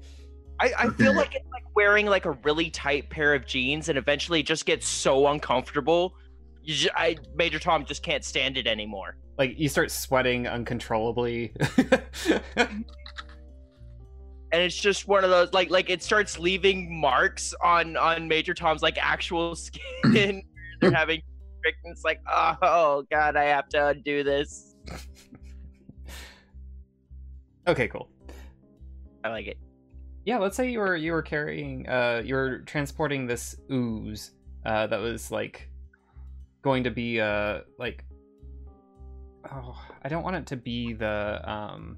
I, 0.60 0.72
I 0.78 0.90
feel 0.90 1.14
like 1.14 1.34
it's 1.34 1.48
like 1.52 1.62
wearing 1.76 2.06
like 2.06 2.24
a 2.24 2.32
really 2.42 2.68
tight 2.70 3.08
pair 3.10 3.34
of 3.34 3.46
jeans 3.46 3.88
and 3.88 3.96
eventually 3.96 4.40
it 4.40 4.46
just 4.46 4.66
gets 4.66 4.88
so 4.88 5.28
uncomfortable. 5.28 6.14
You 6.62 6.74
ju- 6.74 6.90
I, 6.96 7.16
Major 7.36 7.60
Tom 7.60 7.84
just 7.84 8.02
can't 8.02 8.24
stand 8.24 8.56
it 8.56 8.66
anymore. 8.66 9.16
Like 9.38 9.58
you 9.58 9.68
start 9.68 9.90
sweating 9.90 10.48
uncontrollably. 10.48 11.52
And 14.50 14.62
it's 14.62 14.76
just 14.76 15.06
one 15.06 15.24
of 15.24 15.30
those 15.30 15.52
like 15.52 15.68
like 15.68 15.90
it 15.90 16.02
starts 16.02 16.38
leaving 16.38 16.98
marks 17.00 17.52
on 17.62 17.96
on 17.96 18.28
Major 18.28 18.54
Tom's 18.54 18.82
like 18.82 18.96
actual 18.98 19.54
skin. 20.04 20.42
They're 20.80 20.90
having 20.90 21.20
and 21.64 21.92
it's 21.92 22.04
like 22.04 22.20
oh 22.32 23.04
god 23.10 23.36
I 23.36 23.44
have 23.44 23.68
to 23.70 23.88
undo 23.88 24.24
this. 24.24 24.74
Okay, 27.68 27.88
cool. 27.88 28.08
I 29.24 29.28
like 29.28 29.46
it. 29.46 29.58
Yeah, 30.24 30.38
let's 30.38 30.56
say 30.56 30.70
you 30.70 30.80
were 30.80 30.96
you 30.96 31.12
were 31.12 31.22
carrying 31.22 31.88
uh 31.88 32.22
you 32.24 32.34
were 32.34 32.58
transporting 32.60 33.26
this 33.26 33.56
ooze 33.70 34.32
uh 34.66 34.86
that 34.86 35.00
was 35.00 35.30
like 35.30 35.70
going 36.62 36.84
to 36.84 36.90
be 36.90 37.20
uh 37.20 37.60
like 37.78 38.04
oh 39.50 39.80
I 40.02 40.08
don't 40.08 40.22
want 40.22 40.36
it 40.36 40.46
to 40.46 40.56
be 40.56 40.92
the 40.92 41.40
um 41.50 41.96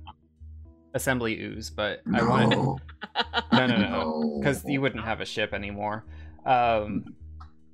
assembly 0.95 1.41
ooze, 1.41 1.71
but 1.71 2.03
I 2.13 2.23
wanted 2.23 2.51
no, 2.57 2.79
no 3.53 3.67
no 3.67 3.77
no 3.77 4.39
because 4.39 4.65
you 4.65 4.81
wouldn't 4.81 5.05
have 5.05 5.21
a 5.21 5.27
ship 5.27 5.53
anymore. 5.53 6.05
Um 6.47 7.05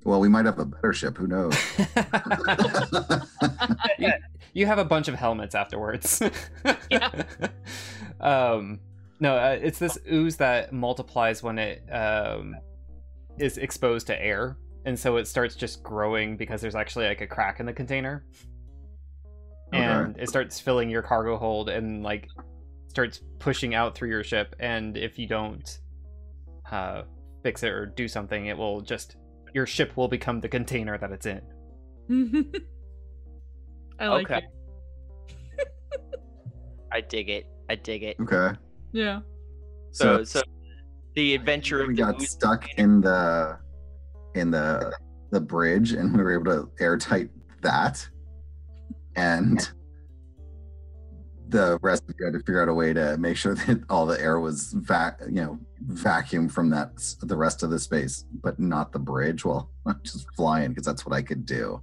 Well, 0.03 0.19
we 0.19 0.29
might 0.29 0.45
have 0.45 0.59
a 0.59 0.65
better 0.65 0.93
ship. 0.93 1.17
Who 1.17 1.27
knows? 1.27 1.55
you, 3.99 4.11
you 4.57 4.65
have 4.65 4.79
a 4.79 4.85
bunch 4.85 5.07
of 5.07 5.13
helmets 5.13 5.53
afterwards. 5.53 6.21
Yeah. 6.89 7.23
um, 8.19 8.79
no, 9.19 9.35
uh, 9.35 9.57
it's 9.61 9.77
this 9.77 9.97
ooze 10.11 10.37
that 10.37 10.73
multiplies 10.73 11.43
when 11.43 11.59
it 11.59 11.83
um, 11.91 12.55
is 13.37 13.57
exposed 13.57 14.07
to 14.07 14.19
air, 14.21 14.57
and 14.85 14.97
so 14.97 15.17
it 15.17 15.27
starts 15.27 15.55
just 15.55 15.83
growing 15.83 16.37
because 16.37 16.59
there's 16.61 16.75
actually 16.75 17.05
like 17.05 17.21
a 17.21 17.27
crack 17.27 17.59
in 17.59 17.65
the 17.65 17.73
container, 17.73 18.25
Okay. 19.73 19.83
and 19.83 20.17
it 20.17 20.27
starts 20.27 20.59
filling 20.59 20.89
your 20.89 21.03
cargo 21.03 21.37
hold 21.37 21.69
and 21.69 22.03
like 22.03 22.27
starts 22.87 23.21
pushing 23.37 23.75
out 23.75 23.95
through 23.95 24.09
your 24.09 24.23
ship. 24.23 24.55
And 24.59 24.97
if 24.97 25.19
you 25.19 25.27
don't 25.27 25.79
uh, 26.71 27.03
fix 27.43 27.63
it 27.63 27.71
or 27.71 27.85
do 27.85 28.07
something, 28.07 28.47
it 28.47 28.57
will 28.57 28.81
just 28.81 29.17
your 29.53 29.67
ship 29.67 29.95
will 29.97 30.07
become 30.07 30.39
the 30.41 30.49
container 30.49 30.97
that 30.97 31.11
it's 31.11 31.27
in. 31.27 31.41
I 33.99 34.07
like 34.07 34.29
Okay. 34.31 34.45
it. 35.57 35.67
I 36.91 37.01
dig 37.01 37.29
it. 37.29 37.45
I 37.69 37.75
dig 37.75 38.03
it. 38.03 38.17
okay. 38.21 38.57
Yeah. 38.91 39.21
So 39.91 40.23
so 40.23 40.41
the 41.15 41.35
adventure 41.35 41.85
we 41.87 41.95
the 41.95 42.03
got 42.03 42.21
ooze 42.21 42.29
stuck 42.31 42.67
in 42.77 43.01
the 43.01 43.57
in 44.35 44.51
the 44.51 44.93
the 45.31 45.41
bridge 45.41 45.91
and 45.93 46.15
we 46.15 46.21
were 46.23 46.33
able 46.33 46.45
to 46.45 46.69
airtight 46.79 47.29
that 47.61 48.07
and 49.15 49.69
the 51.49 51.79
rest 51.81 52.03
of 52.07 52.15
you 52.19 52.25
had 52.25 52.33
to 52.33 52.39
figure 52.39 52.61
out 52.61 52.69
a 52.69 52.73
way 52.73 52.93
to 52.93 53.17
make 53.17 53.35
sure 53.35 53.55
that 53.65 53.81
all 53.89 54.05
the 54.05 54.19
air 54.21 54.39
was 54.39 54.73
vac 54.73 55.19
you 55.27 55.41
know 55.41 55.59
vacuum 55.87 56.47
from 56.47 56.69
that 56.69 56.91
the 57.23 57.35
rest 57.35 57.63
of 57.63 57.71
the 57.71 57.79
space 57.79 58.25
but 58.43 58.59
not 58.59 58.91
the 58.91 58.99
bridge 58.99 59.43
well 59.43 59.71
i'm 59.87 59.99
just 60.03 60.27
flying 60.35 60.69
because 60.69 60.85
that's 60.85 61.05
what 61.05 61.15
i 61.15 61.21
could 61.21 61.45
do 61.45 61.81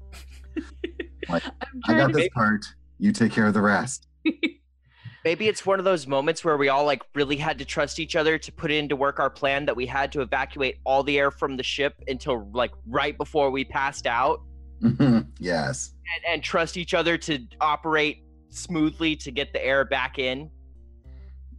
I'm 1.31 1.43
i 1.89 1.95
got 1.95 2.13
this 2.13 2.29
part. 2.29 2.65
You 2.99 3.13
take 3.13 3.33
care 3.33 3.47
of 3.47 3.55
the 3.55 3.61
rest. 3.63 4.07
Maybe 5.25 5.49
it's 5.49 5.65
one 5.65 5.79
of 5.79 5.87
those 5.87 6.07
moments 6.07 6.45
where 6.45 6.57
we 6.59 6.69
all 6.69 6.85
like 6.85 7.03
really 7.15 7.37
had 7.37 7.59
to 7.59 7.65
trust 7.65 7.99
each 7.99 8.15
other 8.15 8.37
to 8.37 8.53
put 8.53 8.71
into 8.71 8.95
work 8.95 9.19
our 9.19 9.31
plan 9.31 9.65
that 9.65 9.75
we 9.75 9.87
had 9.87 10.13
to 10.13 10.21
evacuate 10.21 10.77
all 10.85 11.03
the 11.03 11.19
air 11.19 11.31
from 11.31 11.57
the 11.57 11.63
ship 11.63 11.95
until 12.09 12.49
like 12.53 12.73
right 12.87 13.17
before 13.17 13.51
we 13.51 13.65
passed 13.65 14.07
out. 14.07 14.43
Mm-hmm. 14.83 15.21
Yes. 15.39 15.93
And, 16.15 16.35
and 16.35 16.43
trust 16.43 16.77
each 16.77 16.93
other 16.93 17.17
to 17.19 17.39
operate 17.61 18.23
smoothly 18.51 19.17
to 19.17 19.31
get 19.31 19.53
the 19.55 19.65
air 19.65 19.85
back 19.87 20.19
in. 20.19 20.51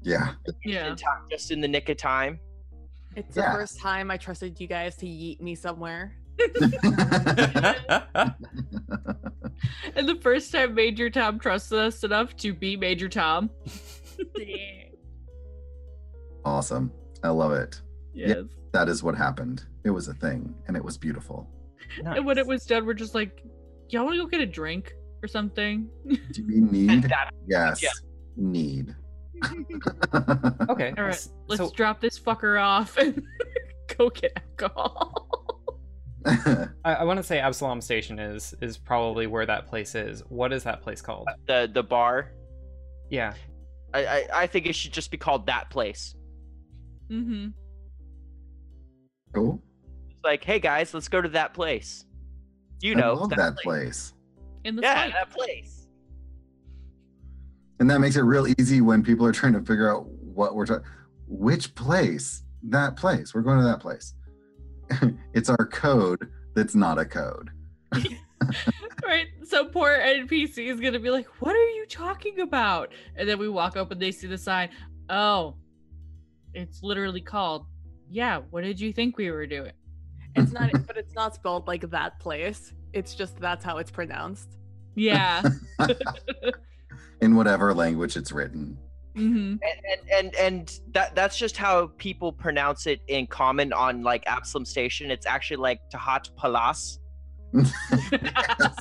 Yeah. 0.04 0.34
Yeah. 0.64 0.92
in 0.92 0.96
time, 0.96 1.24
just 1.32 1.50
in 1.50 1.60
the 1.60 1.68
nick 1.68 1.90
of 1.90 1.98
time. 1.98 2.40
it's 3.16 3.36
Yeah. 3.36 3.52
the 3.54 3.58
first 3.60 3.80
time 3.80 4.12
i 4.12 4.18
trusted 4.18 4.60
you 4.60 4.68
guys 4.68 4.96
to 4.98 5.08
yeet 5.08 5.42
me 5.42 5.56
somewhere 5.56 6.16
And 9.96 10.08
the 10.10 10.16
first 10.22 10.52
time 10.52 10.74
Major 10.76 11.10
Tom 11.10 11.40
trusted 11.40 11.78
us 11.80 12.04
enough 12.04 12.36
to 12.38 12.54
be 12.54 12.76
Major 12.76 13.08
Tom. 13.10 13.50
awesome 16.46 16.92
i 17.24 17.28
love 17.30 17.52
it 17.54 17.82
yes. 18.14 18.38
that 18.72 18.88
is 18.88 19.02
what 19.04 19.16
happened 19.16 19.64
it 19.84 19.90
was 19.90 20.08
a 20.08 20.14
thing 20.14 20.54
and 20.68 20.78
it 20.78 20.84
was 20.84 20.96
beautiful 20.98 21.50
And 22.04 22.26
when 22.26 22.38
it 22.38 22.46
was 22.46 22.66
done, 22.66 22.86
we're 22.86 22.94
just 22.94 23.14
like, 23.16 23.44
y'all 23.90 24.04
want 24.06 24.16
to 24.18 24.24
go 24.24 24.28
get 24.28 24.42
a 24.42 24.46
drink 24.46 24.94
or 25.24 25.28
something? 25.28 25.90
do 26.32 26.46
we 26.48 26.60
need 26.62 27.04
That- 27.04 27.32
yes 27.48 27.82
Yeah. 27.82 27.90
need 28.38 28.96
okay, 30.70 30.94
All 30.98 31.04
right, 31.04 31.28
let's 31.48 31.58
so 31.58 31.72
drop 31.76 32.00
this 32.00 32.18
fucker 32.20 32.62
off 32.62 32.98
and 32.98 33.22
go 33.98 34.10
get 34.10 34.32
alcohol. 34.62 35.35
I, 36.86 36.94
I 36.96 37.04
want 37.04 37.18
to 37.18 37.24
say 37.24 37.40
Absalom 37.40 37.82
Station 37.82 38.20
is 38.20 38.56
is 38.62 38.78
probably 38.78 39.28
where 39.28 39.46
that 39.46 39.68
place 39.68 39.96
is. 39.96 40.22
What 40.30 40.52
is 40.54 40.64
that 40.64 40.82
place 40.82 41.02
called? 41.02 41.28
the 41.48 41.70
the 41.72 41.84
bar. 41.84 42.32
Yeah, 43.10 43.34
I, 43.94 44.06
I 44.06 44.28
I 44.34 44.48
think 44.48 44.66
it 44.66 44.76
should 44.76 44.94
just 44.94 45.12
be 45.12 45.18
called 45.18 45.46
that 45.48 45.70
place. 45.70 46.16
mm-hmm. 47.12 47.50
cool 49.34 49.62
It's 50.10 50.24
like, 50.24 50.44
hey 50.44 50.60
guys, 50.60 50.94
let's 50.94 51.08
go 51.08 51.22
to 51.22 51.30
that 51.30 51.54
place. 51.54 52.06
You 52.82 52.94
I 52.94 52.96
know 53.02 53.14
love 53.14 53.30
that 53.32 53.58
place. 53.58 54.14
In 54.64 54.76
the 54.76 54.82
Yeah, 54.82 54.96
fight. 54.96 55.14
that 55.14 55.30
place. 55.32 55.88
And 57.80 57.90
that 57.90 58.00
makes 58.00 58.16
it 58.16 58.22
real 58.22 58.48
easy 58.60 58.82
when 58.82 59.04
people 59.04 59.26
are 59.26 59.32
trying 59.32 59.54
to 59.54 59.60
figure 59.62 59.92
out 59.92 60.08
what 60.08 60.56
we're 60.56 60.66
talking. 60.66 60.86
Which 61.28 61.76
place? 61.76 62.42
that 62.68 62.96
place. 62.96 63.36
We're 63.36 63.42
going 63.42 63.60
to 63.60 63.64
that 63.66 63.80
place. 63.80 64.16
it's 65.34 65.50
our 65.50 65.66
code 65.66 66.30
that's 66.56 66.76
not 66.76 66.98
a 66.98 67.06
code. 67.06 67.50
right? 69.04 69.28
So 69.44 69.66
poor 69.66 69.98
NPC 69.98 70.68
is 70.68 70.80
gonna 70.80 71.00
be 71.00 71.10
like, 71.10 71.28
"What 71.42 71.56
are 71.56 71.70
you 71.72 71.86
talking 71.88 72.40
about?" 72.42 72.92
And 73.16 73.28
then 73.28 73.40
we 73.40 73.50
walk 73.50 73.78
up 73.78 73.92
and 73.92 74.02
they 74.02 74.12
see 74.12 74.28
the 74.28 74.38
sign. 74.38 74.70
Oh, 75.10 75.56
it's 76.54 76.82
literally 76.82 77.22
called. 77.22 77.66
Yeah. 78.10 78.42
What 78.50 78.64
did 78.64 78.80
you 78.80 78.94
think 78.94 79.18
we 79.18 79.32
were 79.32 79.48
doing? 79.48 79.72
It's 80.36 80.52
not, 80.52 80.72
but 80.88 80.98
it's 80.98 81.14
not 81.14 81.36
spelled 81.36 81.68
like 81.68 81.90
that 81.92 82.20
place. 82.20 82.74
It's 82.94 83.16
just 83.16 83.40
that's 83.40 83.64
how 83.64 83.78
it's 83.78 83.92
pronounced. 83.92 84.58
Yeah. 84.96 85.44
In 87.22 87.36
whatever 87.36 87.74
language 87.74 88.16
it's 88.16 88.32
written. 88.32 88.78
Hmm 89.16 89.56
and, 89.62 89.62
and 89.90 90.12
and 90.12 90.36
and 90.36 90.80
that 90.94 91.16
that's 91.16 91.38
just 91.38 91.56
how 91.56 91.88
people 91.98 92.34
pronounce 92.34 92.86
it 92.86 93.00
in 93.08 93.28
common 93.28 93.72
on 93.72 94.04
like 94.04 94.24
Absalom 94.28 94.66
Station. 94.66 95.10
It's 95.10 95.26
actually 95.26 95.58
like 95.58 95.80
Tahat 95.94 96.36
Palas, 96.36 97.00
yes. 97.54 98.76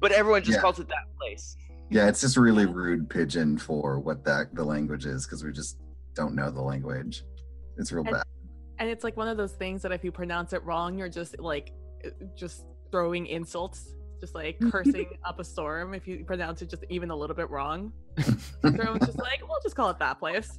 but 0.00 0.12
everyone 0.12 0.42
just 0.42 0.56
Yeah. 0.56 0.62
calls 0.62 0.78
it 0.78 0.88
that 0.88 1.14
place. 1.18 1.56
Yeah, 1.90 2.08
it's 2.08 2.20
just 2.20 2.36
really 2.36 2.66
rude 2.66 3.08
pidgin 3.10 3.58
for 3.58 3.98
what 3.98 4.24
that 4.24 4.54
the 4.54 4.64
language 4.64 5.06
is 5.06 5.26
because 5.26 5.44
we 5.44 5.52
just 5.52 5.78
don't 6.14 6.34
know 6.34 6.50
the 6.50 6.62
language. 6.62 7.24
It's 7.76 7.92
real 7.92 8.04
And- 8.04 8.14
bad. 8.14 8.24
And 8.80 8.88
it's 8.88 9.02
like 9.02 9.16
one 9.16 9.26
of 9.28 9.36
those 9.36 9.52
things 9.52 9.82
that 9.82 9.90
if 9.92 10.04
you 10.04 10.12
pronounce 10.12 10.52
it 10.52 10.62
wrong, 10.64 10.96
you're 10.96 11.08
just 11.08 11.38
like 11.40 11.72
just 12.36 12.64
throwing 12.92 13.26
insults, 13.26 13.92
just 14.20 14.34
like 14.34 14.58
cursing 14.70 15.18
up 15.24 15.38
a 15.40 15.44
storm 15.44 15.94
if 15.94 16.06
you 16.06 16.24
pronounce 16.24 16.62
it 16.62 16.70
just 16.70 16.84
even 16.88 17.10
a 17.10 17.16
little 17.16 17.36
bit 17.36 17.50
wrong. 17.50 17.92
Everyone's 18.64 19.06
just 19.06 19.18
like, 19.18 19.40
we'll 19.48 19.60
just 19.62 19.76
call 19.76 19.90
it 19.90 19.98
that 19.98 20.18
place. 20.18 20.58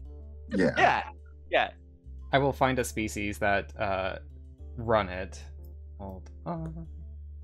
Yeah. 0.56 0.74
Yeah, 0.78 1.04
yeah. 1.52 1.70
I 2.32 2.38
will 2.38 2.54
find 2.54 2.78
a 2.80 2.84
species 2.84 3.38
that 3.40 3.74
uh, 3.80 4.18
run 4.78 5.10
it. 5.10 5.42
Hold 6.00 6.30
on. 6.46 6.88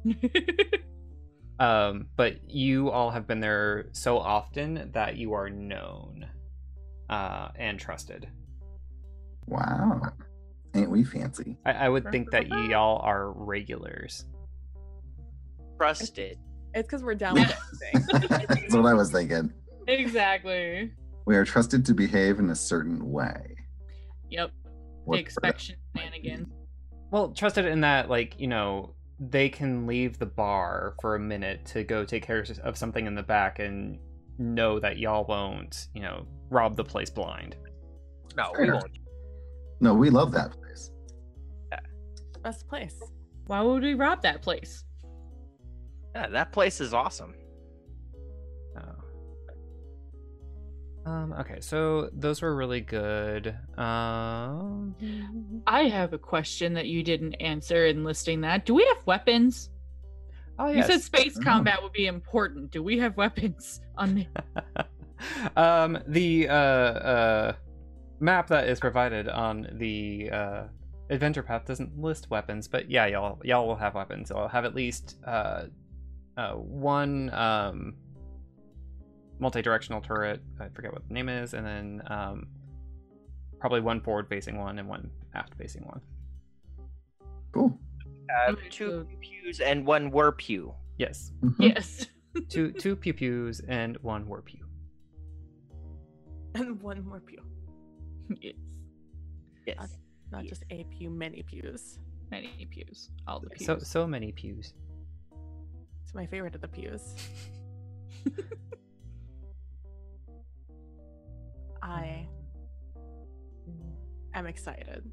Um, 1.60 2.08
but 2.18 2.50
you 2.50 2.90
all 2.90 3.10
have 3.12 3.28
been 3.28 3.40
there 3.40 3.86
so 3.94 4.18
often 4.18 4.90
that 4.94 5.16
you 5.16 5.34
are 5.34 5.50
known 5.50 6.26
uh, 7.10 7.50
and 7.56 7.80
trusted. 7.80 8.28
Wow. 9.48 10.02
Ain't 10.74 10.90
we 10.90 11.04
fancy? 11.04 11.58
I, 11.66 11.72
I 11.72 11.90
would 11.90 12.12
think 12.12 12.32
that 12.32 12.48
y'all 12.50 13.00
are 13.02 13.32
regulars. 13.32 14.26
Trusted. 15.78 16.38
It's 16.74 16.88
because 16.88 17.04
we're 17.04 17.16
down 17.16 17.36
with 17.36 17.58
everything. 17.94 18.38
That's 18.50 18.74
what 18.76 18.86
I 18.86 18.94
was 18.94 19.12
thinking. 19.12 19.52
exactly. 19.88 20.92
We 21.26 21.36
are 21.36 21.46
trusted 21.46 21.86
to 21.86 21.94
behave 21.94 22.40
in 22.40 22.50
a 22.50 22.56
certain 22.56 23.12
way. 23.12 23.56
Yep. 24.30 24.52
What- 25.06 25.16
They 25.16 25.22
expect 25.22 25.62
shenanigans. 25.96 26.48
Well, 27.12 27.30
trusted 27.32 27.66
in 27.66 27.82
that, 27.82 28.10
like, 28.10 28.40
you 28.40 28.48
know, 28.48 28.94
they 29.20 29.48
can 29.48 29.88
leave 29.88 30.20
the 30.20 30.26
bar 30.26 30.96
for 31.02 31.16
a 31.16 31.20
minute 31.20 31.64
to 31.68 31.84
go 31.84 32.04
take 32.04 32.24
care 32.26 32.44
of 32.64 32.78
something 32.78 33.06
in 33.06 33.16
the 33.16 33.24
back 33.24 33.60
and 33.60 33.98
know 34.38 34.80
that 34.80 34.98
y'all 34.98 35.24
won't, 35.26 35.88
you 35.94 36.02
know, 36.02 36.26
rob 36.50 36.76
the 36.76 36.84
place 36.84 37.10
blind. 37.10 37.56
No, 38.36 38.52
we 38.60 38.70
won't. 38.70 38.92
No, 39.80 39.94
we 39.94 40.10
love 40.10 40.32
that 40.34 40.52
place. 40.52 40.92
Yeah. 41.72 41.80
Best 42.44 42.68
place. 42.68 43.00
Why 43.48 43.62
would 43.62 43.84
we 43.84 43.94
rob 43.94 44.22
that 44.24 44.42
place? 44.42 44.84
Yeah, 46.16 46.28
that 46.30 46.54
place 46.54 46.80
is 46.80 46.94
awesome. 46.94 47.34
Oh. 48.78 48.82
Um, 51.12 51.34
okay, 51.34 51.60
so 51.60 52.10
those 52.14 52.42
were 52.42 52.56
really 52.56 52.80
good. 52.80 53.48
Um, 53.78 54.96
I 55.68 55.84
have 55.84 56.14
a 56.14 56.18
question 56.18 56.74
that 56.76 56.88
you 56.88 57.04
didn't 57.04 57.34
answer 57.36 57.86
in 57.86 58.04
listing 58.06 58.42
that. 58.42 58.66
Do 58.66 58.74
we 58.74 58.86
have 58.86 59.06
weapons? 59.06 59.70
oh, 60.58 60.70
yeah. 60.70 60.78
You 60.78 60.84
said 60.84 61.02
space 61.02 61.38
Oh. 61.38 61.44
combat 61.44 61.84
would 61.84 61.92
be 61.92 62.08
important. 62.08 62.72
Do 62.72 62.82
we 62.82 62.98
have 63.00 63.18
weapons 63.18 63.82
on 63.98 64.16
the 64.16 64.28
um, 65.62 66.00
the 66.08 66.48
uh, 66.48 66.54
uh, 66.54 67.54
map 68.22 68.48
that 68.48 68.70
is 68.70 68.80
provided 68.80 69.28
on 69.28 69.68
the 69.74 70.30
uh, 70.32 70.64
adventure 71.10 71.44
path 71.44 71.66
doesn't 71.66 72.00
list 72.00 72.30
weapons, 72.30 72.70
but 72.70 72.90
yeah, 72.90 73.06
y'all 73.06 73.38
y'all 73.44 73.68
will 73.68 73.76
have 73.76 73.96
weapons. 73.96 74.32
I'll 74.32 74.48
have 74.48 74.64
at 74.64 74.74
least 74.74 75.18
uh, 76.38 76.54
one 76.54 77.30
um, 77.34 77.96
multi-directional 79.40 80.02
turret. 80.02 80.42
I 80.60 80.70
forget 80.70 80.92
what 80.94 81.08
the 81.08 81.14
name 81.14 81.30
is, 81.30 81.54
and 81.54 81.66
then 81.66 82.02
um, 82.08 82.48
probably 83.60 83.82
one 83.82 84.02
forward-facing 84.02 84.58
one 84.58 84.80
and 84.80 84.88
one 84.88 85.10
aft-facing 85.34 85.84
one. 85.84 86.02
Cool. 87.52 87.78
Uh, 88.48 88.54
two 88.70 88.90
so- 88.90 89.08
pews 89.22 89.60
and 89.60 89.86
one 89.86 90.10
were 90.12 90.32
pew. 90.32 90.74
Yes, 90.98 91.32
Mhm. 91.44 91.56
Yes. 91.60 92.08
two 92.50 92.72
two 92.72 92.96
pew 92.96 93.14
pews 93.14 93.62
and 93.68 93.98
one 94.02 94.28
war 94.28 94.42
pew. 94.42 94.66
And 96.56 96.82
one 96.82 97.06
more 97.06 97.20
pew. 97.20 97.42
yes. 98.42 98.56
Yes. 99.68 99.98
Not 100.32 100.44
Yeah. 100.46 100.50
just 100.50 100.64
a 100.70 100.86
pew, 100.86 101.10
many 101.10 101.44
pews. 101.44 102.00
Many 102.32 102.68
pews. 102.72 103.10
All 103.28 103.40
the 103.40 103.50
pews. 103.50 103.66
So 103.66 103.78
so 103.80 104.08
many 104.08 104.32
pews. 104.32 104.74
It's 106.16 106.22
my 106.22 106.26
favorite 106.28 106.56
of 106.56 106.62
the 106.62 106.70
pews. 106.70 107.14
I 111.84 112.26
am 114.34 114.48
excited. 114.48 115.04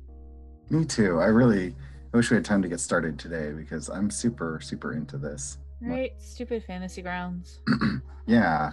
Me 0.71 0.85
too. 0.85 1.19
I 1.19 1.25
really 1.27 1.75
I 2.15 2.17
wish 2.17 2.31
we 2.31 2.37
had 2.37 2.45
time 2.45 2.63
to 2.63 2.69
get 2.69 2.79
started 2.79 3.19
today 3.19 3.51
because 3.51 3.89
I'm 3.91 4.11
super, 4.11 4.61
super 4.63 4.93
into 4.93 5.19
this. 5.19 5.59
right? 5.81 6.13
Stupid 6.21 6.63
Fantasy 6.69 7.03
Grounds. 7.03 7.63
yeah. 8.27 8.71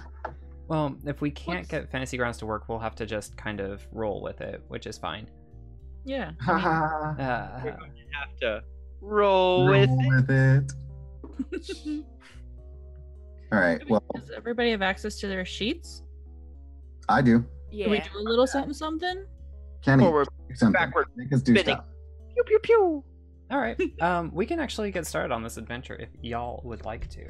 Well, 0.67 0.95
if 1.07 1.21
we 1.21 1.31
can't 1.31 1.61
What's- 1.61 1.69
get 1.69 1.89
Fantasy 1.91 2.15
Grounds 2.17 2.37
to 2.37 2.45
work, 2.45 2.69
we'll 2.69 2.77
have 2.77 2.93
to 2.97 3.07
just 3.07 3.37
kind 3.37 3.59
of 3.59 3.81
roll 3.91 4.21
with 4.21 4.39
it, 4.41 4.61
which 4.67 4.85
is 4.85 4.99
fine. 4.99 5.27
Yeah. 6.05 6.33
I 6.41 6.43
Haha. 6.43 7.21
Uh, 7.23 7.61
We're 7.63 7.71
going 7.71 7.91
to 7.93 8.17
have 8.19 8.37
to 8.41 8.63
roll 9.01 9.65
with 9.67 9.89
Roll 9.89 9.99
it. 9.99 10.27
with 10.27 10.29
it. 10.29 12.05
mean, 13.51 13.59
All 13.61 13.67
right. 13.67 13.89
Well, 13.89 14.03
does 14.15 14.31
everybody 14.35 14.71
have 14.71 14.81
access 14.81 15.19
to 15.19 15.27
their 15.27 15.45
sheets? 15.45 16.03
I 17.07 17.21
do. 17.21 17.43
Yeah. 17.71 17.85
Can 17.85 17.91
we 17.91 17.99
do 17.99 18.09
a 18.17 18.21
little 18.23 18.47
something 18.47 18.73
something? 18.73 19.25
Kenny, 19.81 20.03
Forward, 20.03 20.27
something. 20.55 20.73
backward, 20.73 21.07
Make 21.15 21.31
us 21.33 21.41
do 21.41 21.53
spinning. 21.55 21.75
stuff. 21.75 21.85
pew 22.35 22.43
pew 22.43 22.59
pew. 22.59 23.03
all 23.51 23.59
right. 23.59 23.79
Um, 24.01 24.31
we 24.33 24.45
can 24.45 24.59
actually 24.59 24.91
get 24.91 25.05
started 25.07 25.33
on 25.33 25.41
this 25.43 25.57
adventure 25.57 25.95
if 25.95 26.09
y'all 26.21 26.61
would 26.65 26.83
like 26.85 27.09
to. 27.11 27.25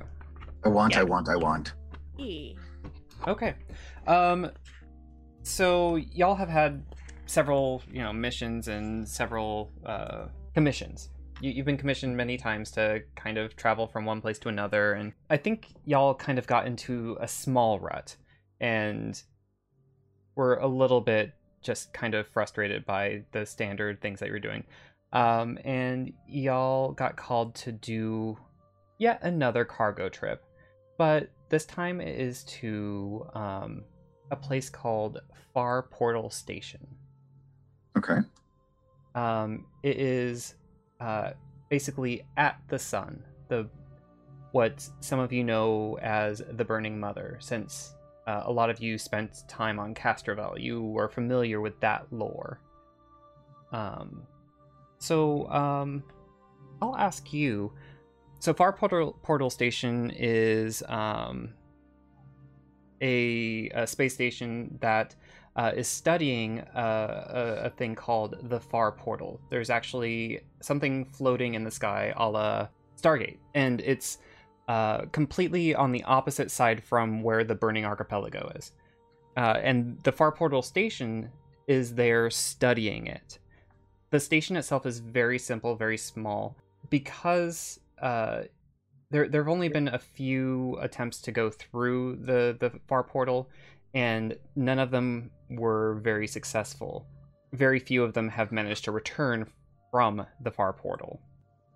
I 0.66 0.70
want, 0.70 0.98
I 0.98 1.04
want, 1.04 1.30
I 1.30 1.36
want. 1.36 1.74
E. 2.18 2.56
Okay. 3.28 3.54
Um, 4.08 4.52
so 5.44 5.96
y'all 5.96 6.36
have 6.36 6.50
had 6.50 6.84
several, 7.28 7.82
you 7.92 8.02
know, 8.02 8.12
missions 8.12 8.68
and 8.68 9.08
several 9.08 9.72
uh, 9.86 10.26
commissions. 10.54 11.10
You, 11.42 11.52
you've 11.52 11.66
been 11.66 11.78
commissioned 11.78 12.16
many 12.16 12.38
times 12.38 12.72
to 12.72 13.02
kind 13.16 13.38
of 13.38 13.56
travel 13.56 13.88
from 13.88 14.06
one 14.06 14.22
place 14.22 14.40
to 14.40 14.50
another, 14.50 14.94
and 14.94 15.14
I 15.30 15.38
think 15.38 15.68
y'all 15.86 16.16
kind 16.16 16.38
of 16.38 16.48
got 16.48 16.68
into 16.68 17.18
a 17.20 17.28
small 17.28 17.80
rut, 17.80 18.16
and 18.60 19.22
were 20.36 20.56
a 20.56 20.68
little 20.68 21.02
bit 21.02 21.34
just 21.62 21.94
kind 21.94 22.14
of 22.14 22.28
frustrated 22.28 22.86
by 22.86 23.24
the 23.32 23.46
standard 23.46 24.02
things 24.02 24.20
that 24.20 24.30
you're 24.30 24.40
doing. 24.40 24.64
Um, 25.12 25.58
and 25.66 26.14
y'all 26.28 26.92
got 26.92 27.18
called 27.18 27.56
to 27.56 27.72
do 27.72 28.38
yet 28.98 29.20
another 29.24 29.66
cargo 29.66 30.08
trip 30.08 30.44
but 31.00 31.30
this 31.48 31.66
time 31.66 32.02
it 32.02 32.20
is 32.20 32.44
to 32.44 33.26
um, 33.34 33.84
a 34.32 34.36
place 34.36 34.70
called 34.70 35.22
Far 35.54 35.84
Portal 35.84 36.30
Station. 36.30 36.86
Okay. 37.98 38.18
Um, 39.16 39.66
it 39.82 39.98
is 39.98 40.56
uh, 41.00 41.32
basically 41.70 42.24
at 42.38 42.60
the 42.68 42.80
sun, 42.80 43.24
the 43.48 43.68
what 44.52 44.88
some 45.00 45.20
of 45.20 45.32
you 45.32 45.44
know 45.44 45.98
as 46.02 46.42
the 46.52 46.66
Burning 46.66 47.00
Mother, 47.00 47.38
since 47.40 47.94
uh, 48.28 48.44
a 48.46 48.52
lot 48.52 48.70
of 48.70 48.80
you 48.80 48.98
spent 48.98 49.44
time 49.48 49.80
on 49.80 49.94
Castrovel. 49.94 50.60
You 50.60 50.98
are 50.98 51.10
familiar 51.10 51.62
with 51.62 51.80
that 51.80 52.06
lore. 52.12 52.60
Um, 53.72 54.24
so 55.00 55.50
um, 55.50 56.04
I'll 56.82 56.96
ask 56.96 57.34
you. 57.34 57.74
So 58.40 58.54
Far 58.54 58.72
Portal, 58.72 59.18
Portal 59.24 59.50
Station 59.50 60.12
is 60.16 60.82
um, 60.88 61.54
a, 63.02 63.70
a 63.74 63.88
space 63.88 64.14
station 64.14 64.78
that 64.82 65.16
uh, 65.60 65.74
is 65.76 65.90
studying 65.90 66.62
uh, 66.74 67.60
a, 67.64 67.66
a 67.66 67.70
thing 67.72 67.94
called 67.94 68.38
the 68.44 68.62
Far 68.62 68.94
Portal. 68.94 69.42
There's 69.50 69.70
actually 69.70 70.40
something 70.62 71.04
floating 71.04 71.56
in 71.56 71.66
the 71.66 71.72
sky, 71.72 72.14
a 72.16 72.30
la 72.30 72.70
Stargate, 72.96 73.40
and 73.56 73.82
it's 73.82 74.20
uh, 74.70 75.00
completely 75.12 75.76
on 75.76 75.92
the 75.92 76.02
opposite 76.06 76.50
side 76.50 76.82
from 76.82 77.22
where 77.24 77.44
the 77.44 77.56
Burning 77.56 77.84
Archipelago 77.84 78.50
is. 78.56 78.72
Uh, 79.36 79.60
and 79.62 80.00
the 80.04 80.14
Far 80.14 80.32
Portal 80.32 80.62
Station 80.62 81.30
is 81.68 81.94
there 81.94 82.30
studying 82.30 83.08
it. 83.08 83.40
The 84.12 84.20
station 84.22 84.56
itself 84.56 84.86
is 84.86 85.00
very 85.00 85.40
simple, 85.40 85.76
very 85.76 85.98
small. 85.98 86.56
Because 86.90 87.82
uh, 88.02 88.44
there 89.12 89.28
there 89.28 89.44
have 89.44 89.52
only 89.52 89.68
been 89.68 89.90
a 89.90 90.00
few 90.00 90.78
attempts 90.80 91.22
to 91.24 91.32
go 91.34 91.50
through 91.50 92.18
the 92.18 92.56
the 92.60 92.80
far 92.88 93.04
portal, 93.04 93.50
and 93.94 94.38
none 94.56 94.80
of 94.80 94.92
them 94.92 95.32
were 95.50 95.96
very 95.96 96.28
successful. 96.28 97.06
Very 97.54 97.80
few 97.80 98.04
of 98.04 98.14
them 98.14 98.30
have 98.30 98.52
managed 98.52 98.86
to 98.86 98.92
return 98.92 99.48
from 99.92 100.26
the 100.42 100.52
far 100.52 100.74
portal, 100.74 101.20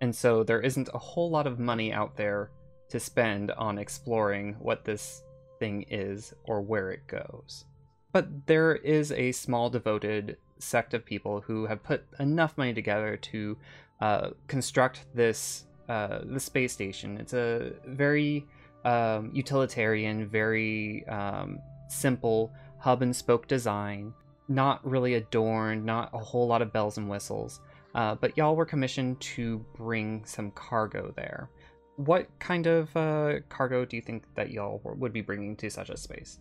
and 0.01 0.15
so 0.15 0.43
there 0.43 0.61
isn't 0.61 0.89
a 0.93 0.99
whole 0.99 1.29
lot 1.29 1.47
of 1.47 1.59
money 1.59 1.91
out 1.91 2.15
there 2.15 2.51
to 2.89 2.99
spend 2.99 3.51
on 3.51 3.77
exploring 3.77 4.55
what 4.59 4.85
this 4.85 5.23
thing 5.59 5.85
is 5.89 6.33
or 6.43 6.61
where 6.61 6.91
it 6.91 7.07
goes. 7.07 7.65
But 8.11 8.45
there 8.45 8.75
is 8.75 9.11
a 9.11 9.31
small 9.31 9.69
devoted 9.71 10.37
sect 10.59 10.93
of 10.93 11.03
people 11.03 11.41
who 11.41 11.65
have 11.65 11.83
put 11.83 12.03
enough 12.19 12.57
money 12.57 12.73
together 12.73 13.17
to 13.17 13.57
uh, 13.99 14.29
construct 14.47 15.05
this 15.15 15.65
uh, 15.89 16.19
the 16.23 16.39
space 16.39 16.71
station. 16.71 17.17
It's 17.17 17.33
a 17.33 17.73
very 17.85 18.45
um, 18.85 19.31
utilitarian, 19.33 20.27
very 20.27 21.05
um, 21.07 21.59
simple 21.87 22.51
hub 22.79 23.01
and 23.01 23.15
spoke 23.15 23.47
design. 23.47 24.13
Not 24.49 24.85
really 24.85 25.13
adorned, 25.15 25.85
not 25.85 26.09
a 26.13 26.17
whole 26.17 26.47
lot 26.47 26.61
of 26.61 26.73
bells 26.73 26.97
and 26.97 27.09
whistles. 27.09 27.61
Uh, 27.95 28.15
but 28.15 28.35
y'all 28.37 28.55
were 28.55 28.65
commissioned 28.65 29.19
to 29.21 29.63
bring 29.75 30.25
some 30.25 30.51
cargo 30.51 31.13
there. 31.15 31.49
What 31.95 32.27
kind 32.39 32.65
of 32.65 32.95
uh, 32.97 33.35
cargo 33.49 33.85
do 33.85 33.95
you 33.95 34.01
think 34.01 34.25
that 34.35 34.49
y'all 34.49 34.81
would 34.83 35.13
be 35.13 35.21
bringing 35.21 35.55
to 35.57 35.69
such 35.69 35.89
a 35.89 35.97
space, 35.97 36.39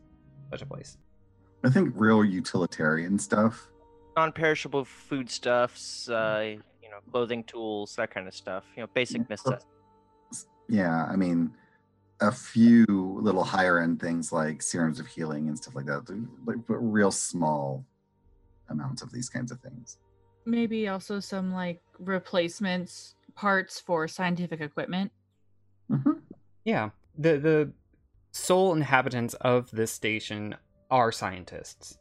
such 0.50 0.62
a 0.62 0.66
place? 0.66 0.96
I 1.62 1.70
think 1.70 1.92
real 1.94 2.24
utilitarian 2.24 3.18
stuff. 3.18 3.68
Non-perishable 4.16 4.84
foodstuffs, 4.84 6.08
uh, 6.08 6.56
you 6.82 6.90
know, 6.90 6.98
clothing, 7.10 7.44
tools, 7.44 7.94
that 7.96 8.10
kind 8.10 8.26
of 8.26 8.34
stuff. 8.34 8.64
You 8.76 8.82
know, 8.82 8.88
basic 8.94 9.28
necessities. 9.28 9.66
Yeah, 10.68 11.04
I 11.04 11.16
mean, 11.16 11.52
a 12.22 12.32
few 12.32 12.86
little 13.20 13.44
higher 13.44 13.80
end 13.80 14.00
things 14.00 14.32
like 14.32 14.62
serums 14.62 15.00
of 15.00 15.06
healing 15.06 15.48
and 15.48 15.58
stuff 15.58 15.74
like 15.74 15.86
that, 15.86 16.04
but 16.44 16.54
real 16.68 17.10
small 17.10 17.84
amounts 18.70 19.02
of 19.02 19.12
these 19.12 19.28
kinds 19.28 19.50
of 19.50 19.60
things. 19.60 19.98
Maybe 20.46 20.88
also 20.88 21.20
some 21.20 21.52
like 21.52 21.80
replacements 21.98 23.14
parts 23.34 23.80
for 23.80 24.08
scientific 24.08 24.60
equipment. 24.60 25.12
Mm-hmm. 25.90 26.12
Yeah, 26.64 26.90
the 27.18 27.38
the 27.38 27.72
sole 28.30 28.72
inhabitants 28.72 29.34
of 29.34 29.70
this 29.70 29.92
station 29.92 30.54
are 30.90 31.12
scientists. 31.12 31.98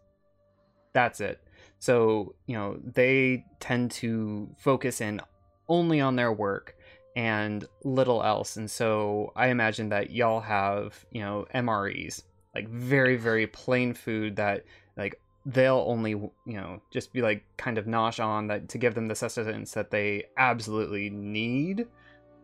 That's 0.93 1.19
it. 1.19 1.43
So 1.79 2.35
you 2.45 2.55
know 2.55 2.79
they 2.83 3.45
tend 3.59 3.91
to 3.91 4.55
focus 4.57 5.01
in 5.01 5.19
only 5.67 5.99
on 5.99 6.15
their 6.15 6.31
work 6.31 6.75
and 7.15 7.65
little 7.83 8.23
else. 8.23 8.57
And 8.57 8.69
so 8.69 9.31
I 9.35 9.47
imagine 9.47 9.89
that 9.89 10.11
y'all 10.11 10.41
have 10.41 11.05
you 11.11 11.21
know 11.21 11.45
MREs, 11.53 12.23
like 12.55 12.67
very 12.69 13.15
very 13.15 13.47
plain 13.47 13.93
food 13.93 14.35
that 14.37 14.65
like 14.97 15.19
they'll 15.45 15.83
only 15.87 16.11
you 16.11 16.31
know 16.45 16.81
just 16.91 17.13
be 17.13 17.21
like 17.21 17.43
kind 17.57 17.77
of 17.77 17.85
nosh 17.85 18.23
on 18.23 18.47
that 18.47 18.69
to 18.69 18.77
give 18.77 18.95
them 18.95 19.07
the 19.07 19.15
sustenance 19.15 19.73
that 19.73 19.91
they 19.91 20.25
absolutely 20.37 21.09
need 21.09 21.87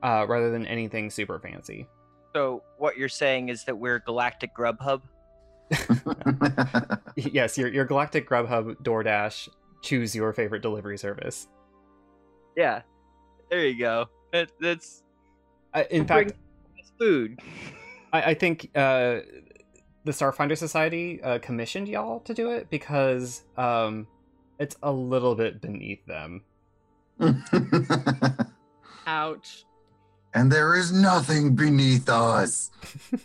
uh, 0.03 0.25
rather 0.27 0.51
than 0.51 0.65
anything 0.65 1.09
super 1.09 1.39
fancy. 1.39 1.87
So 2.33 2.61
what 2.77 2.97
you're 2.97 3.09
saying 3.09 3.49
is 3.49 3.63
that 3.65 3.77
we're 3.77 3.99
Galactic 3.99 4.55
Grubhub? 4.55 5.01
yes, 7.15 7.57
your 7.57 7.69
your 7.69 7.85
Galactic 7.85 8.29
Grubhub 8.29 8.75
DoorDash. 8.83 9.49
Choose 9.81 10.15
your 10.15 10.33
favorite 10.33 10.61
delivery 10.61 10.97
service. 10.97 11.47
Yeah, 12.55 12.81
there 13.49 13.65
you 13.65 13.77
go. 13.79 14.09
That, 14.31 14.51
that's 14.59 15.03
uh, 15.73 15.83
in 15.89 16.05
fact 16.05 16.33
food. 16.97 17.39
I, 18.11 18.21
I 18.21 18.33
think 18.33 18.69
uh, 18.75 19.19
the 20.03 20.11
Starfinder 20.11 20.57
Society 20.57 21.21
uh, 21.21 21.39
commissioned 21.39 21.87
y'all 21.87 22.19
to 22.21 22.33
do 22.33 22.51
it 22.51 22.69
because 22.69 23.43
um, 23.57 24.07
it's 24.59 24.75
a 24.83 24.91
little 24.91 25.35
bit 25.35 25.61
beneath 25.61 26.05
them. 26.05 26.43
Ouch. 29.07 29.63
And 30.33 30.51
there 30.51 30.75
is 30.75 30.91
nothing 30.91 31.55
beneath 31.55 32.09
us. 32.09 32.69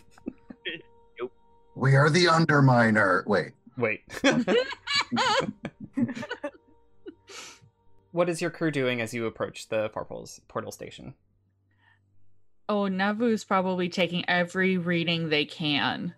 nope. 1.19 1.31
We 1.75 1.95
are 1.95 2.09
the 2.09 2.25
Underminer. 2.25 3.25
Wait. 3.27 3.51
Wait. 3.77 4.01
what 8.13 8.29
is 8.29 8.41
your 8.41 8.49
crew 8.49 8.71
doing 8.71 9.01
as 9.01 9.13
you 9.13 9.25
approach 9.25 9.67
the 9.67 9.89
Farples 9.89 10.39
portal 10.47 10.71
station? 10.71 11.15
Oh, 12.69 12.83
Navu's 12.83 13.43
probably 13.43 13.89
taking 13.89 14.23
every 14.29 14.77
reading 14.77 15.27
they 15.29 15.43
can 15.45 16.13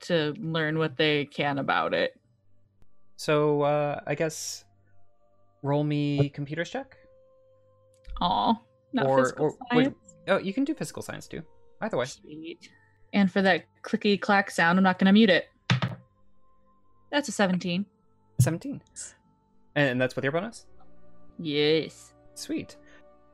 to 0.00 0.34
learn 0.38 0.78
what 0.78 0.96
they 0.96 1.24
can 1.24 1.58
about 1.58 1.94
it. 1.94 2.18
So, 3.16 3.62
uh, 3.62 4.00
I 4.06 4.14
guess 4.16 4.64
roll 5.62 5.84
me 5.84 6.28
computers 6.28 6.68
check. 6.68 6.96
Aw, 8.20 8.54
not 8.92 9.06
Or- 9.06 9.18
physical 9.22 9.46
or 9.46 9.56
science. 9.72 9.96
Oh, 10.28 10.38
you 10.38 10.52
can 10.52 10.64
do 10.64 10.74
physical 10.74 11.02
science 11.02 11.26
too. 11.26 11.42
Either 11.80 11.96
way. 11.96 12.04
Sweet. 12.04 12.68
And 13.12 13.30
for 13.30 13.42
that 13.42 13.64
clicky 13.82 14.20
clack 14.20 14.50
sound, 14.50 14.78
I'm 14.78 14.82
not 14.84 14.98
going 14.98 15.06
to 15.06 15.12
mute 15.12 15.30
it. 15.30 15.48
That's 17.10 17.28
a 17.28 17.32
17. 17.32 17.86
17. 18.40 18.80
And 19.74 20.00
that's 20.00 20.14
with 20.16 20.24
your 20.24 20.32
bonus? 20.32 20.66
Yes. 21.38 22.12
Sweet. 22.34 22.76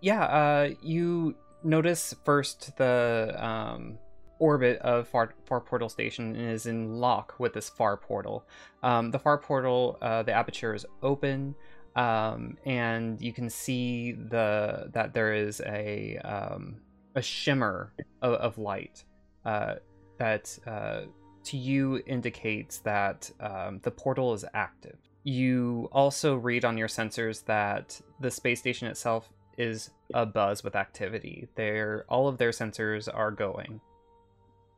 Yeah, 0.01 0.22
uh, 0.24 0.70
you 0.82 1.34
notice 1.64 2.14
first 2.24 2.76
the 2.76 3.34
um, 3.36 3.99
orbit 4.39 4.78
of 4.80 5.09
Far, 5.09 5.34
Far 5.47 5.61
Portal 5.61 5.89
Station 5.89 6.36
is 6.36 6.66
in 6.66 6.95
lock 6.95 7.34
with 7.39 7.53
this 7.53 7.68
Far 7.68 7.97
Portal. 7.97 8.47
Um, 8.82 9.11
the 9.11 9.18
Far 9.18 9.39
Portal, 9.39 9.99
uh, 10.01 10.22
the 10.22 10.32
aperture 10.32 10.74
is 10.74 10.86
open, 11.03 11.55
um, 11.97 12.57
and 12.64 13.20
you 13.20 13.32
can 13.32 13.51
see 13.51 14.12
the 14.12 14.89
that 14.93 15.12
there 15.12 15.34
is 15.34 15.61
a 15.66 16.18
um, 16.18 16.76
a 17.16 17.22
shimmer 17.22 17.93
of, 18.22 18.34
of 18.34 18.59
light 18.59 19.05
uh, 19.45 19.74
that 20.18 20.57
uh, 20.66 21.03
to 21.45 21.57
you 21.57 22.03
indicates 22.07 22.78
that 22.78 23.30
um, 23.41 23.80
the 23.82 23.91
portal 23.91 24.32
is 24.34 24.45
active. 24.55 24.99
You 25.29 25.91
also 25.93 26.37
read 26.37 26.64
on 26.64 26.79
your 26.79 26.89
sensors 26.89 27.45
that 27.45 28.01
the 28.18 28.31
space 28.31 28.61
station 28.61 28.89
itself 28.89 29.29
is 29.59 29.91
abuzz 30.14 30.64
with 30.64 30.74
activity. 30.74 31.49
Their 31.55 32.07
all 32.09 32.29
of 32.29 32.39
their 32.39 32.49
sensors 32.49 33.14
are 33.14 33.31
going. 33.31 33.79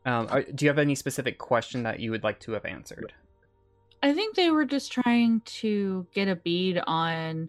Um, 0.04 0.26
are, 0.28 0.42
do 0.42 0.64
you 0.64 0.68
have 0.68 0.80
any 0.80 0.96
specific 0.96 1.38
question 1.38 1.84
that 1.84 2.00
you 2.00 2.10
would 2.10 2.24
like 2.24 2.40
to 2.40 2.52
have 2.52 2.64
answered? 2.64 3.12
I 4.02 4.12
think 4.12 4.34
they 4.34 4.50
were 4.50 4.64
just 4.64 4.90
trying 4.90 5.42
to 5.42 6.04
get 6.12 6.26
a 6.26 6.34
bead 6.34 6.82
on 6.84 7.48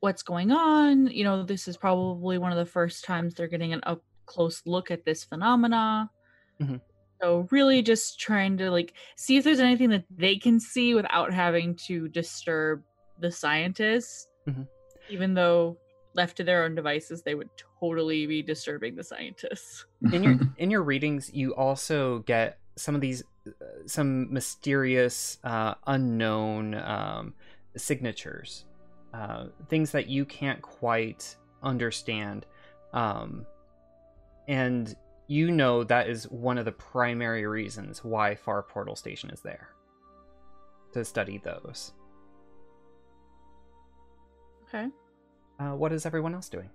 what's 0.00 0.22
going 0.22 0.50
on. 0.50 1.08
You 1.08 1.24
know, 1.24 1.42
this 1.42 1.68
is 1.68 1.76
probably 1.76 2.38
one 2.38 2.52
of 2.52 2.56
the 2.56 2.64
first 2.64 3.04
times 3.04 3.34
they're 3.34 3.48
getting 3.48 3.74
an 3.74 3.82
up 3.82 4.02
close 4.24 4.62
look 4.64 4.90
at 4.90 5.04
this 5.04 5.22
phenomena. 5.22 6.10
Mhm. 6.58 6.80
So 7.20 7.48
really 7.50 7.82
just 7.82 8.20
trying 8.20 8.56
to 8.58 8.70
like 8.70 8.94
see 9.16 9.36
if 9.36 9.44
there's 9.44 9.60
anything 9.60 9.90
that 9.90 10.04
they 10.10 10.36
can 10.36 10.60
see 10.60 10.94
without 10.94 11.32
having 11.32 11.74
to 11.86 12.08
disturb 12.08 12.82
the 13.18 13.30
scientists. 13.30 14.28
Mhm. 14.48 14.66
Even 15.08 15.34
though 15.34 15.78
left 16.14 16.36
to 16.36 16.44
their 16.44 16.64
own 16.64 16.74
devices, 16.74 17.22
they 17.22 17.34
would 17.34 17.50
totally 17.80 18.26
be 18.26 18.42
disturbing 18.42 18.94
the 18.94 19.04
scientists. 19.04 19.86
in 20.12 20.22
your 20.22 20.38
in 20.56 20.70
your 20.70 20.82
readings 20.82 21.30
you 21.32 21.54
also 21.54 22.20
get 22.20 22.58
some 22.76 22.94
of 22.94 23.00
these 23.00 23.22
uh, 23.46 23.50
some 23.86 24.32
mysterious 24.32 25.38
uh, 25.44 25.74
unknown 25.86 26.74
um, 26.74 27.34
signatures 27.76 28.64
uh, 29.12 29.46
things 29.68 29.90
that 29.90 30.08
you 30.08 30.24
can't 30.24 30.62
quite 30.62 31.36
understand 31.62 32.46
um, 32.92 33.44
and 34.46 34.96
you 35.28 35.50
know 35.50 35.84
that 35.84 36.08
is 36.08 36.24
one 36.30 36.56
of 36.58 36.64
the 36.64 36.72
primary 36.72 37.46
reasons 37.46 38.02
why 38.02 38.34
far 38.34 38.62
portal 38.62 38.96
station 38.96 39.30
is 39.30 39.40
there 39.42 39.68
to 40.92 41.04
study 41.04 41.38
those 41.38 41.92
Okay. 44.68 44.88
uh, 45.60 45.72
what 45.72 45.92
is 45.92 46.04
everyone 46.06 46.34
else 46.34 46.48
doing 46.48 46.68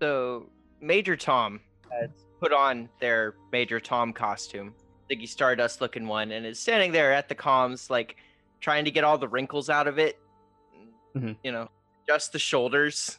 So 0.00 0.46
Major 0.80 1.16
Tom 1.16 1.60
has 1.90 2.10
put 2.40 2.52
on 2.52 2.88
their 3.00 3.34
Major 3.52 3.78
Tom 3.78 4.12
costume, 4.12 4.74
Ziggy 5.08 5.28
Stardust 5.28 5.80
looking 5.80 6.08
one, 6.08 6.32
and 6.32 6.44
is 6.44 6.58
standing 6.58 6.90
there 6.90 7.12
at 7.12 7.28
the 7.28 7.36
comms, 7.36 7.88
like 7.88 8.16
trying 8.60 8.84
to 8.84 8.90
get 8.90 9.04
all 9.04 9.16
the 9.16 9.28
wrinkles 9.28 9.70
out 9.70 9.86
of 9.86 9.98
it. 10.00 10.18
Mhm. 11.14 11.36
You 11.44 11.52
know, 11.52 11.68
just 12.08 12.32
the 12.32 12.38
shoulders. 12.40 13.18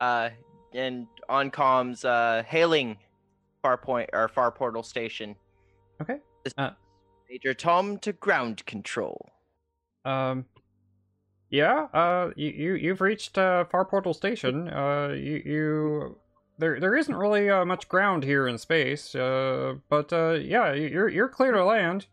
Uh, 0.00 0.30
and 0.74 1.06
on 1.28 1.50
comms, 1.50 2.04
uh, 2.04 2.42
hailing 2.44 2.96
Far 3.62 3.76
Point 3.76 4.10
or 4.12 4.28
Far 4.28 4.50
Portal 4.50 4.82
Station. 4.82 5.36
Okay. 6.00 6.18
Uh, 6.56 6.70
Major 7.28 7.54
Tom 7.54 7.98
to 7.98 8.12
ground 8.12 8.64
control. 8.66 9.28
Um, 10.04 10.46
yeah. 11.50 11.88
Uh, 11.92 12.30
you 12.36 12.48
you 12.50 12.72
you've 12.74 13.00
reached 13.00 13.36
uh, 13.38 13.64
Far 13.64 13.84
Portal 13.84 14.14
Station. 14.14 14.68
Uh, 14.68 15.08
you 15.16 15.42
you 15.44 16.18
there 16.58 16.80
there 16.80 16.96
isn't 16.96 17.14
really 17.14 17.50
uh, 17.50 17.64
much 17.64 17.88
ground 17.88 18.24
here 18.24 18.48
in 18.48 18.56
space. 18.58 19.14
Uh, 19.14 19.74
but 19.88 20.12
uh, 20.12 20.32
yeah, 20.40 20.72
you- 20.72 20.88
you're 20.88 21.08
you're 21.08 21.28
clear 21.28 21.52
to 21.52 21.64
land. 21.64 22.06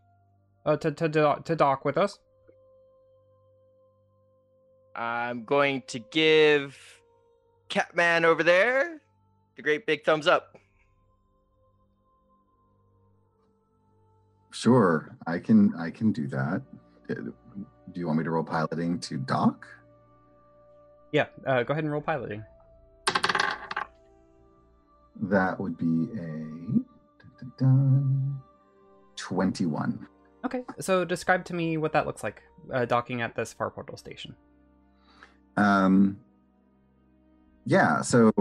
Uh, 0.66 0.76
to 0.76 0.92
to 0.92 1.42
to 1.46 1.56
dock 1.56 1.86
with 1.86 1.98
us. 1.98 2.20
I'm 4.96 5.46
going 5.46 5.84
to 5.88 6.00
give 6.00 6.97
Catman 7.70 8.26
over 8.26 8.44
there 8.44 9.02
the 9.58 9.64
great 9.64 9.86
big 9.86 10.06
thumbs 10.06 10.28
up. 10.28 10.56
Sure, 14.52 15.16
I 15.28 15.40
can 15.40 15.74
I 15.78 15.92
can 15.92 16.12
do 16.14 16.28
that. 16.28 16.62
Uh, 17.10 17.14
Do 17.16 18.00
you 18.00 18.08
want 18.08 18.20
me 18.20 18.24
to 18.24 18.30
roll 18.32 18.44
piloting 18.44 19.00
to 19.02 19.18
dock? 19.18 19.68
Yeah. 21.12 21.26
Uh, 21.46 21.64
go 21.64 21.74
ahead 21.74 21.84
and 21.84 21.92
roll 21.92 22.02
piloting. 22.02 22.44
That 25.22 25.60
would 25.60 25.78
be 25.78 26.10
a 26.14 26.28
dun, 26.28 26.86
dun, 27.40 27.52
dun, 27.58 28.40
21. 29.16 30.08
Okay. 30.46 30.64
So 30.80 31.04
describe 31.04 31.44
to 31.46 31.56
me 31.56 31.78
what 31.78 31.92
that 31.94 32.06
looks 32.06 32.24
like. 32.24 32.44
Uh, 32.72 32.86
docking 32.86 33.22
at 33.22 33.36
this 33.36 33.54
Far 33.54 33.72
Portal 33.72 33.98
Station. 33.98 34.36
Um, 35.56 36.20
yeah, 37.68 38.02
so 38.02 38.32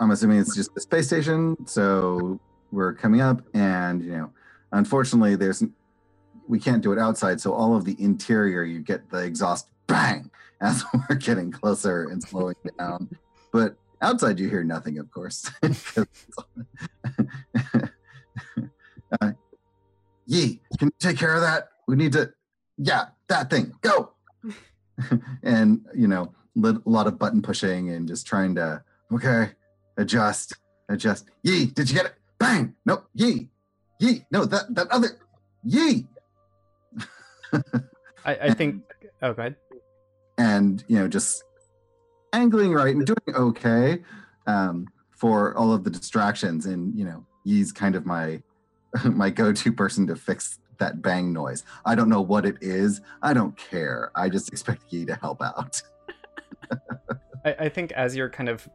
I'm 0.00 0.10
assuming 0.10 0.40
it's 0.40 0.54
just 0.54 0.74
the 0.74 0.80
space 0.80 1.06
station. 1.06 1.56
So 1.66 2.40
we're 2.72 2.92
coming 2.92 3.20
up, 3.20 3.42
and 3.54 4.02
you 4.02 4.10
know, 4.10 4.32
unfortunately, 4.72 5.36
there's 5.36 5.62
we 6.48 6.58
can't 6.58 6.82
do 6.82 6.92
it 6.92 6.98
outside. 6.98 7.40
So 7.40 7.52
all 7.52 7.76
of 7.76 7.84
the 7.84 7.96
interior, 8.02 8.64
you 8.64 8.80
get 8.80 9.08
the 9.08 9.18
exhaust 9.18 9.68
bang 9.86 10.30
as 10.60 10.84
we're 10.92 11.14
getting 11.14 11.52
closer 11.52 12.08
and 12.08 12.20
slowing 12.20 12.56
down. 12.76 13.08
But 13.52 13.76
outside, 14.02 14.40
you 14.40 14.48
hear 14.48 14.64
nothing, 14.64 14.98
of 14.98 15.10
course. 15.12 15.48
uh, 19.20 19.32
Yee, 20.26 20.60
can 20.78 20.88
you 20.88 20.94
take 20.98 21.18
care 21.18 21.34
of 21.34 21.40
that? 21.42 21.68
We 21.86 21.94
need 21.94 22.12
to, 22.14 22.32
yeah, 22.78 23.06
that 23.28 23.48
thing, 23.48 23.74
go. 23.80 24.10
and 25.44 25.86
you 25.94 26.08
know, 26.08 26.34
a 26.64 26.80
lot 26.84 27.06
of 27.06 27.18
button 27.18 27.42
pushing 27.42 27.90
and 27.90 28.06
just 28.08 28.26
trying 28.26 28.54
to, 28.56 28.82
okay, 29.12 29.50
adjust, 29.96 30.54
adjust. 30.88 31.26
Yee, 31.42 31.66
did 31.66 31.88
you 31.90 31.96
get 31.96 32.06
it? 32.06 32.14
Bang! 32.38 32.74
Nope. 32.86 33.08
Yee, 33.14 33.48
yee. 33.98 34.24
No, 34.30 34.44
that 34.44 34.74
that 34.74 34.88
other. 34.90 35.18
Yee. 35.64 36.06
I, 38.24 38.34
I 38.42 38.50
think. 38.54 38.82
Oh, 39.22 39.32
go 39.32 39.42
ahead. 39.42 39.56
and 40.38 40.84
you 40.86 40.96
know 40.98 41.08
just 41.08 41.42
angling 42.32 42.72
right 42.72 42.94
and 42.94 43.04
doing 43.04 43.34
okay 43.34 43.98
um, 44.46 44.86
for 45.10 45.56
all 45.56 45.72
of 45.72 45.82
the 45.82 45.90
distractions 45.90 46.66
and 46.66 46.94
you 46.96 47.04
know 47.04 47.26
he's 47.44 47.72
kind 47.72 47.96
of 47.96 48.06
my 48.06 48.40
my 49.04 49.30
go-to 49.30 49.72
person 49.72 50.06
to 50.06 50.14
fix 50.14 50.60
that 50.78 51.02
bang 51.02 51.32
noise 51.32 51.64
i 51.84 51.94
don't 51.96 52.08
know 52.08 52.20
what 52.20 52.46
it 52.46 52.56
is 52.60 53.00
i 53.22 53.32
don't 53.34 53.56
care 53.56 54.12
i 54.14 54.28
just 54.28 54.48
expect 54.52 54.84
Yee 54.92 55.04
to 55.04 55.16
help 55.16 55.42
out 55.42 55.82
I, 57.44 57.54
I 57.64 57.68
think 57.68 57.92
as 57.92 58.16
you're 58.16 58.30
kind 58.30 58.48
of 58.48 58.68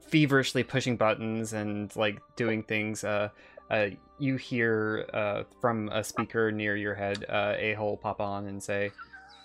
feverishly 0.00 0.62
pushing 0.62 0.96
buttons 0.96 1.52
and 1.52 1.94
like 1.96 2.20
doing 2.36 2.62
things, 2.62 3.04
uh, 3.04 3.28
uh, 3.70 3.88
you 4.18 4.36
hear 4.36 5.06
uh, 5.12 5.42
from 5.60 5.88
a 5.88 6.02
speaker 6.04 6.52
near 6.52 6.76
your 6.76 6.94
head 6.94 7.24
uh, 7.28 7.54
a 7.58 7.74
hole 7.74 7.96
pop 7.96 8.20
on 8.20 8.46
and 8.46 8.62
say, 8.62 8.90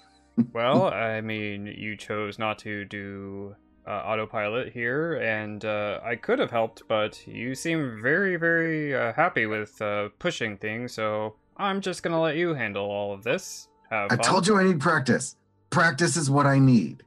"Well, 0.54 0.86
I 0.86 1.22
mean, 1.22 1.66
you 1.66 1.98
chose 1.98 2.38
not 2.38 2.60
to 2.60 2.86
do 2.86 3.56
uh, 3.88 3.92
autopilot 3.92 4.72
here, 4.72 5.16
and 5.16 5.66
uh, 5.66 6.00
I 6.04 6.16
could 6.16 6.40
have 6.40 6.52
helped, 6.52 6.84
but 6.88 7.26
you 7.28 7.56
seem 7.56 8.00
very, 8.02 8.36
very 8.36 8.96
uh, 8.96 9.14
happy 9.14 9.48
with 9.48 9.82
uh, 9.82 10.10
pushing 10.20 10.58
things, 10.58 10.94
so 10.94 11.36
I'm 11.58 11.82
just 11.82 12.04
gonna 12.04 12.22
let 12.22 12.36
you 12.36 12.54
handle 12.54 12.86
all 12.86 13.14
of 13.14 13.24
this. 13.24 13.68
Have 13.90 14.12
i 14.12 14.16
told 14.16 14.48
you 14.48 14.58
i 14.58 14.64
need 14.64 14.80
practice. 14.80 15.36
Practice 15.70 16.16
is 16.16 16.30
what 16.30 16.46
i 16.46 16.60
need 16.60 17.04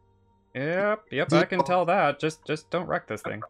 Yep, 0.54 1.04
yep, 1.10 1.32
I 1.32 1.44
can 1.44 1.64
tell 1.64 1.84
that. 1.86 2.20
Just, 2.20 2.44
just 2.44 2.70
don't 2.70 2.86
wreck 2.86 3.06
this 3.08 3.22
thing. 3.22 3.42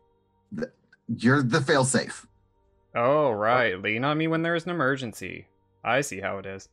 you're 1.16 1.42
the 1.42 1.58
failsafe 1.58 2.26
Oh, 2.94 3.30
right. 3.32 3.80
Lean 3.82 4.04
on 4.04 4.16
me 4.18 4.28
when 4.28 4.42
there's 4.42 4.64
an 4.64 4.70
emergency. 4.70 5.48
I 5.82 6.00
see 6.00 6.20
how 6.20 6.38
it 6.38 6.46
is. 6.46 6.68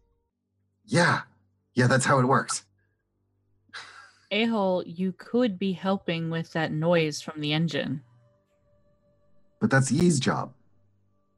yeah 0.85 1.21
yeah 1.73 1.87
that's 1.87 2.05
how 2.05 2.19
it 2.19 2.25
works 2.25 2.63
A 4.31 4.45
hole, 4.45 4.83
you 4.85 5.11
could 5.13 5.57
be 5.59 5.73
helping 5.73 6.29
with 6.29 6.51
that 6.53 6.71
noise 6.71 7.21
from 7.21 7.41
the 7.41 7.51
engine. 7.53 8.01
but 9.59 9.69
that's 9.69 9.91
Yee's 9.91 10.19
job 10.19 10.53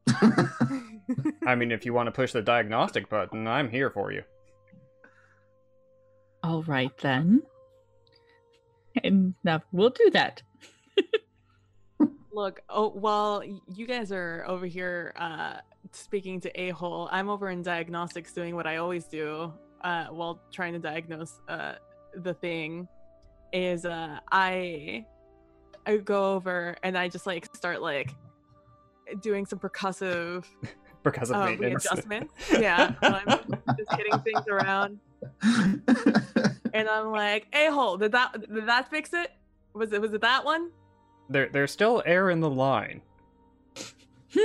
I 1.45 1.55
mean, 1.55 1.71
if 1.71 1.85
you 1.85 1.93
want 1.93 2.07
to 2.07 2.11
push 2.11 2.31
the 2.31 2.41
diagnostic 2.41 3.09
button, 3.09 3.47
I'm 3.47 3.69
here 3.69 3.89
for 3.89 4.11
you. 4.11 4.23
All 6.43 6.63
right 6.63 6.95
then. 6.99 7.41
And 9.03 9.33
now 9.43 9.61
we'll 9.71 9.89
do 9.89 10.09
that. 10.11 10.41
Look, 12.31 12.61
oh 12.69 12.89
while 12.89 13.43
you 13.43 13.85
guys 13.87 14.11
are 14.11 14.43
over 14.47 14.65
here 14.65 15.13
uh 15.17 15.57
speaking 15.91 16.39
to 16.41 16.59
a 16.59 16.69
hole, 16.71 17.07
I'm 17.11 17.29
over 17.29 17.49
in 17.49 17.61
diagnostics 17.61 18.33
doing 18.33 18.55
what 18.55 18.65
I 18.67 18.77
always 18.77 19.05
do 19.05 19.53
uh 19.81 20.05
while 20.07 20.41
trying 20.51 20.73
to 20.73 20.79
diagnose 20.79 21.39
uh 21.47 21.73
the 22.15 22.33
thing 22.33 22.87
is 23.51 23.85
uh 23.85 24.19
I 24.31 25.05
I 25.85 25.97
go 25.97 26.33
over 26.33 26.75
and 26.83 26.97
I 26.97 27.07
just 27.07 27.27
like 27.27 27.55
start 27.55 27.81
like 27.81 28.13
doing 29.21 29.45
some 29.45 29.59
percussive 29.59 30.45
percussive 31.03 31.31
of 31.31 31.35
uh, 31.35 31.45
maintenance. 31.45 31.85
readjustments. 31.85 32.33
Yeah, 32.59 32.95
I'm 33.01 33.27
just 33.77 33.93
hitting 33.95 34.19
things 34.19 34.47
around 34.47 34.99
and 36.73 36.89
I'm 36.89 37.11
like, 37.11 37.47
a 37.53 37.67
hole, 37.67 37.97
did 37.97 38.11
that 38.11 38.33
did 38.53 38.67
that 38.67 38.89
fix 38.89 39.13
it? 39.13 39.31
Was 39.73 39.91
it 39.93 40.01
was 40.01 40.13
it 40.13 40.21
that 40.21 40.45
one? 40.45 40.69
There, 41.29 41.49
there's 41.51 41.71
still 41.71 42.03
air 42.05 42.29
in 42.29 42.39
the 42.39 42.49
line. 42.49 43.01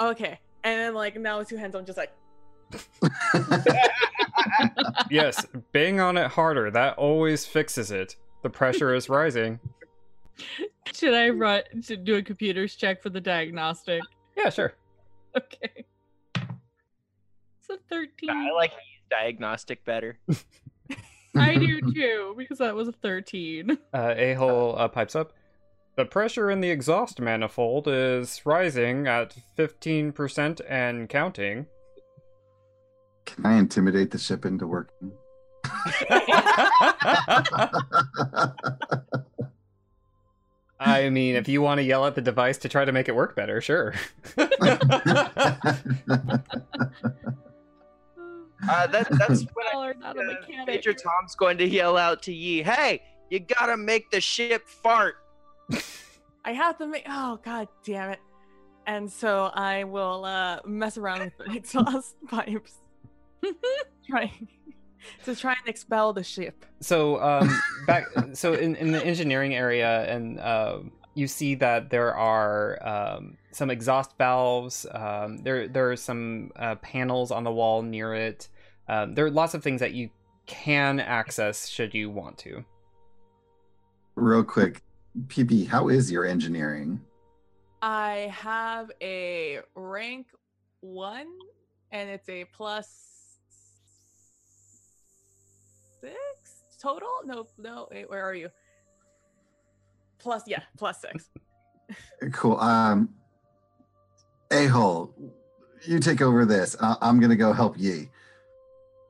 Okay. 0.00 0.38
And 0.64 0.80
then 0.80 0.94
like 0.94 1.18
now 1.18 1.38
with 1.38 1.48
two 1.48 1.56
hands 1.56 1.74
I'm 1.74 1.84
just 1.84 1.98
like 1.98 2.12
Yes, 5.10 5.44
bang 5.72 6.00
on 6.00 6.16
it 6.16 6.30
harder. 6.30 6.70
That 6.70 6.96
always 6.98 7.44
fixes 7.46 7.90
it. 7.90 8.16
The 8.42 8.50
pressure 8.50 8.94
is 8.94 9.08
rising. 9.08 9.58
Should 10.92 11.14
I 11.14 11.30
run 11.30 11.62
to 11.86 11.96
do 11.96 12.16
a 12.16 12.22
computer's 12.22 12.76
check 12.76 13.02
for 13.02 13.10
the 13.10 13.20
diagnostic? 13.20 14.02
Yeah, 14.36 14.50
sure. 14.50 14.74
Okay. 15.36 15.84
It's 16.36 17.70
a 17.70 17.78
13. 17.90 18.30
I 18.30 18.50
like 18.52 18.70
Yee's 18.70 18.97
diagnostic 19.10 19.84
better. 19.84 20.18
I 21.36 21.56
do 21.56 21.80
too, 21.92 22.34
because 22.36 22.58
that 22.58 22.74
was 22.74 22.88
a 22.88 22.92
13. 22.92 23.78
Uh, 23.92 24.14
a 24.16 24.34
hole 24.34 24.76
uh, 24.78 24.88
pipes 24.88 25.14
up. 25.14 25.32
The 25.96 26.04
pressure 26.04 26.50
in 26.50 26.60
the 26.60 26.70
exhaust 26.70 27.20
manifold 27.20 27.88
is 27.88 28.42
rising 28.44 29.06
at 29.06 29.36
15% 29.56 30.60
and 30.68 31.08
counting. 31.08 31.66
Can 33.26 33.44
I 33.44 33.58
intimidate 33.58 34.12
the 34.12 34.18
ship 34.18 34.46
into 34.46 34.66
working? 34.66 35.12
I 40.80 41.10
mean, 41.10 41.34
if 41.34 41.48
you 41.48 41.60
want 41.60 41.78
to 41.78 41.82
yell 41.82 42.06
at 42.06 42.14
the 42.14 42.20
device 42.20 42.56
to 42.58 42.68
try 42.68 42.84
to 42.84 42.92
make 42.92 43.08
it 43.08 43.16
work 43.16 43.34
better, 43.34 43.60
sure. 43.60 43.94
Uh, 48.68 48.86
that, 48.88 49.08
that's 49.18 49.42
when 49.54 49.66
I 49.72 49.92
not 49.98 50.16
a 50.16 50.20
uh, 50.20 50.24
mechanic. 50.24 50.66
Major 50.66 50.92
Tom's 50.92 51.34
going 51.36 51.58
to 51.58 51.68
yell 51.68 51.96
out 51.96 52.22
to 52.22 52.32
Yee, 52.32 52.62
"Hey, 52.62 53.02
you 53.30 53.40
gotta 53.40 53.76
make 53.76 54.10
the 54.10 54.20
ship 54.20 54.68
fart." 54.68 55.16
I 56.44 56.52
have 56.52 56.78
to 56.78 56.86
make 56.86 57.04
oh 57.08 57.38
god 57.44 57.68
damn 57.84 58.10
it. 58.10 58.20
And 58.86 59.10
so 59.10 59.50
I 59.54 59.84
will 59.84 60.24
uh 60.24 60.60
mess 60.64 60.96
around 60.96 61.20
with 61.20 61.38
the 61.38 61.52
exhaust 61.56 62.16
pipes. 62.26 62.78
trying 64.08 64.48
to 65.24 65.36
try 65.36 65.52
and 65.52 65.68
expel 65.68 66.12
the 66.12 66.24
ship. 66.24 66.64
so 66.80 67.22
um 67.22 67.60
back 67.86 68.06
so 68.32 68.54
in, 68.54 68.74
in 68.76 68.90
the 68.90 69.04
engineering 69.04 69.54
area 69.54 70.12
and 70.12 70.40
um 70.40 70.90
you 71.18 71.26
see 71.26 71.56
that 71.56 71.90
there 71.90 72.14
are 72.14 72.78
um, 72.86 73.36
some 73.58 73.70
exhaust 73.70 74.16
valves 74.16 74.86
um, 74.92 75.38
there 75.38 75.68
there 75.68 75.90
are 75.90 75.96
some 75.96 76.50
uh, 76.56 76.74
panels 76.76 77.30
on 77.30 77.44
the 77.44 77.52
wall 77.52 77.82
near 77.82 78.14
it 78.14 78.48
um, 78.88 79.14
there 79.14 79.26
are 79.26 79.30
lots 79.30 79.54
of 79.54 79.62
things 79.62 79.80
that 79.80 79.92
you 79.92 80.08
can 80.46 80.98
access 81.00 81.68
should 81.68 81.92
you 81.92 82.08
want 82.08 82.38
to 82.38 82.64
Real 84.18 84.42
quick, 84.42 84.82
PB, 85.28 85.68
how 85.68 85.86
is 85.86 86.10
your 86.10 86.26
engineering? 86.26 87.00
I 87.80 88.34
have 88.36 88.90
a 89.00 89.60
rank 89.76 90.26
one 90.80 91.28
and 91.92 92.10
it's 92.10 92.28
a 92.28 92.44
plus 92.52 93.38
six 96.00 96.16
total. 96.82 97.08
No, 97.24 97.46
no. 97.58 97.86
Wait, 97.92 98.10
where 98.10 98.24
are 98.24 98.34
you? 98.34 98.48
Plus, 100.18 100.42
yeah, 100.48 100.62
plus 100.76 101.00
six. 101.00 101.30
Cool. 102.32 102.58
Um, 102.58 103.08
a 104.50 104.66
hole, 104.66 105.12
you 105.86 105.98
take 106.00 106.20
over 106.22 106.44
this. 106.44 106.76
I- 106.80 106.96
I'm 107.00 107.20
gonna 107.20 107.36
go 107.36 107.52
help 107.52 107.78
Yee. 107.78 108.10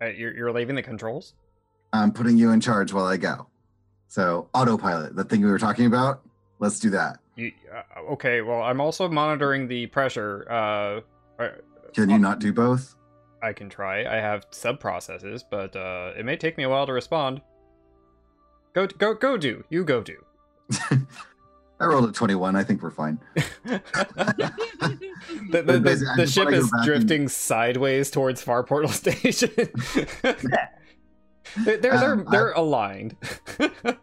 Uh, 0.00 0.06
you're, 0.06 0.34
you're 0.34 0.52
leaving 0.52 0.76
the 0.76 0.82
controls? 0.82 1.34
I'm 1.92 2.12
putting 2.12 2.36
you 2.36 2.50
in 2.50 2.60
charge 2.60 2.92
while 2.92 3.06
I 3.06 3.16
go. 3.16 3.46
So 4.08 4.48
autopilot, 4.54 5.16
the 5.16 5.24
thing 5.24 5.42
we 5.42 5.50
were 5.50 5.58
talking 5.58 5.86
about. 5.86 6.22
Let's 6.60 6.78
do 6.78 6.90
that. 6.90 7.18
You, 7.36 7.52
uh, 7.72 8.12
okay, 8.12 8.40
well, 8.42 8.62
I'm 8.62 8.80
also 8.80 9.08
monitoring 9.08 9.68
the 9.68 9.86
pressure. 9.86 10.46
Uh, 10.50 11.00
uh, 11.42 11.48
Can 11.94 12.10
you 12.10 12.18
not 12.18 12.38
do 12.40 12.52
both? 12.52 12.94
I 13.42 13.52
can 13.52 13.68
try. 13.68 14.04
I 14.04 14.20
have 14.20 14.46
sub 14.50 14.80
processes, 14.80 15.44
but 15.48 15.74
uh, 15.76 16.12
it 16.16 16.24
may 16.24 16.36
take 16.36 16.56
me 16.58 16.64
a 16.64 16.68
while 16.68 16.86
to 16.86 16.92
respond. 16.92 17.40
Go, 18.72 18.86
go, 18.86 19.14
go! 19.14 19.36
Do 19.36 19.64
you 19.70 19.84
go 19.84 20.02
do? 20.02 20.16
I 21.80 21.86
rolled 21.86 22.08
a 22.08 22.12
21. 22.12 22.56
I 22.56 22.64
think 22.64 22.82
we're 22.82 22.90
fine. 22.90 23.18
the, 23.64 23.80
the, 25.50 25.62
the, 25.62 26.12
the 26.16 26.26
ship 26.26 26.50
is 26.50 26.64
back 26.70 26.78
and- 26.80 26.84
drifting 26.84 27.28
sideways 27.28 28.10
towards 28.10 28.42
Far 28.42 28.64
Portal 28.64 28.90
Station. 29.04 29.50
they're 30.22 30.58
they're 31.64 31.78
they're, 31.78 32.12
Um, 32.12 32.24
I- 32.26 32.30
they're 32.30 32.52
aligned. 32.52 33.16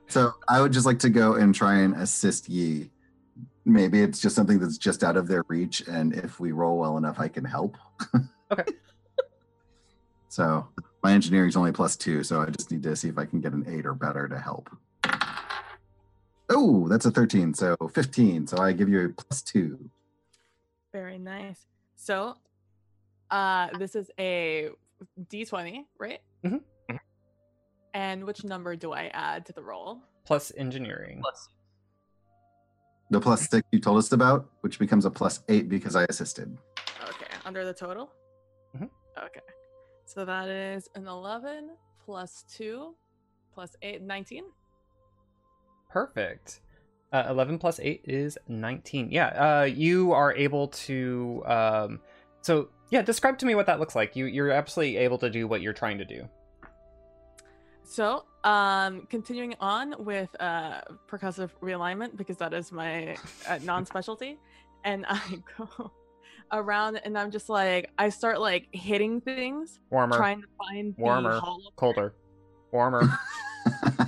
So 0.08 0.32
I 0.48 0.62
would 0.62 0.72
just 0.72 0.86
like 0.86 1.00
to 1.00 1.10
go 1.10 1.34
and 1.36 1.54
try 1.54 1.80
and 1.80 1.96
assist 1.96 2.48
Yee. 2.50 2.92
Maybe 3.66 4.02
it's 4.02 4.22
just 4.22 4.36
something 4.36 4.60
that's 4.60 4.78
just 4.78 5.04
out 5.04 5.18
of 5.18 5.28
their 5.28 5.44
reach, 5.48 5.82
and 5.88 6.14
if 6.14 6.40
we 6.40 6.52
roll 6.52 6.78
well 6.78 6.98
enough, 6.98 7.20
I 7.20 7.28
can 7.28 7.44
help. 7.44 7.78
Okay. 8.52 8.64
So 10.30 10.68
my 11.04 11.14
engineering's 11.14 11.56
only 11.56 11.72
plus 11.72 11.96
two, 11.96 12.24
so 12.24 12.42
I 12.42 12.46
just 12.52 12.70
need 12.72 12.84
to 12.84 12.96
see 12.96 13.10
if 13.10 13.18
I 13.18 13.26
can 13.26 13.42
get 13.42 13.54
an 13.54 13.66
eight 13.68 13.86
or 13.88 13.96
better 13.96 14.28
to 14.28 14.38
help. 14.38 14.70
Oh, 16.50 16.88
that's 16.88 17.06
a 17.06 17.12
13, 17.12 17.54
so 17.54 17.76
15. 17.94 18.48
So 18.48 18.58
I 18.58 18.72
give 18.72 18.90
you 18.90 19.06
a 19.06 19.10
plus 19.10 19.42
two. 19.42 19.90
Very 20.92 21.18
nice. 21.18 21.66
So, 21.96 22.36
uh, 23.32 23.70
this 23.78 23.96
is 23.96 24.12
a 24.20 24.70
d20, 25.30 25.86
right? 25.98 26.20
Mhm. 26.44 26.62
Mhm. 26.90 27.00
And 27.94 28.24
which 28.26 28.44
number 28.44 28.76
do 28.76 28.92
I 28.94 29.08
add 29.08 29.46
to 29.48 29.54
the 29.54 29.64
roll? 29.64 30.02
Plus 30.26 30.52
engineering. 30.58 31.20
Plus, 31.22 31.50
The 33.12 33.20
plus 33.22 33.48
six 33.48 33.68
you 33.72 33.80
told 33.80 34.00
us 34.00 34.12
about, 34.12 34.50
which 34.62 34.80
becomes 34.80 35.06
a 35.06 35.12
plus 35.12 35.44
eight 35.48 35.70
because 35.70 35.96
I 35.96 36.06
assisted. 36.06 36.58
Okay, 37.04 37.28
under 37.46 37.64
the 37.64 37.74
total? 37.74 38.12
Mhm. 38.76 38.90
Okay. 39.18 39.42
So 40.06 40.26
that 40.26 40.50
is 40.50 40.90
an 40.96 41.08
11 41.08 41.78
plus 42.00 42.44
2 42.50 42.96
plus 43.54 43.76
8, 43.84 44.02
19. 44.02 44.52
Perfect. 45.90 46.62
Uh, 47.12 47.28
11 47.30 47.60
plus 47.60 47.80
8 47.80 48.02
is 48.06 48.38
19. 48.48 49.10
Yeah, 49.12 49.28
uh, 49.28 49.64
you 49.64 50.12
are 50.12 50.34
able 50.34 50.68
to. 50.70 51.44
Um, 51.46 52.00
so, 52.42 52.70
yeah, 52.90 53.02
describe 53.02 53.38
to 53.40 53.46
me 53.46 53.56
what 53.56 53.68
that 53.68 53.80
looks 53.80 53.96
like. 53.96 54.16
You, 54.16 54.26
you're 54.26 54.52
absolutely 54.52 54.98
able 54.98 55.18
to 55.20 55.30
do 55.30 55.48
what 55.48 55.62
you're 55.62 55.74
trying 55.74 55.98
to 56.00 56.06
do. 56.06 56.28
So, 57.84 58.26
um, 58.44 59.08
continuing 59.10 59.56
on 59.60 59.96
with 60.00 60.30
uh, 60.40 60.82
percussive 61.08 61.52
realignment 61.62 62.18
because 62.18 62.38
that 62.38 62.54
is 62.54 62.72
my 62.72 63.16
uh, 63.48 63.60
non-specialty, 63.64 64.38
and 64.84 65.06
I 65.08 65.22
go 65.58 65.92
around 66.52 66.98
and 66.98 67.18
I'm 67.18 67.32
just 67.32 67.50
like 67.50 67.90
I 67.98 68.10
start 68.10 68.40
like 68.40 68.68
hitting 68.72 69.22
things, 69.22 69.80
Warmer, 69.90 70.18
trying 70.18 70.42
to 70.42 70.48
find 70.58 70.96
Warmer. 70.98 71.40
colder, 71.76 72.14
warmer. 72.72 73.18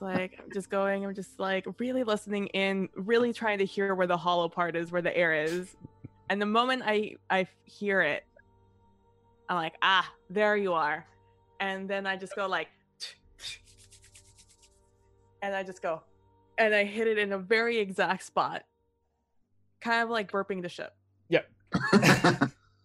like 0.00 0.40
I'm 0.42 0.52
just 0.52 0.70
going 0.70 1.04
i'm 1.04 1.14
just 1.14 1.38
like 1.38 1.66
really 1.78 2.04
listening 2.04 2.46
in 2.48 2.88
really 2.94 3.32
trying 3.32 3.58
to 3.58 3.64
hear 3.64 3.94
where 3.94 4.06
the 4.06 4.16
hollow 4.16 4.48
part 4.48 4.76
is 4.76 4.92
where 4.92 5.02
the 5.02 5.16
air 5.16 5.44
is. 5.44 5.76
And 6.30 6.40
the 6.40 6.46
moment 6.46 6.82
i 6.84 7.14
i 7.30 7.46
hear 7.64 8.00
it 8.00 8.24
i'm 9.48 9.56
like 9.56 9.74
ah 9.82 10.10
there 10.30 10.56
you 10.56 10.72
are. 10.72 11.06
And 11.60 11.88
then 11.88 12.06
i 12.06 12.16
just 12.16 12.34
go 12.34 12.46
like 12.46 12.68
and 15.42 15.54
i 15.54 15.62
just 15.62 15.82
go 15.82 16.02
and 16.58 16.74
i 16.74 16.84
hit 16.84 17.06
it 17.06 17.18
in 17.18 17.32
a 17.32 17.38
very 17.38 17.78
exact 17.78 18.24
spot. 18.24 18.64
Kind 19.80 20.02
of 20.02 20.10
like 20.10 20.30
burping 20.30 20.62
the 20.62 20.68
ship. 20.68 20.94
Yep. 21.28 21.48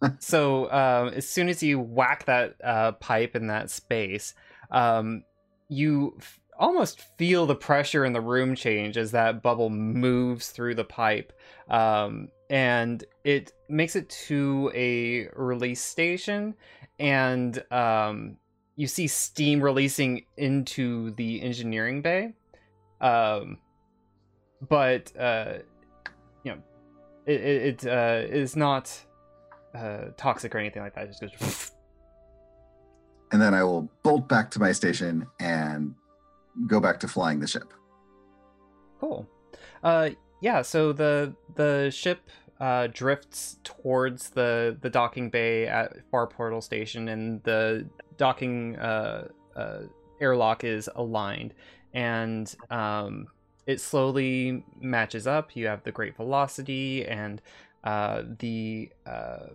so 0.18 0.70
um, 0.70 1.08
as 1.08 1.28
soon 1.28 1.48
as 1.48 1.62
you 1.62 1.80
whack 1.80 2.26
that 2.26 2.56
uh, 2.62 2.92
pipe 2.92 3.36
in 3.36 3.48
that 3.48 3.70
space, 3.70 4.34
um, 4.70 5.24
you 5.68 6.14
f- 6.18 6.40
almost 6.58 7.00
feel 7.18 7.46
the 7.46 7.54
pressure 7.54 8.04
in 8.04 8.12
the 8.12 8.20
room 8.20 8.54
change 8.54 8.96
as 8.96 9.10
that 9.12 9.42
bubble 9.42 9.70
moves 9.70 10.50
through 10.50 10.74
the 10.74 10.84
pipe, 10.84 11.32
um, 11.68 12.28
and 12.50 13.04
it 13.24 13.52
makes 13.68 13.96
it 13.96 14.08
to 14.08 14.70
a 14.74 15.28
release 15.34 15.80
station, 15.80 16.54
and 16.98 17.62
um, 17.72 18.36
you 18.76 18.86
see 18.86 19.06
steam 19.06 19.60
releasing 19.60 20.24
into 20.36 21.12
the 21.12 21.42
engineering 21.42 22.02
bay, 22.02 22.34
um, 23.00 23.58
but 24.68 25.12
uh, 25.18 25.54
you 26.44 26.52
know 26.52 26.62
it, 27.26 27.40
it, 27.40 27.86
uh, 27.86 28.22
is 28.28 28.56
not 28.56 28.96
uh, 29.74 30.06
toxic 30.16 30.54
or 30.54 30.58
anything 30.58 30.82
like 30.82 30.94
that. 30.94 31.04
It 31.04 31.16
just 31.20 31.40
goes. 31.40 31.70
and 33.32 33.40
then 33.40 33.54
I 33.54 33.64
will 33.64 33.88
bolt 34.02 34.28
back 34.28 34.50
to 34.52 34.60
my 34.60 34.72
station 34.72 35.26
and 35.40 35.94
go 36.66 36.80
back 36.80 37.00
to 37.00 37.08
flying 37.08 37.40
the 37.40 37.46
ship. 37.46 37.72
Cool. 39.00 39.28
Uh, 39.82 40.10
yeah. 40.40 40.62
So 40.62 40.92
the 40.92 41.34
the 41.54 41.90
ship 41.90 42.30
uh, 42.60 42.88
drifts 42.92 43.58
towards 43.64 44.30
the 44.30 44.76
the 44.80 44.90
docking 44.90 45.30
bay 45.30 45.66
at 45.66 45.92
Far 46.10 46.26
Portal 46.26 46.60
Station, 46.60 47.08
and 47.08 47.42
the 47.42 47.86
docking 48.16 48.76
uh, 48.76 49.28
uh, 49.56 49.80
airlock 50.20 50.64
is 50.64 50.88
aligned, 50.94 51.54
and 51.92 52.54
um, 52.70 53.26
it 53.66 53.80
slowly 53.80 54.64
matches 54.80 55.26
up. 55.26 55.56
You 55.56 55.66
have 55.66 55.82
the 55.82 55.92
great 55.92 56.16
velocity, 56.16 57.04
and 57.04 57.42
uh, 57.82 58.22
the 58.38 58.90
uh, 59.06 59.48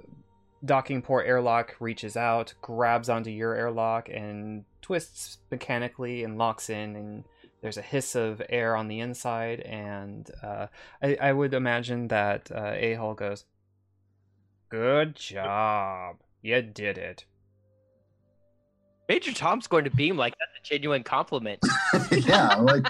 docking 0.66 1.02
port 1.02 1.26
airlock 1.26 1.76
reaches 1.80 2.18
out, 2.18 2.54
grabs 2.62 3.10
onto 3.10 3.30
your 3.30 3.56
airlock, 3.56 4.10
and 4.10 4.66
twists 4.90 5.38
mechanically 5.52 6.24
and 6.24 6.40
locks 6.40 6.68
in. 6.68 6.96
And 6.96 7.24
there's 7.62 7.78
a 7.78 7.82
hiss 7.84 8.16
of 8.16 8.42
air 8.50 8.76
on 8.76 8.88
the 8.88 9.02
inside, 9.02 9.60
and 9.60 10.30
uh, 10.42 10.66
I, 11.04 11.16
I 11.22 11.32
would 11.32 11.54
imagine 11.54 12.08
that 12.08 12.50
uh, 12.52 12.74
A-Hole 12.76 13.14
goes, 13.14 13.46
"Good 14.70 15.16
job, 15.16 16.16
you 16.42 16.60
did 16.64 16.98
it." 16.98 17.26
Major 19.08 19.32
Tom's 19.32 19.68
going 19.68 19.84
to 19.84 19.92
beam 19.92 20.18
like 20.18 20.34
that's 20.40 20.52
a 20.60 20.74
genuine 20.74 21.04
compliment. 21.04 21.60
yeah, 22.12 22.56
like 22.56 22.88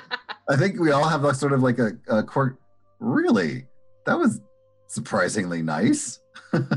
I 0.50 0.56
think 0.56 0.80
we 0.80 0.92
all 0.92 1.08
have 1.08 1.24
like 1.24 1.36
sort 1.36 1.52
of 1.52 1.62
like 1.62 1.80
a, 1.80 1.98
a 2.08 2.24
quirk. 2.24 2.60
Really, 3.00 3.66
that 4.06 4.18
was 4.18 4.40
surprisingly 4.88 5.62
nice. 5.62 6.20
oh 6.54 6.70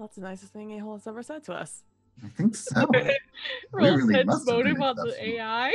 that's 0.00 0.16
the 0.16 0.22
nicest 0.22 0.52
thing 0.52 0.72
a-hole 0.72 0.96
has 0.96 1.06
ever 1.06 1.22
said 1.22 1.44
to 1.44 1.52
us 1.52 1.82
I 2.24 2.28
think 2.28 2.54
so. 2.54 2.86
We 3.72 3.88
Roll 3.88 3.96
really 3.96 4.14
sense 4.14 4.26
must 4.26 4.46
motive 4.46 4.80
on 4.80 4.94
the. 4.96 5.16
AI. 5.18 5.72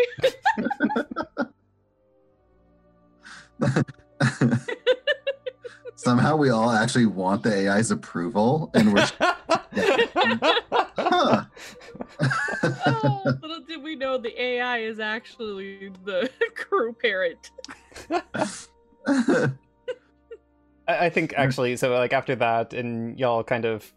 Somehow 5.95 6.37
we 6.37 6.49
all 6.49 6.71
actually 6.71 7.07
want 7.07 7.43
the 7.43 7.67
AI's 7.67 7.91
approval, 7.91 8.71
and 8.73 8.93
we're 8.93 9.09
huh. 10.97 11.43
oh, 12.85 13.21
little 13.41 13.61
did 13.67 13.83
we 13.83 13.95
know 13.95 14.17
the 14.17 14.41
AI 14.41 14.79
is 14.79 14.99
actually 14.99 15.91
the 16.05 16.29
crew 16.55 16.93
parent. 16.93 17.51
I 19.09 19.47
I 20.87 21.09
think 21.09 21.33
actually, 21.35 21.75
so 21.77 21.93
like 21.93 22.13
after 22.13 22.35
that, 22.35 22.73
and 22.73 23.19
y'all 23.19 23.43
kind 23.43 23.65
of 23.65 23.91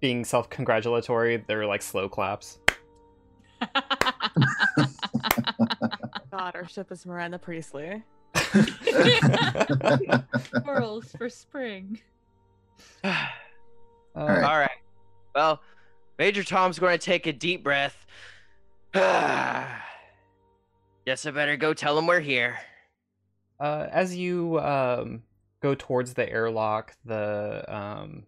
being 0.00 0.24
self-congratulatory, 0.24 1.44
they're 1.46 1.66
like 1.66 1.82
slow 1.82 2.08
claps. 2.08 2.58
god 6.30 6.54
our 6.54 6.68
ship 6.68 6.92
is 6.92 7.04
miranda 7.04 7.36
priestly 7.38 8.02
Pearls 10.64 11.12
for 11.16 11.28
spring. 11.28 11.98
Uh, 14.16 14.24
right. 14.24 14.42
All 14.42 14.58
right. 14.58 14.70
Well, 15.34 15.60
Major 16.18 16.42
Tom's 16.42 16.80
going 16.80 16.98
to 16.98 17.04
take 17.04 17.26
a 17.28 17.32
deep 17.32 17.62
breath. 17.62 18.04
Guess 18.92 19.78
I 21.24 21.30
better 21.30 21.56
go 21.56 21.72
tell 21.72 21.96
him 21.96 22.06
we're 22.08 22.18
here. 22.18 22.58
uh, 23.60 23.86
as 23.92 24.16
you 24.16 24.58
um, 24.58 25.22
go 25.60 25.76
towards 25.76 26.14
the 26.14 26.28
airlock, 26.28 26.96
the 27.04 27.64
um, 27.68 28.24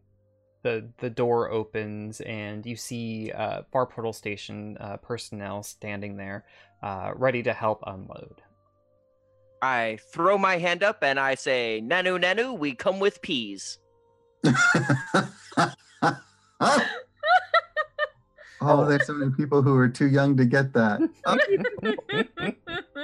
the 0.62 0.88
the 0.98 1.10
door 1.10 1.50
opens 1.50 2.20
and 2.20 2.64
you 2.66 2.76
see 2.76 3.32
uh, 3.32 3.62
Far 3.72 3.86
Portal 3.86 4.12
Station 4.12 4.76
uh, 4.78 4.96
personnel 4.98 5.62
standing 5.62 6.16
there, 6.16 6.44
uh, 6.82 7.12
ready 7.14 7.42
to 7.42 7.52
help 7.52 7.82
unload. 7.86 8.42
I 9.62 9.98
throw 10.12 10.38
my 10.38 10.56
hand 10.56 10.82
up 10.82 11.02
and 11.02 11.20
I 11.20 11.34
say, 11.34 11.82
Nanu 11.84 12.22
Nanu, 12.22 12.58
we 12.58 12.74
come 12.74 12.98
with 12.98 13.20
peas. 13.20 13.78
oh, 18.62 18.88
there's 18.88 19.06
so 19.06 19.12
many 19.12 19.32
people 19.32 19.60
who 19.60 19.76
are 19.76 19.88
too 19.88 20.08
young 20.08 20.36
to 20.36 20.44
get 20.44 20.72
that. 20.74 21.00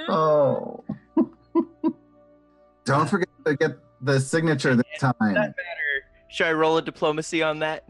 Oh. 0.09 0.85
Don't 2.85 3.09
forget 3.09 3.27
to 3.45 3.55
get 3.57 3.71
the 4.01 4.21
signature 4.21 4.73
this 4.73 4.85
time. 4.99 5.13
that 5.19 5.35
matter? 5.35 5.86
Should 6.29 6.47
I 6.47 6.53
roll 6.53 6.77
a 6.77 6.81
diplomacy 6.81 7.41
on 7.41 7.59
that? 7.59 7.85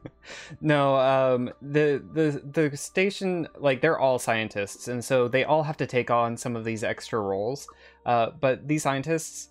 no, 0.60 0.96
um, 0.96 1.50
the 1.62 2.02
the 2.12 2.42
the 2.70 2.76
station 2.76 3.46
like 3.56 3.80
they're 3.80 3.98
all 3.98 4.18
scientists, 4.18 4.88
and 4.88 5.04
so 5.04 5.28
they 5.28 5.44
all 5.44 5.62
have 5.62 5.76
to 5.78 5.86
take 5.86 6.10
on 6.10 6.36
some 6.36 6.56
of 6.56 6.64
these 6.64 6.82
extra 6.82 7.20
roles. 7.20 7.68
Uh, 8.04 8.30
but 8.40 8.66
these 8.66 8.82
scientists 8.82 9.50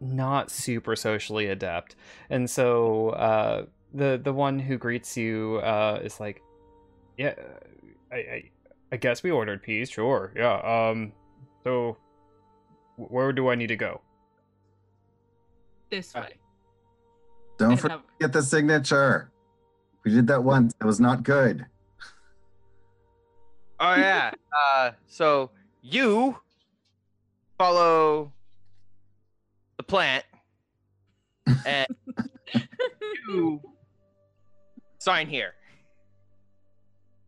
not 0.00 0.50
super 0.50 0.94
socially 0.94 1.46
adept, 1.46 1.96
and 2.30 2.48
so 2.48 3.10
uh, 3.10 3.66
the 3.94 4.20
the 4.22 4.32
one 4.32 4.58
who 4.58 4.78
greets 4.78 5.16
you 5.16 5.56
uh, 5.64 6.00
is 6.02 6.20
like, 6.20 6.42
yeah, 7.18 7.34
I, 8.12 8.16
I 8.16 8.50
I 8.92 8.96
guess 8.96 9.22
we 9.22 9.30
ordered 9.32 9.62
peas, 9.62 9.90
sure, 9.90 10.32
yeah. 10.36 10.58
Um, 10.58 11.12
so 11.64 11.96
where 12.96 13.32
do 13.32 13.48
I 13.48 13.56
need 13.56 13.66
to 13.68 13.76
go? 13.76 14.00
this 15.90 16.14
way. 16.14 16.34
Don't 17.58 17.76
forget 17.76 18.00
have- 18.20 18.32
the 18.32 18.42
signature. 18.42 19.30
We 20.04 20.12
did 20.12 20.26
that 20.28 20.42
once. 20.44 20.74
It 20.80 20.84
was 20.84 21.00
not 21.00 21.22
good. 21.22 21.66
Oh 23.78 23.94
yeah. 23.94 24.30
uh, 24.56 24.92
so 25.06 25.50
you 25.82 26.38
follow 27.58 28.32
the 29.76 29.82
plant, 29.82 30.24
and 31.66 31.86
you 33.28 33.60
sign 34.98 35.26
here. 35.28 35.52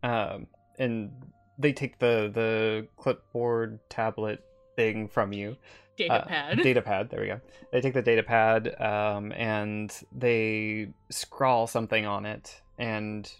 um, 0.01 0.47
and 0.79 1.11
they 1.59 1.71
take 1.71 1.99
the 1.99 2.31
the 2.33 2.87
clipboard 2.97 3.77
tablet 3.89 4.43
thing 4.75 5.07
from 5.07 5.31
you 5.31 5.55
Data 5.99 6.13
uh, 6.13 6.25
pad. 6.25 6.57
data 6.63 6.81
pad 6.81 7.09
there 7.09 7.21
we 7.21 7.27
go 7.27 7.39
they 7.71 7.81
take 7.81 7.93
the 7.93 8.01
data 8.01 8.23
pad 8.23 8.79
um, 8.81 9.31
and 9.33 9.93
they 10.11 10.89
scrawl 11.09 11.67
something 11.67 12.05
on 12.05 12.25
it 12.25 12.61
and 12.77 13.31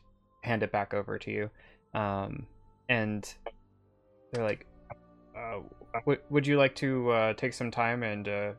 hand 0.44 0.62
it 0.62 0.72
back 0.72 0.94
over 0.94 1.18
to 1.18 1.32
you 1.32 1.50
um, 1.94 2.46
and 2.90 3.34
they're 4.34 4.44
like 4.44 4.66
uh, 5.36 5.60
w- 6.02 6.20
would 6.30 6.46
you 6.46 6.58
like 6.58 6.76
to 6.76 7.10
uh, 7.12 7.34
take 7.34 7.54
some 7.54 7.72
time 7.72 8.04
and 8.04 8.28
uh, 8.28 8.52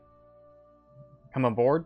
come 1.33 1.45
aboard?" 1.45 1.85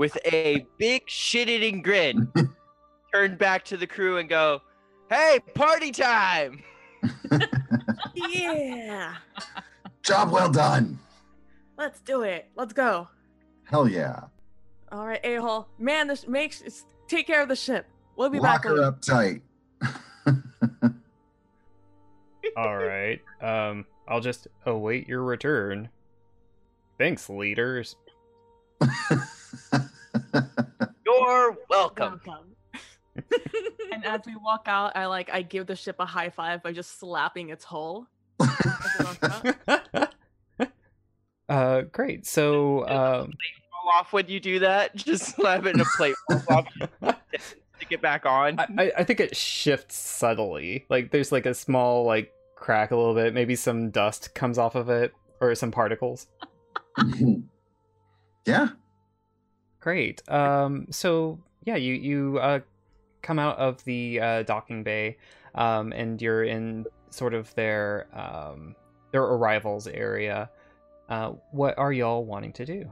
with 0.00 0.16
a 0.32 0.64
big 0.78 1.02
shit-eating 1.10 1.82
grin, 1.82 2.32
turn 3.14 3.36
back 3.36 3.62
to 3.66 3.76
the 3.76 3.86
crew 3.86 4.16
and 4.16 4.30
go, 4.30 4.62
"Hey, 5.10 5.38
party 5.54 5.92
time!" 5.92 6.62
Yeah. 8.14 9.14
Job 10.02 10.30
well 10.30 10.50
done. 10.50 10.98
Let's 11.76 12.00
do 12.00 12.22
it. 12.22 12.48
Let's 12.56 12.72
go. 12.72 13.08
Hell 13.64 13.88
yeah. 13.88 14.24
All 14.92 15.06
right, 15.06 15.20
a 15.22 15.36
hole. 15.36 15.68
Man, 15.78 16.08
this 16.08 16.26
makes 16.26 16.84
take 17.08 17.26
care 17.26 17.42
of 17.42 17.48
the 17.48 17.56
ship. 17.56 17.86
We'll 18.16 18.30
be 18.30 18.40
Lock 18.40 18.62
back. 18.62 18.70
her 18.70 18.82
up 18.82 19.00
tight. 19.00 19.42
all 22.56 22.76
right 22.76 23.20
um, 23.40 23.86
i'll 24.08 24.20
just 24.20 24.48
await 24.66 25.06
your 25.06 25.22
return 25.22 25.88
thanks 26.98 27.30
leaders 27.30 27.96
You're 31.04 31.56
welcome. 31.68 32.20
Welcome. 32.26 32.56
and 33.92 34.04
as 34.04 34.20
we 34.26 34.36
walk 34.36 34.62
out, 34.66 34.96
I 34.96 35.06
like 35.06 35.30
I 35.32 35.42
give 35.42 35.66
the 35.66 35.76
ship 35.76 35.96
a 35.98 36.06
high 36.06 36.30
five 36.30 36.62
by 36.62 36.72
just 36.72 36.98
slapping 36.98 37.50
its 37.50 37.64
hull. 37.64 38.06
As 38.58 38.98
we 38.98 39.04
walk 39.04 39.88
out. 39.98 40.08
uh 41.48 41.80
great 41.92 42.26
so 42.26 42.86
um 42.88 43.32
Fall 43.72 43.92
off 43.98 44.12
when 44.12 44.28
you 44.28 44.38
do 44.40 44.58
that. 44.58 44.94
Just 44.96 45.34
slap 45.36 45.64
it 45.64 45.74
in 45.74 45.80
a 45.80 45.84
plate. 45.96 46.14
Fall 46.30 46.42
off, 46.50 46.66
stick 47.76 47.88
it 47.92 48.02
back 48.02 48.26
on. 48.26 48.60
I, 48.60 48.66
I- 48.78 48.92
I 48.98 49.04
think 49.04 49.20
it 49.20 49.34
shifts 49.36 49.96
subtly 49.96 50.84
like 50.90 51.10
there's 51.10 51.32
like 51.32 51.46
a 51.46 51.54
small 51.54 52.04
like 52.04 52.32
crack 52.56 52.90
a 52.90 52.96
little 52.96 53.14
bit 53.14 53.32
maybe 53.32 53.56
some 53.56 53.88
dust 53.90 54.34
comes 54.34 54.58
off 54.58 54.74
of 54.74 54.90
it 54.90 55.14
or 55.40 55.54
some 55.54 55.70
particles 55.70 56.26
yeah. 58.46 58.68
great 59.80 60.22
um 60.28 60.86
so 60.90 61.38
yeah 61.64 61.76
you 61.76 61.94
you 61.94 62.38
uh 62.38 62.60
come 63.22 63.38
out 63.38 63.56
of 63.56 63.82
the 63.84 64.20
uh 64.20 64.42
docking 64.42 64.82
bay 64.82 65.16
um 65.54 65.90
and 65.92 66.20
you're 66.20 66.44
in 66.44 66.84
sort 67.10 67.34
of 67.34 67.54
their 67.54 68.06
um 68.12 68.74
their 69.12 69.22
arrivals 69.22 69.86
area 69.86 70.48
uh 71.08 71.30
what 71.52 71.76
are 71.78 71.92
y'all 71.92 72.24
wanting 72.24 72.52
to 72.52 72.64
do 72.64 72.90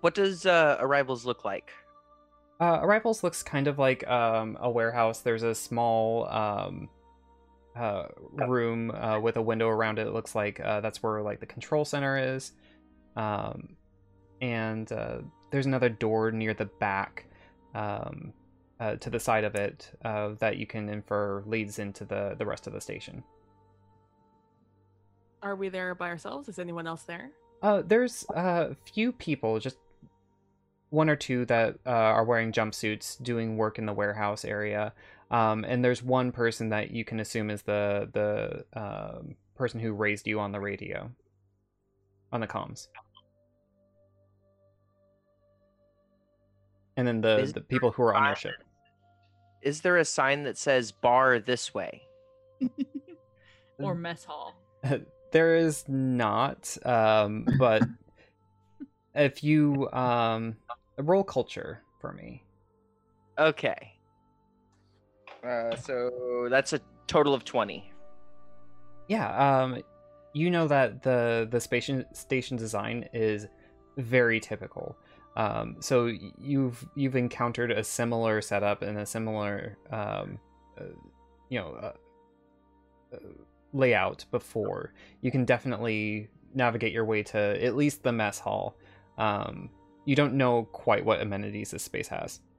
What 0.00 0.14
does 0.14 0.44
uh, 0.44 0.76
arrivals 0.80 1.24
look 1.24 1.44
like? 1.44 1.72
Uh, 2.60 2.78
Arrivals 2.82 3.22
looks 3.24 3.42
kind 3.42 3.66
of 3.66 3.78
like 3.78 4.06
um, 4.06 4.56
a 4.60 4.70
warehouse. 4.70 5.20
There's 5.20 5.42
a 5.42 5.54
small 5.54 6.28
um, 6.28 6.88
uh, 7.74 8.04
room 8.32 8.90
uh, 8.90 9.18
with 9.20 9.36
a 9.38 9.42
window 9.42 9.68
around 9.68 9.98
it. 9.98 10.06
It 10.06 10.12
looks 10.12 10.34
like 10.34 10.60
uh, 10.60 10.80
that's 10.80 11.02
where 11.02 11.22
like 11.22 11.40
the 11.40 11.46
control 11.46 11.84
center 11.84 12.36
is, 12.36 12.52
um, 13.16 13.76
and 14.42 14.90
uh, 14.92 15.18
there's 15.50 15.66
another 15.66 15.88
door 15.88 16.30
near 16.30 16.52
the 16.54 16.66
back 16.66 17.24
um, 17.74 18.32
uh, 18.84 18.96
to 18.96 19.08
the 19.08 19.18
side 19.18 19.44
of 19.44 19.54
it 19.54 19.90
uh, 20.04 20.30
that 20.40 20.58
you 20.58 20.66
can 20.66 20.88
infer 20.90 21.42
leads 21.46 21.78
into 21.78 22.04
the 22.04 22.34
the 22.38 22.44
rest 22.44 22.66
of 22.66 22.72
the 22.74 22.80
station. 22.80 23.24
Are 25.42 25.56
we 25.56 25.70
there 25.70 25.94
by 25.94 26.08
ourselves? 26.08 26.48
Is 26.48 26.58
anyone 26.58 26.86
else 26.86 27.04
there? 27.04 27.30
Uh, 27.62 27.82
there's 27.86 28.26
a 28.34 28.74
few 28.92 29.12
people, 29.12 29.58
just 29.58 29.78
one 30.90 31.08
or 31.08 31.16
two 31.16 31.46
that 31.46 31.76
uh, 31.86 31.90
are 31.90 32.24
wearing 32.24 32.52
jumpsuits 32.52 33.22
doing 33.22 33.56
work 33.56 33.78
in 33.78 33.86
the 33.86 33.92
warehouse 33.92 34.44
area. 34.44 34.92
Um, 35.30 35.64
and 35.64 35.82
there's 35.82 36.02
one 36.02 36.30
person 36.30 36.68
that 36.68 36.90
you 36.90 37.04
can 37.04 37.20
assume 37.20 37.50
is 37.50 37.62
the 37.62 38.10
the 38.12 38.64
um, 38.78 39.36
person 39.54 39.80
who 39.80 39.92
raised 39.92 40.26
you 40.26 40.40
on 40.40 40.52
the 40.52 40.60
radio, 40.60 41.10
on 42.32 42.40
the 42.40 42.46
comms. 42.46 42.88
And 46.96 47.06
then 47.08 47.20
the, 47.22 47.50
the 47.52 47.60
people 47.60 47.90
who 47.90 48.02
are 48.02 48.14
on 48.14 48.24
your 48.24 48.36
sign- 48.36 48.52
ship. 48.52 48.63
Is 49.64 49.80
there 49.80 49.96
a 49.96 50.04
sign 50.04 50.44
that 50.44 50.58
says 50.58 50.92
"bar 50.92 51.38
this 51.38 51.72
way"? 51.74 52.02
or 53.78 53.94
mess 53.94 54.24
hall. 54.24 54.54
there 55.32 55.56
is 55.56 55.84
not, 55.88 56.76
um, 56.84 57.46
but 57.58 57.82
if 59.14 59.42
you 59.42 59.90
um, 59.92 60.56
roll 60.98 61.24
culture 61.24 61.82
for 62.00 62.12
me. 62.12 62.44
Okay. 63.38 63.92
Uh, 65.42 65.74
so 65.76 66.46
that's 66.50 66.72
a 66.72 66.80
total 67.06 67.34
of 67.34 67.44
twenty. 67.44 67.90
Yeah, 69.08 69.62
um, 69.62 69.82
you 70.34 70.50
know 70.50 70.68
that 70.68 71.02
the 71.02 71.48
the 71.50 71.60
station 71.60 72.04
station 72.12 72.56
design 72.56 73.08
is 73.12 73.46
very 73.96 74.40
typical. 74.40 74.96
Um, 75.36 75.76
so 75.80 76.12
you've 76.38 76.86
you've 76.94 77.16
encountered 77.16 77.72
a 77.72 77.82
similar 77.82 78.40
setup 78.40 78.82
and 78.82 78.98
a 78.98 79.06
similar 79.06 79.76
um, 79.90 80.38
uh, 80.78 80.84
you 81.48 81.58
know 81.58 81.74
uh, 81.74 83.14
uh, 83.14 83.18
layout 83.72 84.24
before. 84.30 84.92
You 85.22 85.30
can 85.30 85.44
definitely 85.44 86.28
navigate 86.54 86.92
your 86.92 87.04
way 87.04 87.24
to 87.24 87.64
at 87.64 87.74
least 87.74 88.04
the 88.04 88.12
mess 88.12 88.38
hall. 88.38 88.76
Um, 89.18 89.70
you 90.04 90.14
don't 90.14 90.34
know 90.34 90.64
quite 90.64 91.04
what 91.04 91.20
amenities 91.20 91.72
this 91.72 91.82
space 91.82 92.08
has. 92.08 92.40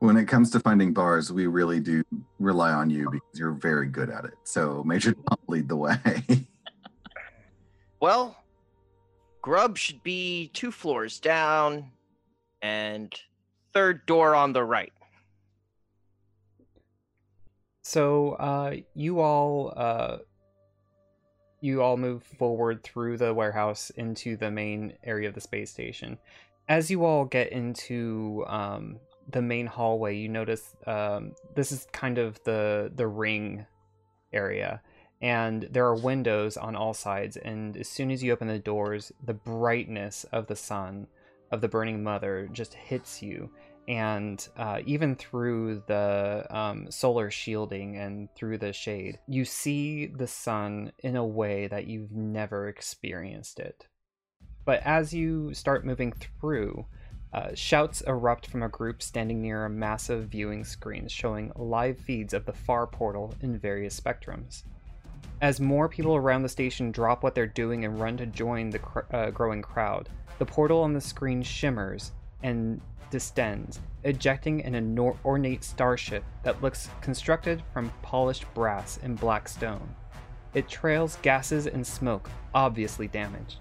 When 0.00 0.18
it 0.18 0.26
comes 0.26 0.50
to 0.50 0.60
finding 0.60 0.92
bars, 0.92 1.32
we 1.32 1.46
really 1.46 1.80
do 1.80 2.04
rely 2.38 2.72
on 2.72 2.90
you 2.90 3.08
because 3.10 3.38
you're 3.38 3.52
very 3.52 3.86
good 3.86 4.10
at 4.10 4.26
it. 4.26 4.34
So 4.44 4.84
Major 4.84 5.14
lead 5.48 5.66
the 5.66 5.76
way. 5.76 5.96
Well, 8.04 8.36
grub 9.40 9.78
should 9.78 10.02
be 10.02 10.50
two 10.52 10.70
floors 10.70 11.18
down, 11.18 11.90
and 12.60 13.18
third 13.72 14.04
door 14.04 14.34
on 14.34 14.52
the 14.52 14.62
right. 14.62 14.92
So 17.80 18.32
uh, 18.32 18.74
you 18.94 19.20
all 19.20 19.72
uh, 19.74 20.18
you 21.62 21.80
all 21.80 21.96
move 21.96 22.22
forward 22.22 22.82
through 22.82 23.16
the 23.16 23.32
warehouse 23.32 23.88
into 23.88 24.36
the 24.36 24.50
main 24.50 24.92
area 25.02 25.30
of 25.30 25.34
the 25.34 25.40
space 25.40 25.70
station. 25.70 26.18
As 26.68 26.90
you 26.90 27.06
all 27.06 27.24
get 27.24 27.52
into 27.52 28.44
um, 28.48 28.98
the 29.30 29.40
main 29.40 29.66
hallway, 29.66 30.14
you 30.14 30.28
notice 30.28 30.76
um, 30.86 31.32
this 31.54 31.72
is 31.72 31.86
kind 31.92 32.18
of 32.18 32.38
the 32.44 32.92
the 32.96 33.06
ring 33.06 33.64
area, 34.30 34.82
and 35.24 35.66
there 35.70 35.86
are 35.86 35.96
windows 35.96 36.58
on 36.58 36.76
all 36.76 36.92
sides. 36.92 37.38
And 37.38 37.78
as 37.78 37.88
soon 37.88 38.10
as 38.10 38.22
you 38.22 38.30
open 38.30 38.46
the 38.46 38.58
doors, 38.58 39.10
the 39.24 39.32
brightness 39.32 40.24
of 40.32 40.48
the 40.48 40.54
sun 40.54 41.06
of 41.50 41.62
the 41.62 41.68
burning 41.68 42.02
mother 42.02 42.46
just 42.52 42.74
hits 42.74 43.22
you, 43.22 43.48
and 43.88 44.46
uh, 44.58 44.80
even 44.84 45.16
through 45.16 45.82
the 45.86 46.46
um, 46.50 46.90
solar 46.90 47.30
shielding 47.30 47.96
and 47.96 48.28
through 48.34 48.58
the 48.58 48.74
shade, 48.74 49.18
you 49.26 49.46
see 49.46 50.06
the 50.06 50.26
sun 50.26 50.92
in 50.98 51.16
a 51.16 51.24
way 51.24 51.68
that 51.68 51.86
you've 51.86 52.12
never 52.12 52.68
experienced 52.68 53.60
it. 53.60 53.86
But 54.66 54.82
as 54.84 55.14
you 55.14 55.54
start 55.54 55.86
moving 55.86 56.12
through, 56.12 56.84
uh, 57.32 57.54
shouts 57.54 58.02
erupt 58.02 58.46
from 58.46 58.62
a 58.62 58.68
group 58.68 59.02
standing 59.02 59.40
near 59.40 59.64
a 59.64 59.70
massive 59.70 60.28
viewing 60.28 60.64
screen 60.64 61.08
showing 61.08 61.50
live 61.56 61.98
feeds 61.98 62.34
of 62.34 62.44
the 62.44 62.52
far 62.52 62.86
portal 62.86 63.34
in 63.40 63.58
various 63.58 63.98
spectrums. 63.98 64.64
As 65.40 65.60
more 65.60 65.88
people 65.88 66.16
around 66.16 66.42
the 66.42 66.48
station 66.48 66.90
drop 66.90 67.22
what 67.22 67.34
they're 67.34 67.46
doing 67.46 67.84
and 67.84 68.00
run 68.00 68.16
to 68.16 68.26
join 68.26 68.70
the 68.70 68.78
cr- 68.78 69.00
uh, 69.12 69.30
growing 69.30 69.62
crowd, 69.62 70.08
the 70.38 70.46
portal 70.46 70.80
on 70.82 70.92
the 70.92 71.00
screen 71.00 71.42
shimmers 71.42 72.12
and 72.42 72.80
distends, 73.10 73.80
ejecting 74.04 74.62
an 74.64 74.74
anor- 74.74 75.16
ornate 75.24 75.64
starship 75.64 76.24
that 76.42 76.62
looks 76.62 76.88
constructed 77.00 77.62
from 77.72 77.92
polished 78.02 78.44
brass 78.54 78.98
and 79.02 79.18
black 79.18 79.48
stone. 79.48 79.94
It 80.54 80.68
trails 80.68 81.18
gases 81.22 81.66
and 81.66 81.86
smoke, 81.86 82.30
obviously 82.54 83.08
damaged. 83.08 83.56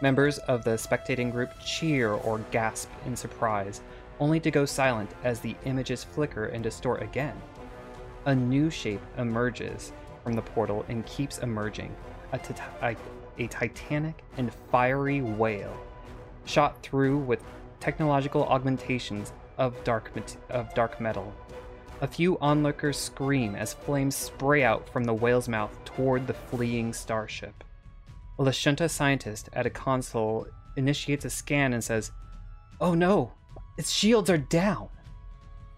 Members 0.00 0.38
of 0.38 0.64
the 0.64 0.72
spectating 0.72 1.30
group 1.30 1.50
cheer 1.64 2.12
or 2.12 2.38
gasp 2.50 2.90
in 3.04 3.14
surprise, 3.14 3.82
only 4.20 4.40
to 4.40 4.50
go 4.50 4.64
silent 4.64 5.10
as 5.22 5.40
the 5.40 5.54
images 5.64 6.02
flicker 6.02 6.46
and 6.46 6.62
distort 6.62 7.02
again. 7.02 7.36
A 8.24 8.34
new 8.34 8.70
shape 8.70 9.02
emerges 9.18 9.92
from 10.26 10.34
the 10.34 10.42
portal 10.42 10.84
and 10.88 11.06
keeps 11.06 11.38
emerging 11.38 11.94
a, 12.32 12.40
a, 12.82 12.96
a 13.38 13.46
titanic 13.46 14.24
and 14.36 14.52
fiery 14.72 15.20
whale, 15.20 15.76
shot 16.46 16.82
through 16.82 17.18
with 17.18 17.44
technological 17.78 18.42
augmentations 18.46 19.32
of 19.56 19.84
dark, 19.84 20.12
mat- 20.16 20.36
of 20.50 20.74
dark 20.74 21.00
metal. 21.00 21.32
A 22.00 22.08
few 22.08 22.36
onlookers 22.40 22.98
scream 22.98 23.54
as 23.54 23.72
flames 23.72 24.16
spray 24.16 24.64
out 24.64 24.88
from 24.88 25.04
the 25.04 25.14
whale's 25.14 25.48
mouth 25.48 25.72
toward 25.84 26.26
the 26.26 26.34
fleeing 26.34 26.92
starship. 26.92 27.62
A 28.40 28.42
Lashunta 28.42 28.90
scientist 28.90 29.48
at 29.52 29.64
a 29.64 29.70
console 29.70 30.48
initiates 30.76 31.24
a 31.24 31.30
scan 31.30 31.72
and 31.72 31.84
says, 31.84 32.10
Oh 32.80 32.94
no, 32.94 33.30
its 33.78 33.92
shields 33.92 34.28
are 34.28 34.38
down! 34.38 34.88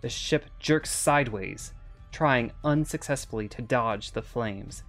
The 0.01 0.09
ship 0.09 0.47
jerks 0.59 0.91
sideways, 0.91 1.75
trying 2.13 2.53
unsuccessfully 2.65 3.49
to 3.49 3.63
dodge 3.63 4.13
the 4.13 4.23
flames. 4.23 4.83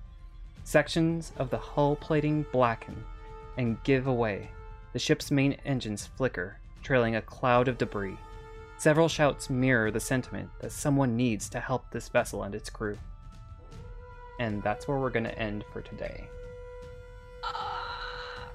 Sections 0.63 1.31
of 1.37 1.49
the 1.49 1.57
hull 1.57 1.95
plating 1.95 2.45
blacken 2.51 3.03
and 3.57 3.81
give 3.83 4.07
away. 4.07 4.49
The 4.93 4.99
ship's 4.99 5.31
main 5.31 5.53
engines 5.65 6.07
flicker, 6.07 6.57
trailing 6.83 7.15
a 7.15 7.21
cloud 7.21 7.67
of 7.67 7.77
debris. 7.77 8.17
Several 8.77 9.09
shouts 9.09 9.49
mirror 9.49 9.91
the 9.91 9.99
sentiment 9.99 10.49
that 10.61 10.71
someone 10.71 11.17
needs 11.17 11.49
to 11.49 11.59
help 11.59 11.89
this 11.91 12.07
vessel 12.09 12.43
and 12.43 12.55
its 12.55 12.69
crew. 12.69 12.97
And 14.39 14.63
that's 14.63 14.87
where 14.87 14.97
we're 14.97 15.09
going 15.09 15.25
to 15.25 15.37
end 15.37 15.65
for 15.73 15.81
today. 15.81 16.27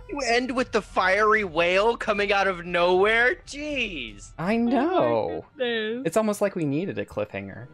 You 0.06 0.20
end 0.28 0.54
with 0.54 0.70
the 0.70 0.82
fiery 0.82 1.44
whale 1.44 1.96
coming 1.96 2.30
out 2.30 2.46
of 2.46 2.66
nowhere? 2.66 3.36
Jeez. 3.46 4.32
I 4.38 4.56
Oh 4.56 4.58
know. 4.58 5.44
goodness. 5.56 6.02
it's 6.04 6.18
almost 6.18 6.42
like 6.42 6.54
we 6.54 6.66
needed 6.66 6.98
a 6.98 7.06
cliffhanger. 7.06 7.68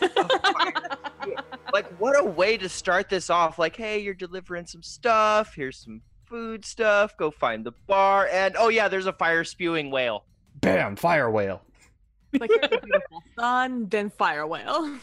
Like, 1.72 1.86
what 1.98 2.20
a 2.20 2.24
way 2.24 2.58
to 2.58 2.68
start 2.68 3.08
this 3.08 3.30
off. 3.30 3.58
Like, 3.58 3.76
hey, 3.76 3.98
you're 3.98 4.12
delivering 4.12 4.66
some 4.66 4.82
stuff. 4.82 5.54
Here's 5.54 5.78
some 5.78 6.02
food 6.26 6.66
stuff. 6.66 7.16
Go 7.16 7.30
find 7.30 7.64
the 7.64 7.72
bar. 7.86 8.28
And 8.30 8.56
oh, 8.58 8.68
yeah, 8.68 8.88
there's 8.88 9.06
a 9.06 9.12
fire 9.14 9.42
spewing 9.42 9.90
whale. 9.90 10.26
Bam! 10.60 10.96
Fire 10.96 11.30
whale. 11.30 11.62
like 12.38 12.50
here's 12.50 12.70
the 12.70 12.78
beautiful 12.78 13.22
sun, 13.38 13.88
then 13.88 14.10
fire 14.10 14.46
whale. 14.46 14.98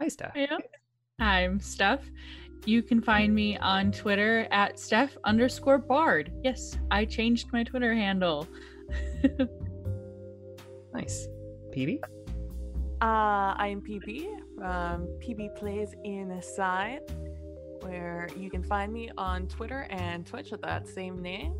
Hi, 0.00 0.08
Steph. 0.08 0.32
Yeah. 0.34 0.56
I'm 1.18 1.60
Steph. 1.60 2.10
You 2.64 2.82
can 2.82 3.02
find 3.02 3.34
me 3.34 3.58
on 3.58 3.92
Twitter 3.92 4.48
at 4.50 4.78
Steph 4.78 5.14
underscore 5.24 5.76
Bard. 5.76 6.32
Yes, 6.42 6.78
I 6.90 7.04
changed 7.04 7.52
my 7.52 7.64
Twitter 7.64 7.94
handle. 7.94 8.48
Nice. 10.94 11.26
PB? 11.74 11.98
Uh, 13.04 13.52
I'm 13.58 13.82
PB 13.82 14.28
from 14.56 15.06
PB 15.20 15.56
Plays 15.56 15.94
Inside, 16.04 17.00
where 17.82 18.30
you 18.34 18.48
can 18.48 18.62
find 18.62 18.90
me 18.90 19.10
on 19.18 19.46
Twitter 19.46 19.86
and 19.90 20.26
Twitch 20.26 20.50
with 20.50 20.62
that 20.62 20.88
same 20.88 21.20
name. 21.20 21.54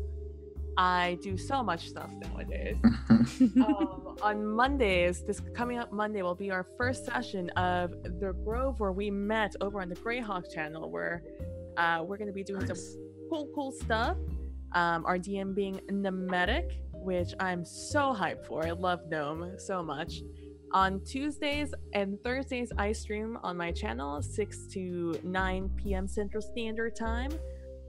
I 0.75 1.19
do 1.21 1.37
so 1.37 1.61
much 1.61 1.87
stuff 1.87 2.09
nowadays. 2.19 2.77
um, 3.57 4.17
on 4.23 4.43
Mondays, 4.43 5.21
this 5.21 5.39
coming 5.53 5.77
up 5.77 5.93
Monday 5.93 6.23
will 6.23 6.33
be 6.33 6.49
our 6.49 6.65
first 6.79 7.05
session 7.05 7.51
of 7.51 7.91
the 7.91 8.33
Grove 8.43 8.79
where 8.79 8.91
we 8.91 9.11
met 9.11 9.55
over 9.61 9.81
on 9.81 9.89
the 9.89 9.95
Greyhawk 9.95 10.51
channel, 10.51 10.89
where 10.89 11.21
uh, 11.77 12.03
we're 12.03 12.17
going 12.17 12.25
to 12.25 12.33
be 12.33 12.43
doing 12.43 12.65
some 12.65 12.77
cool, 13.29 13.51
cool 13.53 13.71
stuff. 13.71 14.17
Um, 14.71 15.05
our 15.05 15.19
DM 15.19 15.53
being 15.53 15.79
Nemetic, 15.91 16.71
which 16.91 17.35
I'm 17.39 17.63
so 17.63 18.15
hyped 18.15 18.47
for. 18.47 18.65
I 18.65 18.71
love 18.71 19.01
Gnome 19.11 19.59
so 19.59 19.83
much. 19.83 20.23
On 20.71 20.99
Tuesdays 21.05 21.73
and 21.93 22.21
Thursdays, 22.23 22.71
I 22.77 22.91
stream 22.91 23.37
on 23.43 23.55
my 23.55 23.71
channel 23.71 24.21
6 24.21 24.67
to 24.73 25.19
9 25.23 25.69
p.m. 25.77 26.07
Central 26.07 26.41
Standard 26.41 26.95
Time. 26.95 27.31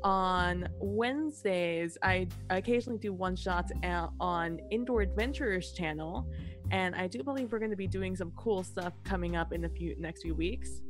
On 0.05 0.69
Wednesdays, 0.78 1.98
I 2.03 2.28
occasionally 2.51 2.98
do 2.98 3.12
one 3.12 3.35
shots 3.35 3.73
on 4.20 4.61
Indoor 4.70 5.01
Adventurers 5.01 5.73
channel, 5.73 6.28
and 6.70 6.94
I 6.94 7.09
do 7.09 7.24
believe 7.24 7.51
we're 7.51 7.59
going 7.59 7.73
to 7.73 7.77
be 7.77 7.89
doing 7.89 8.15
some 8.15 8.31
cool 8.36 8.62
stuff 8.62 8.93
coming 9.05 9.35
up 9.35 9.53
in 9.53 9.62
the 9.62 9.69
few 9.69 9.97
next 9.98 10.23
few 10.23 10.35
weeks. 10.35 10.82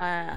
Uh, 0.00 0.36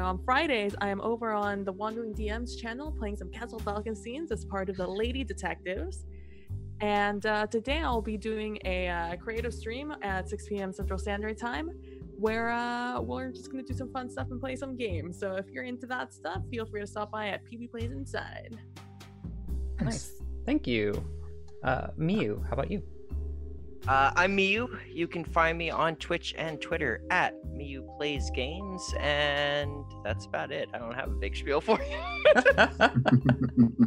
on 0.00 0.18
Fridays, 0.24 0.74
I 0.80 0.88
am 0.88 1.00
over 1.02 1.32
on 1.32 1.64
the 1.64 1.72
Wandering 1.72 2.14
DMs 2.14 2.58
channel 2.58 2.90
playing 2.90 3.16
some 3.16 3.30
Castle 3.30 3.60
Falkenstein 3.60 4.26
as 4.30 4.44
part 4.44 4.68
of 4.68 4.76
the 4.76 4.86
Lady 4.86 5.24
Detectives. 5.24 6.04
And 6.80 7.26
uh, 7.26 7.46
today 7.46 7.78
I'll 7.78 8.02
be 8.02 8.16
doing 8.16 8.58
a 8.64 8.88
uh, 8.88 9.16
creative 9.16 9.52
stream 9.52 9.92
at 10.02 10.28
6 10.28 10.48
p.m. 10.48 10.72
Central 10.72 10.98
Standard 10.98 11.38
Time 11.38 11.70
where 12.18 12.50
uh, 12.50 13.00
we're 13.00 13.30
just 13.30 13.50
going 13.52 13.64
to 13.64 13.72
do 13.72 13.78
some 13.78 13.92
fun 13.92 14.10
stuff 14.10 14.26
and 14.30 14.40
play 14.40 14.56
some 14.56 14.76
games. 14.76 15.18
So 15.18 15.36
if 15.36 15.46
you're 15.50 15.64
into 15.64 15.86
that 15.86 16.12
stuff, 16.12 16.42
feel 16.50 16.66
free 16.66 16.80
to 16.80 16.86
stop 16.86 17.12
by 17.12 17.28
at 17.28 17.44
PB 17.44 17.70
Plays 17.70 17.92
Inside. 17.92 18.58
Nice. 19.80 20.12
Thank 20.44 20.66
you. 20.66 20.92
Uh, 21.62 21.88
Miyu, 21.96 22.44
how 22.44 22.54
about 22.54 22.70
you? 22.72 22.82
Uh, 23.86 24.10
I'm 24.16 24.36
Miyu. 24.36 24.68
You 24.92 25.06
can 25.06 25.24
find 25.24 25.56
me 25.56 25.70
on 25.70 25.96
Twitch 25.96 26.34
and 26.36 26.60
Twitter 26.60 27.02
at 27.10 27.34
Miyu 27.46 27.86
Plays 27.96 28.30
Games, 28.30 28.94
and 28.98 29.84
that's 30.04 30.26
about 30.26 30.50
it. 30.50 30.68
I 30.74 30.78
don't 30.78 30.94
have 30.94 31.08
a 31.08 31.14
big 31.14 31.36
spiel 31.36 31.60
for 31.60 31.78
you. 31.80 31.98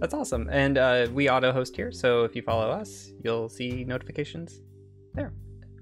That's 0.00 0.12
awesome. 0.12 0.48
And 0.50 0.76
uh, 0.76 1.06
we 1.12 1.30
auto 1.30 1.50
host 1.52 1.74
here, 1.76 1.90
so 1.92 2.24
if 2.24 2.36
you 2.36 2.42
follow 2.42 2.68
us, 2.68 3.12
you'll 3.22 3.48
see 3.48 3.84
notifications 3.84 4.60
there. 5.14 5.32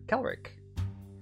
Kelrick. 0.07 0.49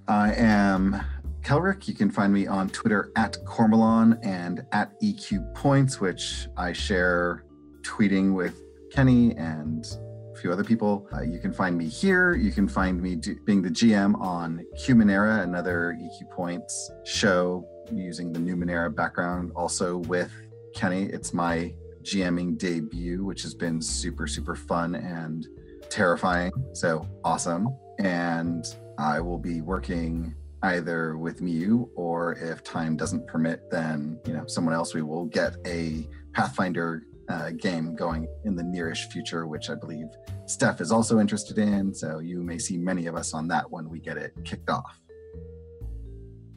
I 0.08 0.34
am 0.34 1.00
Kelrick. 1.42 1.88
You 1.88 1.94
can 1.94 2.10
find 2.10 2.32
me 2.32 2.46
on 2.46 2.68
Twitter 2.68 3.12
at 3.16 3.38
Cormelon 3.46 4.18
and 4.22 4.66
at 4.72 5.00
EQ 5.00 5.54
Points, 5.54 6.00
which 6.00 6.48
I 6.56 6.72
share 6.72 7.44
tweeting 7.82 8.34
with 8.34 8.60
Kenny 8.90 9.34
and 9.36 9.86
a 9.86 10.09
few 10.40 10.52
other 10.52 10.64
people. 10.64 11.08
Uh, 11.12 11.22
you 11.22 11.38
can 11.38 11.52
find 11.52 11.76
me 11.76 11.86
here. 11.86 12.34
You 12.34 12.50
can 12.50 12.66
find 12.66 13.00
me 13.00 13.16
do, 13.16 13.36
being 13.44 13.62
the 13.62 13.68
GM 13.68 14.18
on 14.20 14.64
Humanera, 14.78 15.42
another 15.42 15.96
EQ 16.00 16.30
Points 16.30 16.90
show 17.04 17.66
using 17.92 18.32
the 18.32 18.38
Numenera 18.38 18.94
background, 18.94 19.52
also 19.54 19.98
with 19.98 20.32
Kenny. 20.74 21.04
It's 21.04 21.32
my 21.34 21.74
GMing 22.02 22.58
debut, 22.58 23.24
which 23.24 23.42
has 23.42 23.54
been 23.54 23.80
super, 23.82 24.26
super 24.26 24.56
fun 24.56 24.94
and 24.94 25.46
terrifying. 25.90 26.52
So 26.72 27.06
awesome. 27.24 27.76
And 27.98 28.64
I 28.98 29.20
will 29.20 29.38
be 29.38 29.60
working 29.60 30.34
either 30.62 31.16
with 31.16 31.40
Mew 31.40 31.90
or 31.94 32.34
if 32.34 32.62
time 32.62 32.96
doesn't 32.96 33.26
permit, 33.26 33.70
then 33.70 34.18
you 34.26 34.32
know 34.32 34.46
someone 34.46 34.74
else. 34.74 34.94
We 34.94 35.02
will 35.02 35.26
get 35.26 35.56
a 35.66 36.08
Pathfinder 36.32 37.04
uh, 37.31 37.51
game 37.51 37.94
going 37.94 38.27
in 38.44 38.57
the 38.57 38.62
nearish 38.62 39.11
future, 39.11 39.47
which 39.47 39.70
I 39.70 39.74
believe 39.74 40.07
Steph 40.47 40.81
is 40.81 40.90
also 40.90 41.20
interested 41.20 41.59
in. 41.59 41.94
So 41.94 42.19
you 42.19 42.43
may 42.43 42.59
see 42.59 42.77
many 42.77 43.07
of 43.07 43.15
us 43.15 43.32
on 43.35 43.47
that 43.48 43.70
when 43.70 43.89
we 43.89 44.01
get 44.01 44.16
it 44.16 44.35
kicked 44.44 44.69
off. 44.69 44.98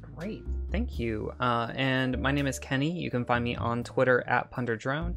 Great. 0.02 0.44
Thank 0.72 0.98
you. 0.98 1.32
Uh, 1.40 1.72
and 1.76 2.20
my 2.20 2.32
name 2.32 2.48
is 2.48 2.58
Kenny. 2.58 2.92
You 2.92 3.12
can 3.12 3.26
find 3.26 3.44
me 3.44 3.56
on 3.56 3.84
Twitter 3.84 4.24
at 4.28 4.52
Punderdrone. 4.52 5.16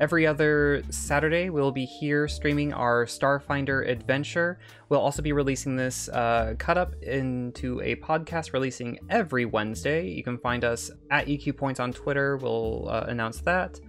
Every 0.00 0.26
other 0.26 0.82
Saturday, 0.90 1.50
we'll 1.50 1.72
be 1.72 1.84
here 1.84 2.28
streaming 2.28 2.72
our 2.72 3.04
Starfinder 3.04 3.88
adventure. 3.88 4.60
We'll 4.88 5.00
also 5.00 5.22
be 5.22 5.32
releasing 5.32 5.74
this 5.74 6.08
uh, 6.10 6.54
cut 6.58 6.78
up 6.78 6.94
into 7.02 7.80
a 7.80 7.96
podcast 7.96 8.52
releasing 8.52 9.00
every 9.10 9.44
Wednesday. 9.44 10.08
You 10.08 10.22
can 10.22 10.38
find 10.38 10.64
us 10.64 10.90
at 11.10 11.26
EQ 11.26 11.56
Points 11.56 11.80
on 11.80 11.92
Twitter. 11.92 12.36
We'll 12.36 12.88
uh, 12.88 13.06
announce 13.08 13.40
that 13.40 13.80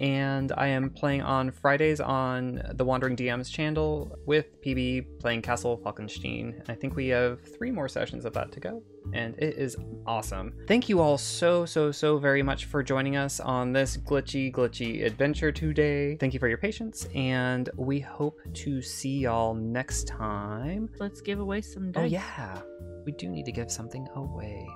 and 0.00 0.52
I 0.56 0.68
am 0.68 0.90
playing 0.90 1.22
on 1.22 1.50
Fridays 1.50 2.00
on 2.00 2.62
the 2.74 2.84
Wandering 2.84 3.16
DMs 3.16 3.50
channel 3.50 4.18
with 4.26 4.60
PB 4.62 5.18
playing 5.20 5.42
Castle 5.42 5.78
Falkenstein. 5.78 6.62
I 6.68 6.74
think 6.74 6.96
we 6.96 7.08
have 7.08 7.40
three 7.56 7.70
more 7.70 7.88
sessions 7.88 8.24
of 8.24 8.32
that 8.34 8.52
to 8.52 8.60
go, 8.60 8.82
and 9.12 9.34
it 9.38 9.56
is 9.56 9.76
awesome. 10.06 10.54
Thank 10.66 10.88
you 10.88 11.00
all 11.00 11.18
so, 11.18 11.64
so, 11.64 11.90
so 11.90 12.18
very 12.18 12.42
much 12.42 12.66
for 12.66 12.82
joining 12.82 13.16
us 13.16 13.40
on 13.40 13.72
this 13.72 13.96
glitchy, 13.96 14.52
glitchy 14.52 15.04
adventure 15.04 15.52
today. 15.52 16.16
Thank 16.16 16.34
you 16.34 16.40
for 16.40 16.48
your 16.48 16.58
patience, 16.58 17.06
and 17.14 17.70
we 17.76 18.00
hope 18.00 18.38
to 18.52 18.82
see 18.82 19.18
y'all 19.20 19.54
next 19.54 20.08
time. 20.08 20.90
Let's 20.98 21.20
give 21.20 21.40
away 21.40 21.62
some 21.62 21.92
Oh, 21.96 22.04
yeah, 22.04 22.60
we 23.04 23.12
do 23.12 23.28
need 23.28 23.46
to 23.46 23.52
give 23.52 23.70
something 23.70 24.06
away. 24.14 24.66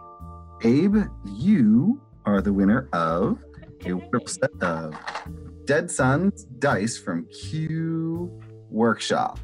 Abe, 0.63 1.05
you 1.37 2.01
are 2.27 2.41
the 2.43 2.53
winner 2.53 2.89
of 2.93 3.39
a 3.87 3.93
wonderful 3.95 4.27
set 4.27 4.51
of 4.63 4.97
Dead 5.65 5.91
Suns 5.91 6.45
dice 6.59 6.99
from 6.99 7.27
Q 7.27 8.41
Workshop. 8.71 9.39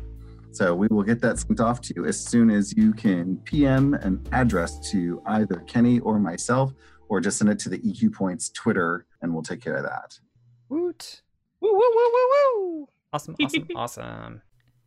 So 0.53 0.75
we 0.75 0.89
will 0.89 1.03
get 1.03 1.21
that 1.21 1.39
sent 1.39 1.61
off 1.61 1.81
to 1.83 1.95
you 1.95 2.07
as 2.07 2.19
soon 2.19 2.51
as 2.51 2.75
you 2.77 2.93
can 2.95 3.37
PM 3.45 3.95
an 3.95 4.27
address 4.33 4.79
to 4.91 5.23
either 5.27 5.57
Kenny 5.67 6.01
or 6.01 6.19
myself, 6.19 6.73
or 7.09 7.21
just 7.21 7.39
send 7.39 7.51
it 7.51 7.59
to 7.61 7.69
the 7.69 7.79
EQ 7.79 8.15
Points 8.15 8.49
Twitter, 8.51 9.07
and 9.21 9.33
we'll 9.33 9.43
take 9.43 9.61
care 9.61 9.77
of 9.77 9.85
that. 9.85 10.19
Woot! 10.69 11.23
Woo 11.61 11.73
woo 11.73 11.79
woo 11.79 12.11
woo 12.13 12.29
woo. 12.33 12.89
Awesome, 13.13 13.37
awesome, 13.43 13.69
awesome. 13.77 14.43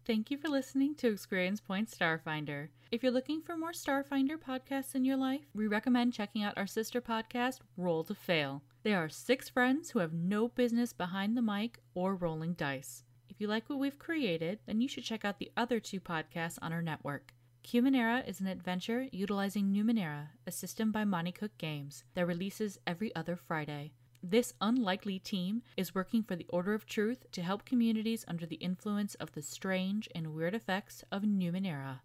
Thank 0.05 0.31
you 0.31 0.38
for 0.38 0.47
listening 0.47 0.95
to 0.95 1.07
Experience 1.07 1.61
Point 1.61 1.89
Starfinder. 1.89 2.69
If 2.91 3.03
you're 3.03 3.11
looking 3.11 3.41
for 3.41 3.55
more 3.55 3.71
Starfinder 3.71 4.38
podcasts 4.38 4.95
in 4.95 5.05
your 5.05 5.17
life, 5.17 5.41
we 5.53 5.67
recommend 5.67 6.13
checking 6.13 6.43
out 6.43 6.57
our 6.57 6.65
sister 6.65 6.99
podcast, 6.99 7.59
Roll 7.77 8.03
to 8.05 8.15
Fail. 8.15 8.63
They 8.84 8.93
are 8.93 9.10
six 9.10 9.49
friends 9.49 9.89
who 9.89 9.99
have 9.99 10.14
no 10.14 10.47
business 10.47 10.93
behind 10.93 11.35
the 11.35 11.41
mic 11.41 11.80
or 11.93 12.15
rolling 12.15 12.53
dice. 12.53 13.03
If 13.27 13.41
you 13.41 13.47
like 13.47 13.69
what 13.69 13.80
we've 13.80 13.99
created, 13.99 14.60
then 14.65 14.80
you 14.80 14.88
should 14.88 15.03
check 15.03 15.26
out 15.26 15.38
the 15.38 15.51
other 15.57 15.80
two 15.81 15.99
podcasts 15.99 16.57
on 16.61 16.72
our 16.72 16.81
network. 16.81 17.34
Cumanera 17.61 18.27
is 18.27 18.39
an 18.39 18.47
adventure 18.47 19.07
utilizing 19.11 19.73
Numenera, 19.73 20.30
a 20.47 20.51
system 20.51 20.93
by 20.93 21.03
Monte 21.03 21.34
Cook 21.34 21.57
Games 21.57 22.06
that 22.14 22.26
releases 22.26 22.80
every 22.88 23.14
other 23.15 23.35
Friday. 23.35 23.91
This 24.23 24.53
unlikely 24.61 25.19
team 25.19 25.61
is 25.76 25.93
working 25.93 26.23
for 26.23 26.35
the 26.35 26.47
Order 26.49 26.73
of 26.73 26.85
Truth 26.85 27.31
to 27.34 27.41
help 27.41 27.65
communities 27.65 28.26
under 28.27 28.45
the 28.45 28.56
influence 28.57 29.15
of 29.15 29.34
the 29.34 29.41
strange 29.41 30.07
and 30.15 30.34
weird 30.34 30.56
effects 30.56 31.03
of 31.11 31.23
Numenera. 31.23 31.99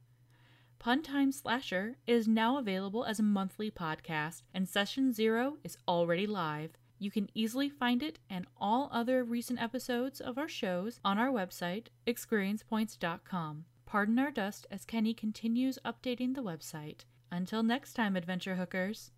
Pun 0.85 1.03
Time 1.03 1.33
Slasher 1.33 1.97
is 2.07 2.29
now 2.29 2.59
available 2.59 3.07
as 3.07 3.19
a 3.19 3.23
monthly 3.23 3.71
podcast, 3.71 4.43
and 4.53 4.69
Session 4.69 5.15
Zero 5.15 5.57
is 5.65 5.79
already 5.89 6.27
live. 6.27 6.73
You 6.99 7.11
can 7.11 7.31
easily 7.33 7.71
find 7.71 8.03
it 8.03 8.19
and 8.29 8.47
all 8.61 8.91
other 8.93 9.25
recent 9.25 9.63
episodes 9.63 10.21
of 10.21 10.37
our 10.37 10.47
shows 10.47 11.01
on 11.03 11.17
our 11.17 11.31
website, 11.31 11.87
experiencepoints.com. 12.07 13.65
Pardon 13.87 14.19
our 14.19 14.31
dust 14.31 14.67
as 14.71 14.85
Kenny 14.85 15.15
continues 15.15 15.79
updating 15.87 16.35
the 16.35 16.43
website. 16.43 17.07
Until 17.33 17.63
next 17.63 17.95
time, 17.95 18.15
adventure 18.15 18.57
hookers, 18.57 19.11